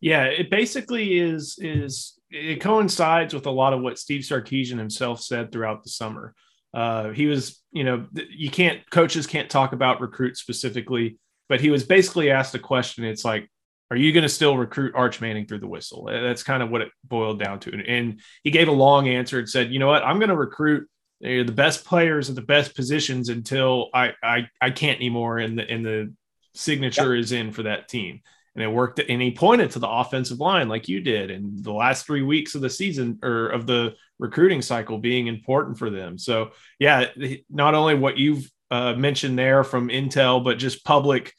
Yeah, 0.00 0.24
it 0.24 0.48
basically 0.48 1.18
is 1.18 1.58
is 1.60 2.18
it 2.30 2.60
coincides 2.60 3.34
with 3.34 3.44
a 3.44 3.50
lot 3.50 3.74
of 3.74 3.82
what 3.82 3.98
Steve 3.98 4.22
Sarkisian 4.22 4.78
himself 4.78 5.20
said 5.20 5.52
throughout 5.52 5.82
the 5.82 5.90
summer. 5.90 6.34
Uh, 6.72 7.10
he 7.10 7.26
was, 7.26 7.62
you 7.72 7.84
know, 7.84 8.06
you 8.14 8.50
can't 8.50 8.88
coaches 8.90 9.26
can't 9.26 9.50
talk 9.50 9.72
about 9.72 10.00
recruits 10.00 10.40
specifically 10.40 11.18
but 11.48 11.60
he 11.60 11.70
was 11.70 11.84
basically 11.84 12.30
asked 12.30 12.54
a 12.54 12.58
question. 12.58 13.04
It's 13.04 13.24
like, 13.24 13.50
are 13.90 13.96
you 13.96 14.12
going 14.12 14.22
to 14.22 14.28
still 14.28 14.56
recruit 14.56 14.94
Arch 14.94 15.20
Manning 15.20 15.46
through 15.46 15.60
the 15.60 15.68
whistle? 15.68 16.08
That's 16.10 16.42
kind 16.42 16.62
of 16.62 16.70
what 16.70 16.82
it 16.82 16.90
boiled 17.04 17.38
down 17.38 17.58
to. 17.60 17.82
And 17.86 18.20
he 18.44 18.50
gave 18.50 18.68
a 18.68 18.72
long 18.72 19.08
answer 19.08 19.38
and 19.38 19.48
said, 19.48 19.72
you 19.72 19.78
know 19.78 19.86
what, 19.86 20.04
I'm 20.04 20.18
going 20.18 20.28
to 20.28 20.36
recruit 20.36 20.88
the 21.20 21.44
best 21.44 21.84
players 21.84 22.28
at 22.28 22.36
the 22.36 22.42
best 22.42 22.76
positions 22.76 23.28
until 23.28 23.88
I 23.92 24.12
I, 24.22 24.48
I 24.60 24.70
can't 24.70 24.98
anymore, 24.98 25.38
and 25.38 25.58
the 25.58 25.68
and 25.68 25.84
the 25.84 26.14
signature 26.54 27.14
yep. 27.14 27.24
is 27.24 27.32
in 27.32 27.52
for 27.52 27.64
that 27.64 27.88
team. 27.88 28.20
And 28.54 28.64
it 28.64 28.68
worked. 28.68 28.98
And 28.98 29.22
he 29.22 29.30
pointed 29.30 29.70
to 29.72 29.78
the 29.78 29.88
offensive 29.88 30.40
line 30.40 30.68
like 30.68 30.88
you 30.88 31.00
did, 31.00 31.30
and 31.30 31.62
the 31.62 31.72
last 31.72 32.06
three 32.06 32.22
weeks 32.22 32.54
of 32.54 32.60
the 32.60 32.70
season 32.70 33.18
or 33.22 33.48
of 33.48 33.66
the 33.66 33.94
recruiting 34.18 34.62
cycle 34.62 34.98
being 34.98 35.28
important 35.28 35.78
for 35.78 35.90
them. 35.90 36.18
So 36.18 36.50
yeah, 36.78 37.06
not 37.50 37.74
only 37.74 37.94
what 37.94 38.18
you've 38.18 38.50
uh, 38.70 38.94
mentioned 38.94 39.38
there 39.38 39.64
from 39.64 39.88
Intel, 39.88 40.42
but 40.42 40.58
just 40.58 40.84
public, 40.84 41.32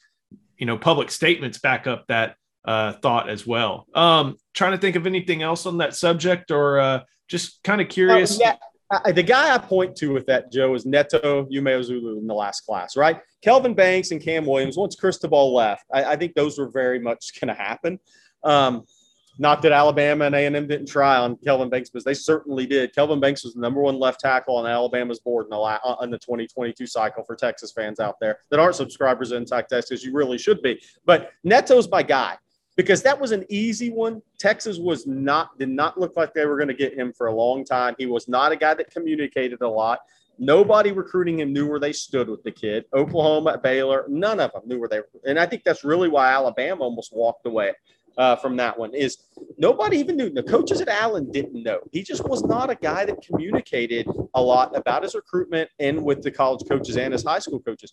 you 0.58 0.66
know, 0.66 0.76
public 0.76 1.10
statements 1.10 1.58
back 1.58 1.86
up 1.86 2.06
that 2.08 2.36
uh, 2.64 2.92
thought 2.94 3.28
as 3.28 3.46
well. 3.46 3.86
Um, 3.94 4.36
trying 4.54 4.72
to 4.72 4.78
think 4.78 4.96
of 4.96 5.06
anything 5.06 5.42
else 5.42 5.66
on 5.66 5.78
that 5.78 5.94
subject, 5.94 6.50
or 6.50 6.80
uh, 6.80 7.00
just 7.28 7.62
kind 7.62 7.80
of 7.80 7.88
curious. 7.88 8.38
yeah. 8.40 8.56
I, 8.92 9.12
the 9.12 9.22
guy 9.22 9.54
I 9.54 9.58
point 9.58 9.94
to 9.96 10.12
with 10.12 10.26
that, 10.26 10.50
Joe, 10.50 10.74
is 10.74 10.84
Neto 10.84 11.44
Umeozulu 11.44 12.18
in 12.18 12.26
the 12.26 12.34
last 12.34 12.62
class, 12.62 12.96
right? 12.96 13.20
Kelvin 13.40 13.72
Banks 13.72 14.10
and 14.10 14.20
Cam 14.20 14.44
Williams. 14.44 14.76
Once 14.76 14.96
Cristobal 14.96 15.54
left, 15.54 15.84
I, 15.92 16.04
I 16.04 16.16
think 16.16 16.34
those 16.34 16.58
were 16.58 16.68
very 16.68 16.98
much 16.98 17.40
going 17.40 17.54
to 17.54 17.62
happen. 17.62 18.00
Um, 18.42 18.84
Not 19.38 19.62
that 19.62 19.72
Alabama 19.72 20.26
and 20.26 20.34
A&M 20.34 20.66
didn't 20.66 20.86
try 20.86 21.16
on 21.16 21.36
Kelvin 21.36 21.70
Banks, 21.70 21.90
but 21.90 22.04
they 22.04 22.14
certainly 22.14 22.66
did. 22.66 22.94
Kelvin 22.94 23.20
Banks 23.20 23.44
was 23.44 23.54
the 23.54 23.60
number 23.60 23.80
one 23.80 23.98
left 23.98 24.20
tackle 24.20 24.56
on 24.56 24.66
Alabama's 24.66 25.20
board 25.20 25.46
in 25.46 25.50
the, 25.50 25.56
la- 25.56 25.78
uh, 25.84 25.96
in 26.02 26.10
the 26.10 26.18
2022 26.18 26.86
cycle 26.86 27.24
for 27.24 27.36
Texas 27.36 27.72
fans 27.72 28.00
out 28.00 28.16
there 28.20 28.40
that 28.50 28.60
aren't 28.60 28.76
subscribers 28.76 29.32
in 29.32 29.44
Texas. 29.44 30.04
You 30.04 30.12
really 30.12 30.38
should 30.38 30.60
be. 30.62 30.80
But 31.06 31.30
Neto's 31.44 31.88
my 31.88 32.02
guy 32.02 32.36
because 32.76 33.02
that 33.02 33.18
was 33.18 33.32
an 33.32 33.44
easy 33.48 33.90
one. 33.90 34.22
Texas 34.38 34.78
was 34.78 35.06
not 35.06 35.58
did 35.58 35.68
not 35.68 35.98
look 35.98 36.16
like 36.16 36.34
they 36.34 36.46
were 36.46 36.56
going 36.56 36.68
to 36.68 36.74
get 36.74 36.94
him 36.94 37.12
for 37.12 37.26
a 37.26 37.34
long 37.34 37.64
time. 37.64 37.94
He 37.98 38.06
was 38.06 38.28
not 38.28 38.52
a 38.52 38.56
guy 38.56 38.74
that 38.74 38.90
communicated 38.90 39.60
a 39.62 39.68
lot. 39.68 40.00
Nobody 40.38 40.90
recruiting 40.90 41.40
him 41.40 41.52
knew 41.52 41.68
where 41.68 41.78
they 41.78 41.92
stood 41.92 42.30
with 42.30 42.42
the 42.42 42.50
kid. 42.50 42.86
Oklahoma, 42.94 43.58
Baylor, 43.62 44.06
none 44.08 44.40
of 44.40 44.52
them 44.52 44.62
knew 44.64 44.80
where 44.80 44.88
they 44.88 45.00
were. 45.00 45.08
And 45.26 45.38
I 45.38 45.44
think 45.44 45.64
that's 45.64 45.84
really 45.84 46.08
why 46.08 46.32
Alabama 46.32 46.84
almost 46.84 47.14
walked 47.14 47.44
away 47.46 47.74
uh, 48.18 48.36
from 48.36 48.56
that 48.56 48.78
one 48.78 48.94
is 48.94 49.18
nobody 49.58 49.98
even 49.98 50.16
knew. 50.16 50.30
The 50.30 50.42
coaches 50.42 50.80
at 50.80 50.88
Allen 50.88 51.30
didn't 51.30 51.62
know. 51.62 51.80
He 51.92 52.02
just 52.02 52.28
was 52.28 52.42
not 52.42 52.70
a 52.70 52.74
guy 52.74 53.04
that 53.04 53.22
communicated 53.22 54.06
a 54.34 54.42
lot 54.42 54.76
about 54.76 55.02
his 55.02 55.14
recruitment 55.14 55.70
and 55.78 56.04
with 56.04 56.22
the 56.22 56.30
college 56.30 56.68
coaches 56.68 56.96
and 56.96 57.12
his 57.12 57.24
high 57.24 57.38
school 57.38 57.60
coaches. 57.60 57.92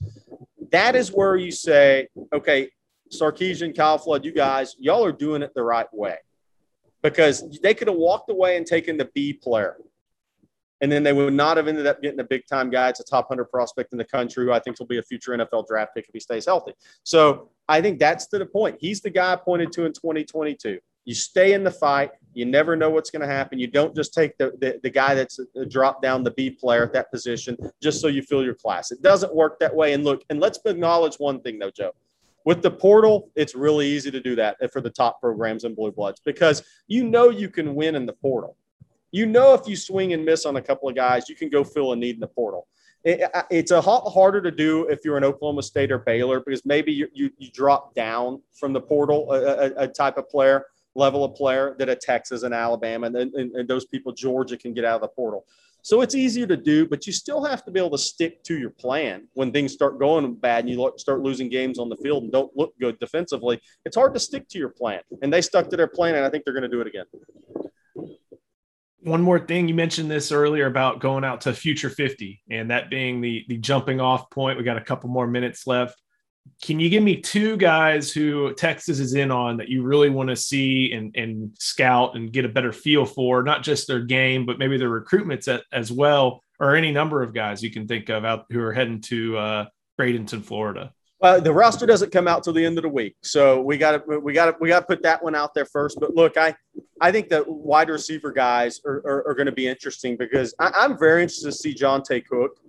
That 0.71 0.95
is 0.95 1.09
where 1.11 1.35
you 1.35 1.51
say, 1.51 2.07
okay, 2.33 2.69
Sarkisian, 3.11 3.75
Kyle 3.75 3.97
Flood, 3.97 4.25
you 4.25 4.33
guys, 4.33 4.75
y'all 4.79 5.05
are 5.05 5.11
doing 5.11 5.41
it 5.41 5.53
the 5.55 5.63
right 5.63 5.87
way. 5.93 6.17
Because 7.01 7.59
they 7.61 7.73
could 7.73 7.87
have 7.87 7.97
walked 7.97 8.29
away 8.29 8.57
and 8.57 8.65
taken 8.65 8.97
the 8.97 9.09
B 9.13 9.33
player. 9.33 9.77
And 10.81 10.91
then 10.91 11.03
they 11.03 11.13
would 11.13 11.33
not 11.33 11.57
have 11.57 11.67
ended 11.67 11.87
up 11.87 12.01
getting 12.01 12.19
a 12.19 12.23
big 12.23 12.45
time 12.47 12.69
guy. 12.69 12.89
It's 12.89 12.99
a 12.99 13.03
top 13.03 13.29
100 13.29 13.45
prospect 13.45 13.93
in 13.93 13.97
the 13.97 14.05
country 14.05 14.45
who 14.45 14.51
I 14.51 14.59
think 14.59 14.77
will 14.77 14.87
be 14.87 14.97
a 14.97 15.03
future 15.03 15.31
NFL 15.31 15.67
draft 15.67 15.95
pick 15.95 16.05
if 16.07 16.13
he 16.13 16.19
stays 16.19 16.45
healthy. 16.45 16.73
So 17.03 17.49
I 17.69 17.81
think 17.81 17.99
that's 17.99 18.27
to 18.27 18.39
the 18.39 18.45
point. 18.45 18.77
He's 18.79 19.01
the 19.01 19.09
guy 19.09 19.33
I 19.33 19.35
pointed 19.35 19.71
to 19.73 19.85
in 19.85 19.93
2022. 19.93 20.79
You 21.05 21.15
stay 21.15 21.53
in 21.53 21.63
the 21.63 21.71
fight. 21.71 22.11
You 22.33 22.45
never 22.45 22.75
know 22.75 22.89
what's 22.89 23.09
going 23.09 23.21
to 23.21 23.33
happen. 23.33 23.59
You 23.59 23.67
don't 23.67 23.95
just 23.95 24.13
take 24.13 24.37
the, 24.37 24.51
the, 24.59 24.79
the 24.83 24.89
guy 24.89 25.15
that's 25.15 25.39
a, 25.39 25.61
a 25.61 25.65
drop 25.65 26.01
down 26.01 26.23
the 26.23 26.31
B 26.31 26.49
player 26.49 26.83
at 26.83 26.93
that 26.93 27.11
position 27.11 27.57
just 27.81 28.01
so 28.01 28.07
you 28.07 28.21
fill 28.21 28.43
your 28.43 28.53
class. 28.53 28.91
It 28.91 29.01
doesn't 29.01 29.33
work 29.33 29.59
that 29.59 29.73
way. 29.73 29.93
And 29.93 30.03
look, 30.03 30.23
and 30.29 30.39
let's 30.39 30.59
acknowledge 30.65 31.15
one 31.15 31.41
thing 31.41 31.59
though, 31.59 31.71
Joe. 31.71 31.91
With 32.45 32.61
the 32.61 32.71
portal, 32.71 33.29
it's 33.35 33.55
really 33.55 33.87
easy 33.87 34.11
to 34.11 34.21
do 34.21 34.35
that 34.35 34.57
for 34.71 34.79
the 34.79 34.89
top 34.89 35.19
programs 35.19 35.63
and 35.65 35.75
blue 35.75 35.91
bloods 35.91 36.21
because 36.23 36.63
you 36.87 37.03
know 37.03 37.29
you 37.29 37.49
can 37.49 37.75
win 37.75 37.95
in 37.95 38.05
the 38.05 38.13
portal. 38.13 38.55
You 39.11 39.25
know 39.25 39.53
if 39.53 39.67
you 39.67 39.75
swing 39.75 40.13
and 40.13 40.23
miss 40.23 40.45
on 40.45 40.55
a 40.57 40.61
couple 40.61 40.87
of 40.87 40.95
guys, 40.95 41.27
you 41.27 41.35
can 41.35 41.49
go 41.49 41.63
fill 41.63 41.93
a 41.93 41.95
need 41.95 42.15
in 42.15 42.21
the 42.21 42.27
portal 42.27 42.67
it, 43.03 43.29
it's 43.49 43.71
a 43.71 43.79
lot 43.79 44.09
harder 44.11 44.41
to 44.41 44.51
do 44.51 44.85
if 44.87 44.99
you're 45.03 45.17
an 45.17 45.23
Oklahoma 45.23 45.63
State 45.63 45.91
or 45.91 45.99
Baylor 45.99 46.39
because 46.39 46.65
maybe 46.65 46.91
you, 46.91 47.07
you, 47.13 47.29
you 47.37 47.49
drop 47.51 47.93
down 47.93 48.41
from 48.59 48.73
the 48.73 48.81
portal, 48.81 49.31
a, 49.31 49.37
a, 49.37 49.73
a, 49.83 49.87
type 49.87 50.17
of 50.17 50.29
player, 50.29 50.65
level 50.95 51.23
of 51.23 51.35
player 51.35 51.75
that 51.79 51.89
a 51.89 51.95
Texas 51.95 52.43
and 52.43 52.53
Alabama 52.53 53.07
and, 53.07 53.15
and, 53.15 53.55
and 53.55 53.67
those 53.67 53.85
people, 53.85 54.11
Georgia, 54.11 54.57
can 54.57 54.73
get 54.73 54.83
out 54.83 54.95
of 54.95 55.01
the 55.01 55.07
portal. 55.09 55.45
So 55.83 56.01
it's 56.01 56.15
easier 56.15 56.47
to 56.47 56.57
do, 56.57 56.85
but 56.85 57.07
you 57.07 57.13
still 57.13 57.45
have 57.45 57.63
to 57.63 57.71
be 57.71 57.79
able 57.79 57.91
to 57.91 57.97
stick 57.97 58.43
to 58.43 58.57
your 58.57 58.71
plan 58.71 59.27
when 59.35 59.53
things 59.53 59.71
start 59.71 59.99
going 59.99 60.33
bad 60.35 60.65
and 60.65 60.69
you 60.69 60.93
start 60.97 61.21
losing 61.21 61.47
games 61.47 61.79
on 61.79 61.87
the 61.87 61.95
field 61.95 62.23
and 62.23 62.31
don't 62.31 62.51
look 62.57 62.73
good 62.77 62.99
defensively. 62.99 63.61
It's 63.85 63.95
hard 63.95 64.13
to 64.15 64.19
stick 64.19 64.49
to 64.49 64.59
your 64.59 64.69
plan. 64.69 64.99
And 65.21 65.31
they 65.31 65.41
stuck 65.41 65.69
to 65.69 65.77
their 65.77 65.87
plan, 65.87 66.15
and 66.15 66.25
I 66.25 66.29
think 66.29 66.43
they're 66.43 66.53
going 66.53 66.63
to 66.63 66.67
do 66.67 66.81
it 66.81 66.87
again 66.87 67.05
one 69.07 69.21
more 69.21 69.39
thing 69.39 69.67
you 69.67 69.73
mentioned 69.73 70.11
this 70.11 70.31
earlier 70.31 70.65
about 70.65 70.99
going 70.99 71.23
out 71.23 71.41
to 71.41 71.53
future 71.53 71.89
50 71.89 72.41
and 72.51 72.69
that 72.69 72.89
being 72.89 73.21
the 73.21 73.45
the 73.47 73.57
jumping 73.57 74.01
off 74.01 74.29
point. 74.29 74.57
We 74.57 74.63
got 74.63 74.77
a 74.77 74.83
couple 74.83 75.09
more 75.09 75.27
minutes 75.27 75.65
left. 75.65 75.99
Can 76.61 76.79
you 76.79 76.89
give 76.89 77.03
me 77.03 77.21
two 77.21 77.57
guys 77.57 78.11
who 78.11 78.53
texas 78.53 78.99
is 78.99 79.13
in 79.13 79.31
on 79.31 79.57
that 79.57 79.69
you 79.69 79.83
really 79.83 80.09
want 80.09 80.29
to 80.29 80.35
see 80.35 80.91
and, 80.93 81.15
and 81.15 81.55
scout 81.59 82.15
and 82.15 82.31
get 82.31 82.45
a 82.45 82.49
better 82.49 82.71
feel 82.71 83.05
for 83.05 83.43
not 83.43 83.63
just 83.63 83.87
their 83.87 84.01
game 84.01 84.45
but 84.45 84.59
maybe 84.59 84.77
their 84.77 84.89
recruitments 84.89 85.47
as 85.71 85.91
well 85.91 86.43
or 86.59 86.75
any 86.75 86.91
number 86.91 87.21
of 87.21 87.33
guys 87.33 87.61
you 87.61 87.69
can 87.69 87.85
think 87.85 88.09
of 88.09 88.23
out 88.23 88.45
who 88.49 88.61
are 88.61 88.71
heading 88.71 89.01
to 89.01 89.37
uh, 89.37 89.65
bradenton 89.99 90.41
florida 90.41 90.93
uh, 91.21 91.39
the 91.39 91.51
roster 91.51 91.85
doesn't 91.85 92.11
come 92.11 92.27
out 92.27 92.43
till 92.43 92.53
the 92.53 92.63
end 92.63 92.77
of 92.77 92.83
the 92.83 92.89
week, 92.89 93.15
so 93.21 93.61
we 93.61 93.77
got 93.77 94.05
to 94.05 94.19
we 94.19 94.33
got 94.33 94.45
to 94.45 94.55
we 94.59 94.69
got 94.69 94.81
to 94.81 94.85
put 94.85 95.01
that 95.01 95.23
one 95.23 95.33
out 95.33 95.53
there 95.53 95.65
first. 95.65 95.97
But 95.99 96.13
look, 96.13 96.37
I 96.37 96.55
I 97.01 97.11
think 97.11 97.29
the 97.29 97.43
wide 97.47 97.89
receiver 97.89 98.31
guys 98.31 98.79
are, 98.85 98.97
are, 99.05 99.27
are 99.29 99.33
going 99.33 99.47
to 99.47 99.51
be 99.51 99.67
interesting 99.67 100.15
because 100.15 100.53
I, 100.59 100.85
am 100.85 100.97
very 100.97 101.23
interested 101.23 101.47
to 101.47 101.57
see 101.57 101.73
Johntay 101.73 102.25
Cook, 102.25 102.59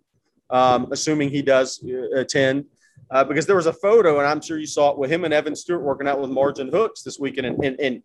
um, 0.49 0.89
assuming 0.93 1.29
he 1.29 1.43
does 1.43 1.85
uh, 1.85 2.21
attend. 2.21 2.65
Uh, 3.11 3.25
because 3.25 3.47
there 3.47 3.57
was 3.57 3.67
a 3.67 3.73
photo, 3.73 4.19
and 4.19 4.27
I'm 4.27 4.41
sure 4.41 4.59
you 4.59 4.67
saw 4.67 4.91
it 4.91 4.99
with 4.99 5.11
him 5.11 5.25
and 5.25 5.33
Evan 5.33 5.57
Stewart 5.57 5.83
working 5.83 6.07
out 6.07 6.21
with 6.21 6.29
Margin 6.29 6.69
Hooks 6.69 7.03
this 7.03 7.19
weekend, 7.19 7.47
and, 7.47 7.65
and, 7.65 7.81
and 7.81 8.03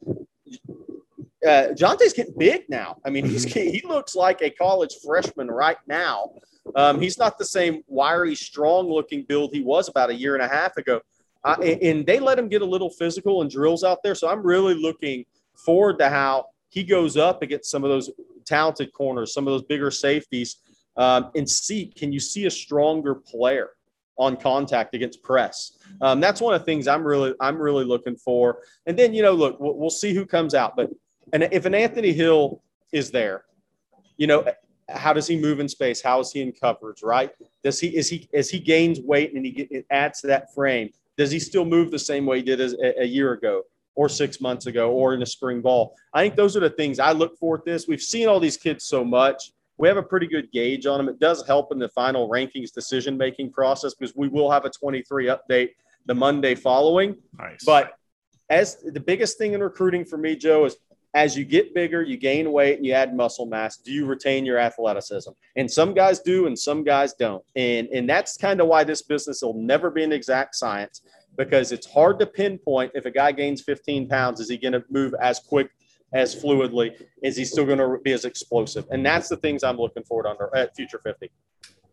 uh, 1.47 1.73
Johntay's 1.73 2.13
getting 2.13 2.37
big 2.37 2.63
now. 2.69 2.97
I 3.05 3.09
mean, 3.09 3.25
he's 3.25 3.45
mm-hmm. 3.45 3.69
he 3.75 3.81
looks 3.85 4.15
like 4.15 4.41
a 4.41 4.49
college 4.49 4.95
freshman 5.05 5.49
right 5.49 5.77
now. 5.87 6.31
Um, 6.75 7.01
he's 7.01 7.17
not 7.17 7.37
the 7.37 7.45
same 7.45 7.83
wiry, 7.87 8.35
strong-looking 8.35 9.25
build 9.27 9.53
he 9.53 9.61
was 9.61 9.89
about 9.89 10.09
a 10.09 10.15
year 10.15 10.35
and 10.35 10.43
a 10.43 10.47
half 10.47 10.77
ago. 10.77 11.01
Uh, 11.43 11.57
and 11.61 12.05
they 12.05 12.19
let 12.19 12.39
him 12.39 12.47
get 12.47 12.61
a 12.61 12.65
little 12.65 12.89
physical 12.89 13.41
and 13.41 13.51
drills 13.51 13.83
out 13.83 14.01
there. 14.01 14.15
So 14.15 14.29
I'm 14.29 14.41
really 14.41 14.75
looking 14.75 15.25
forward 15.55 15.99
to 15.99 16.09
how 16.09 16.45
he 16.69 16.83
goes 16.83 17.17
up 17.17 17.41
against 17.41 17.69
some 17.69 17.83
of 17.83 17.89
those 17.89 18.09
talented 18.45 18.93
corners, 18.93 19.33
some 19.33 19.45
of 19.45 19.53
those 19.53 19.63
bigger 19.63 19.91
safeties, 19.91 20.57
um, 20.95 21.31
and 21.35 21.49
see 21.49 21.87
can 21.87 22.13
you 22.13 22.19
see 22.19 22.45
a 22.45 22.51
stronger 22.51 23.15
player 23.15 23.71
on 24.17 24.37
contact 24.37 24.93
against 24.93 25.23
press. 25.23 25.77
Um, 26.01 26.19
that's 26.19 26.39
one 26.39 26.53
of 26.53 26.61
the 26.61 26.65
things 26.65 26.87
I'm 26.87 27.03
really 27.03 27.33
I'm 27.39 27.57
really 27.57 27.83
looking 27.83 28.15
for. 28.15 28.59
And 28.85 28.97
then 28.97 29.13
you 29.13 29.21
know, 29.21 29.33
look, 29.33 29.59
we'll, 29.59 29.77
we'll 29.77 29.89
see 29.89 30.13
who 30.13 30.25
comes 30.25 30.53
out. 30.53 30.75
But 30.75 30.91
and 31.31 31.43
if 31.51 31.65
an 31.65 31.73
Anthony 31.75 32.13
Hill 32.13 32.61
is 32.91 33.11
there, 33.11 33.45
you 34.17 34.27
know, 34.27 34.45
how 34.89 35.13
does 35.13 35.27
he 35.27 35.37
move 35.37 35.59
in 35.59 35.69
space? 35.69 36.01
How 36.01 36.19
is 36.19 36.31
he 36.31 36.41
in 36.41 36.51
coverage? 36.51 37.01
Right? 37.03 37.31
Does 37.63 37.79
he 37.79 37.95
is 37.95 38.09
he 38.09 38.29
as 38.33 38.49
he 38.49 38.59
gains 38.59 38.99
weight 38.99 39.33
and 39.33 39.45
he 39.45 39.51
get, 39.51 39.85
adds 39.89 40.21
to 40.21 40.27
that 40.27 40.53
frame? 40.53 40.89
Does 41.17 41.31
he 41.31 41.39
still 41.39 41.65
move 41.65 41.91
the 41.91 41.99
same 41.99 42.25
way 42.25 42.37
he 42.37 42.43
did 42.43 42.59
as 42.59 42.73
a, 42.73 43.03
a 43.03 43.05
year 43.05 43.33
ago? 43.33 43.63
or 43.95 44.09
six 44.09 44.41
months 44.41 44.65
ago 44.65 44.91
or 44.91 45.13
in 45.13 45.21
a 45.21 45.25
spring 45.25 45.61
ball. 45.61 45.95
I 46.13 46.23
think 46.23 46.35
those 46.35 46.57
are 46.57 46.61
the 46.61 46.69
things 46.69 46.99
I 46.99 47.11
look 47.11 47.37
for 47.37 47.57
at 47.57 47.65
this. 47.65 47.87
We've 47.87 48.01
seen 48.01 48.27
all 48.27 48.39
these 48.39 48.57
kids 48.57 48.85
so 48.85 49.03
much. 49.03 49.51
We 49.77 49.87
have 49.87 49.97
a 49.97 50.03
pretty 50.03 50.27
good 50.27 50.51
gauge 50.51 50.85
on 50.85 50.97
them. 50.97 51.09
It 51.09 51.19
does 51.19 51.45
help 51.45 51.71
in 51.71 51.79
the 51.79 51.89
final 51.89 52.29
rankings 52.29 52.71
decision 52.71 53.17
making 53.17 53.51
process 53.51 53.93
because 53.93 54.15
we 54.15 54.27
will 54.27 54.49
have 54.49 54.65
a 54.65 54.69
23 54.69 55.27
update 55.27 55.69
the 56.05 56.13
Monday 56.13 56.55
following. 56.55 57.15
Nice. 57.37 57.63
But 57.65 57.93
as 58.49 58.77
the 58.83 58.99
biggest 58.99 59.37
thing 59.37 59.53
in 59.53 59.61
recruiting 59.61 60.05
for 60.05 60.17
me, 60.17 60.35
Joe, 60.35 60.65
is 60.65 60.75
as 61.13 61.37
you 61.37 61.45
get 61.45 61.73
bigger, 61.75 62.01
you 62.01 62.17
gain 62.17 62.51
weight 62.51 62.77
and 62.77 62.85
you 62.85 62.93
add 62.93 63.15
muscle 63.15 63.45
mass, 63.45 63.77
do 63.77 63.91
you 63.91 64.05
retain 64.05 64.45
your 64.45 64.57
athleticism? 64.57 65.31
And 65.55 65.69
some 65.69 65.93
guys 65.93 66.19
do 66.19 66.47
and 66.47 66.57
some 66.57 66.83
guys 66.83 67.13
don't. 67.13 67.43
And, 67.55 67.87
and 67.89 68.09
that's 68.09 68.35
kind 68.35 68.59
of 68.59 68.67
why 68.67 68.83
this 68.83 69.03
business 69.03 69.41
will 69.41 69.53
never 69.53 69.91
be 69.91 70.03
an 70.03 70.11
exact 70.11 70.55
science 70.55 71.01
because 71.37 71.71
it's 71.71 71.91
hard 71.91 72.19
to 72.19 72.25
pinpoint 72.25 72.91
if 72.95 73.05
a 73.05 73.11
guy 73.11 73.31
gains 73.31 73.61
15 73.61 74.07
pounds, 74.07 74.39
is 74.39 74.49
he 74.49 74.57
going 74.57 74.73
to 74.73 74.83
move 74.89 75.13
as 75.21 75.39
quick, 75.39 75.69
as 76.13 76.35
fluidly? 76.35 76.91
Is 77.21 77.37
he 77.37 77.45
still 77.45 77.65
going 77.65 77.79
to 77.79 77.97
be 78.03 78.13
as 78.13 78.25
explosive? 78.25 78.85
And 78.91 79.05
that's 79.05 79.29
the 79.29 79.37
things 79.37 79.63
I'm 79.63 79.77
looking 79.77 80.03
forward 80.03 80.27
under 80.27 80.49
at 80.55 80.75
Future 80.75 80.99
50 80.99 81.31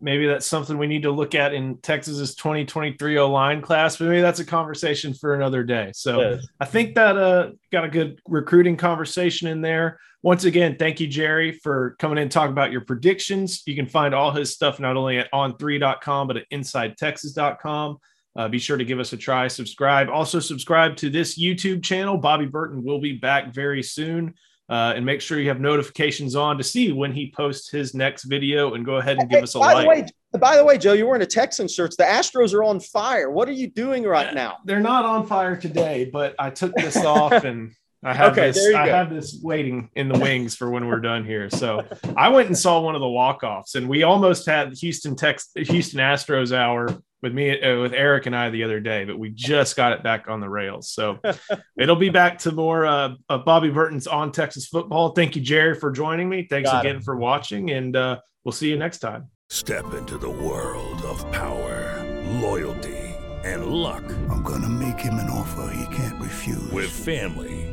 maybe 0.00 0.26
that's 0.26 0.46
something 0.46 0.78
we 0.78 0.86
need 0.86 1.02
to 1.02 1.10
look 1.10 1.34
at 1.34 1.52
in 1.52 1.76
Texas's 1.78 2.34
2023 2.34 3.18
O 3.18 3.30
line 3.30 3.60
class. 3.60 3.96
But 3.96 4.08
maybe 4.08 4.20
that's 4.20 4.40
a 4.40 4.44
conversation 4.44 5.14
for 5.14 5.34
another 5.34 5.62
day. 5.62 5.90
So 5.94 6.38
I 6.60 6.64
think 6.64 6.94
that 6.94 7.16
uh, 7.16 7.50
got 7.70 7.84
a 7.84 7.88
good 7.88 8.20
recruiting 8.28 8.76
conversation 8.76 9.48
in 9.48 9.60
there. 9.60 9.98
Once 10.22 10.44
again, 10.44 10.76
thank 10.78 11.00
you, 11.00 11.06
Gerry, 11.06 11.52
for 11.52 11.96
coming 11.98 12.18
in 12.18 12.22
and 12.22 12.32
talking 12.32 12.52
about 12.52 12.70
your 12.70 12.82
predictions. 12.82 13.62
You 13.66 13.74
can 13.74 13.86
find 13.86 14.14
all 14.14 14.30
his 14.30 14.52
stuff 14.52 14.78
not 14.78 14.96
only 14.96 15.18
at 15.18 15.32
on3.com, 15.32 16.26
but 16.26 16.36
at 16.36 16.50
insidetexas.com. 16.50 17.98
Uh, 18.36 18.48
be 18.48 18.58
sure 18.58 18.76
to 18.76 18.84
give 18.84 19.00
us 19.00 19.12
a 19.12 19.16
try, 19.16 19.48
subscribe. 19.48 20.08
Also, 20.08 20.38
subscribe 20.38 20.96
to 20.96 21.10
this 21.10 21.38
YouTube 21.38 21.82
channel. 21.82 22.16
Bobby 22.16 22.46
Burton 22.46 22.84
will 22.84 23.00
be 23.00 23.14
back 23.14 23.52
very 23.52 23.82
soon. 23.82 24.34
Uh, 24.70 24.92
and 24.94 25.04
make 25.04 25.20
sure 25.20 25.40
you 25.40 25.48
have 25.48 25.58
notifications 25.58 26.36
on 26.36 26.56
to 26.56 26.62
see 26.62 26.92
when 26.92 27.12
he 27.12 27.32
posts 27.36 27.70
his 27.70 27.92
next 27.92 28.22
video 28.22 28.74
and 28.74 28.86
go 28.86 28.98
ahead 28.98 29.18
and 29.18 29.28
give 29.28 29.40
hey, 29.40 29.42
us 29.42 29.56
a 29.56 29.58
by 29.58 29.72
like. 29.72 29.82
The 29.82 29.88
way, 29.88 30.06
by 30.38 30.56
the 30.56 30.64
way, 30.64 30.78
Joe, 30.78 30.92
you're 30.92 31.08
wearing 31.08 31.22
a 31.22 31.26
Texan 31.26 31.66
shirt. 31.66 31.92
The 31.98 32.04
Astros 32.04 32.54
are 32.54 32.62
on 32.62 32.78
fire. 32.78 33.32
What 33.32 33.48
are 33.48 33.52
you 33.52 33.68
doing 33.68 34.04
right 34.04 34.32
now? 34.32 34.58
They're 34.64 34.78
not 34.78 35.04
on 35.04 35.26
fire 35.26 35.56
today, 35.56 36.08
but 36.12 36.36
I 36.38 36.50
took 36.50 36.72
this 36.76 36.96
off 37.04 37.32
and 37.32 37.72
I 38.02 38.14
have 38.14 38.32
okay, 38.32 38.50
this. 38.50 38.74
I 38.74 38.86
have 38.86 39.10
this 39.10 39.40
waiting 39.42 39.90
in 39.94 40.08
the 40.08 40.18
wings 40.18 40.56
for 40.56 40.70
when 40.70 40.86
we're 40.86 41.00
done 41.00 41.24
here. 41.24 41.50
So 41.50 41.84
I 42.16 42.28
went 42.28 42.46
and 42.46 42.56
saw 42.56 42.80
one 42.80 42.94
of 42.94 43.00
the 43.00 43.08
walk 43.08 43.42
offs, 43.42 43.74
and 43.74 43.88
we 43.88 44.04
almost 44.04 44.46
had 44.46 44.72
Houston 44.78 45.16
Tex 45.16 45.50
Houston 45.54 46.00
Astros 46.00 46.56
hour 46.56 47.02
with 47.22 47.34
me 47.34 47.60
uh, 47.60 47.80
with 47.80 47.92
Eric 47.92 48.26
and 48.26 48.36
I 48.36 48.50
the 48.50 48.64
other 48.64 48.80
day, 48.80 49.04
but 49.04 49.18
we 49.18 49.30
just 49.34 49.76
got 49.76 49.92
it 49.92 50.02
back 50.02 50.28
on 50.28 50.40
the 50.40 50.48
rails. 50.48 50.92
So 50.92 51.18
it'll 51.78 51.96
be 51.96 52.10
back 52.10 52.38
to 52.40 52.52
more 52.52 52.86
uh, 52.86 53.14
Bobby 53.28 53.70
Burton's 53.70 54.06
on 54.06 54.32
Texas 54.32 54.66
football. 54.66 55.10
Thank 55.10 55.36
you, 55.36 55.42
Gerry, 55.42 55.74
for 55.74 55.90
joining 55.90 56.28
me. 56.28 56.46
Thanks 56.48 56.70
got 56.70 56.84
again 56.84 56.96
it. 56.96 57.04
for 57.04 57.16
watching, 57.16 57.70
and 57.70 57.96
uh, 57.96 58.20
we'll 58.44 58.52
see 58.52 58.68
you 58.68 58.76
next 58.76 58.98
time. 58.98 59.28
Step 59.48 59.94
into 59.94 60.16
the 60.16 60.30
world 60.30 61.02
of 61.02 61.30
power, 61.32 62.06
loyalty, 62.40 63.16
and 63.44 63.66
luck. 63.66 64.04
I'm 64.30 64.42
gonna 64.42 64.68
make 64.68 65.00
him 65.00 65.14
an 65.14 65.28
offer 65.30 65.72
he 65.74 65.96
can't 65.96 66.20
refuse. 66.20 66.70
With 66.70 66.90
family 66.90 67.69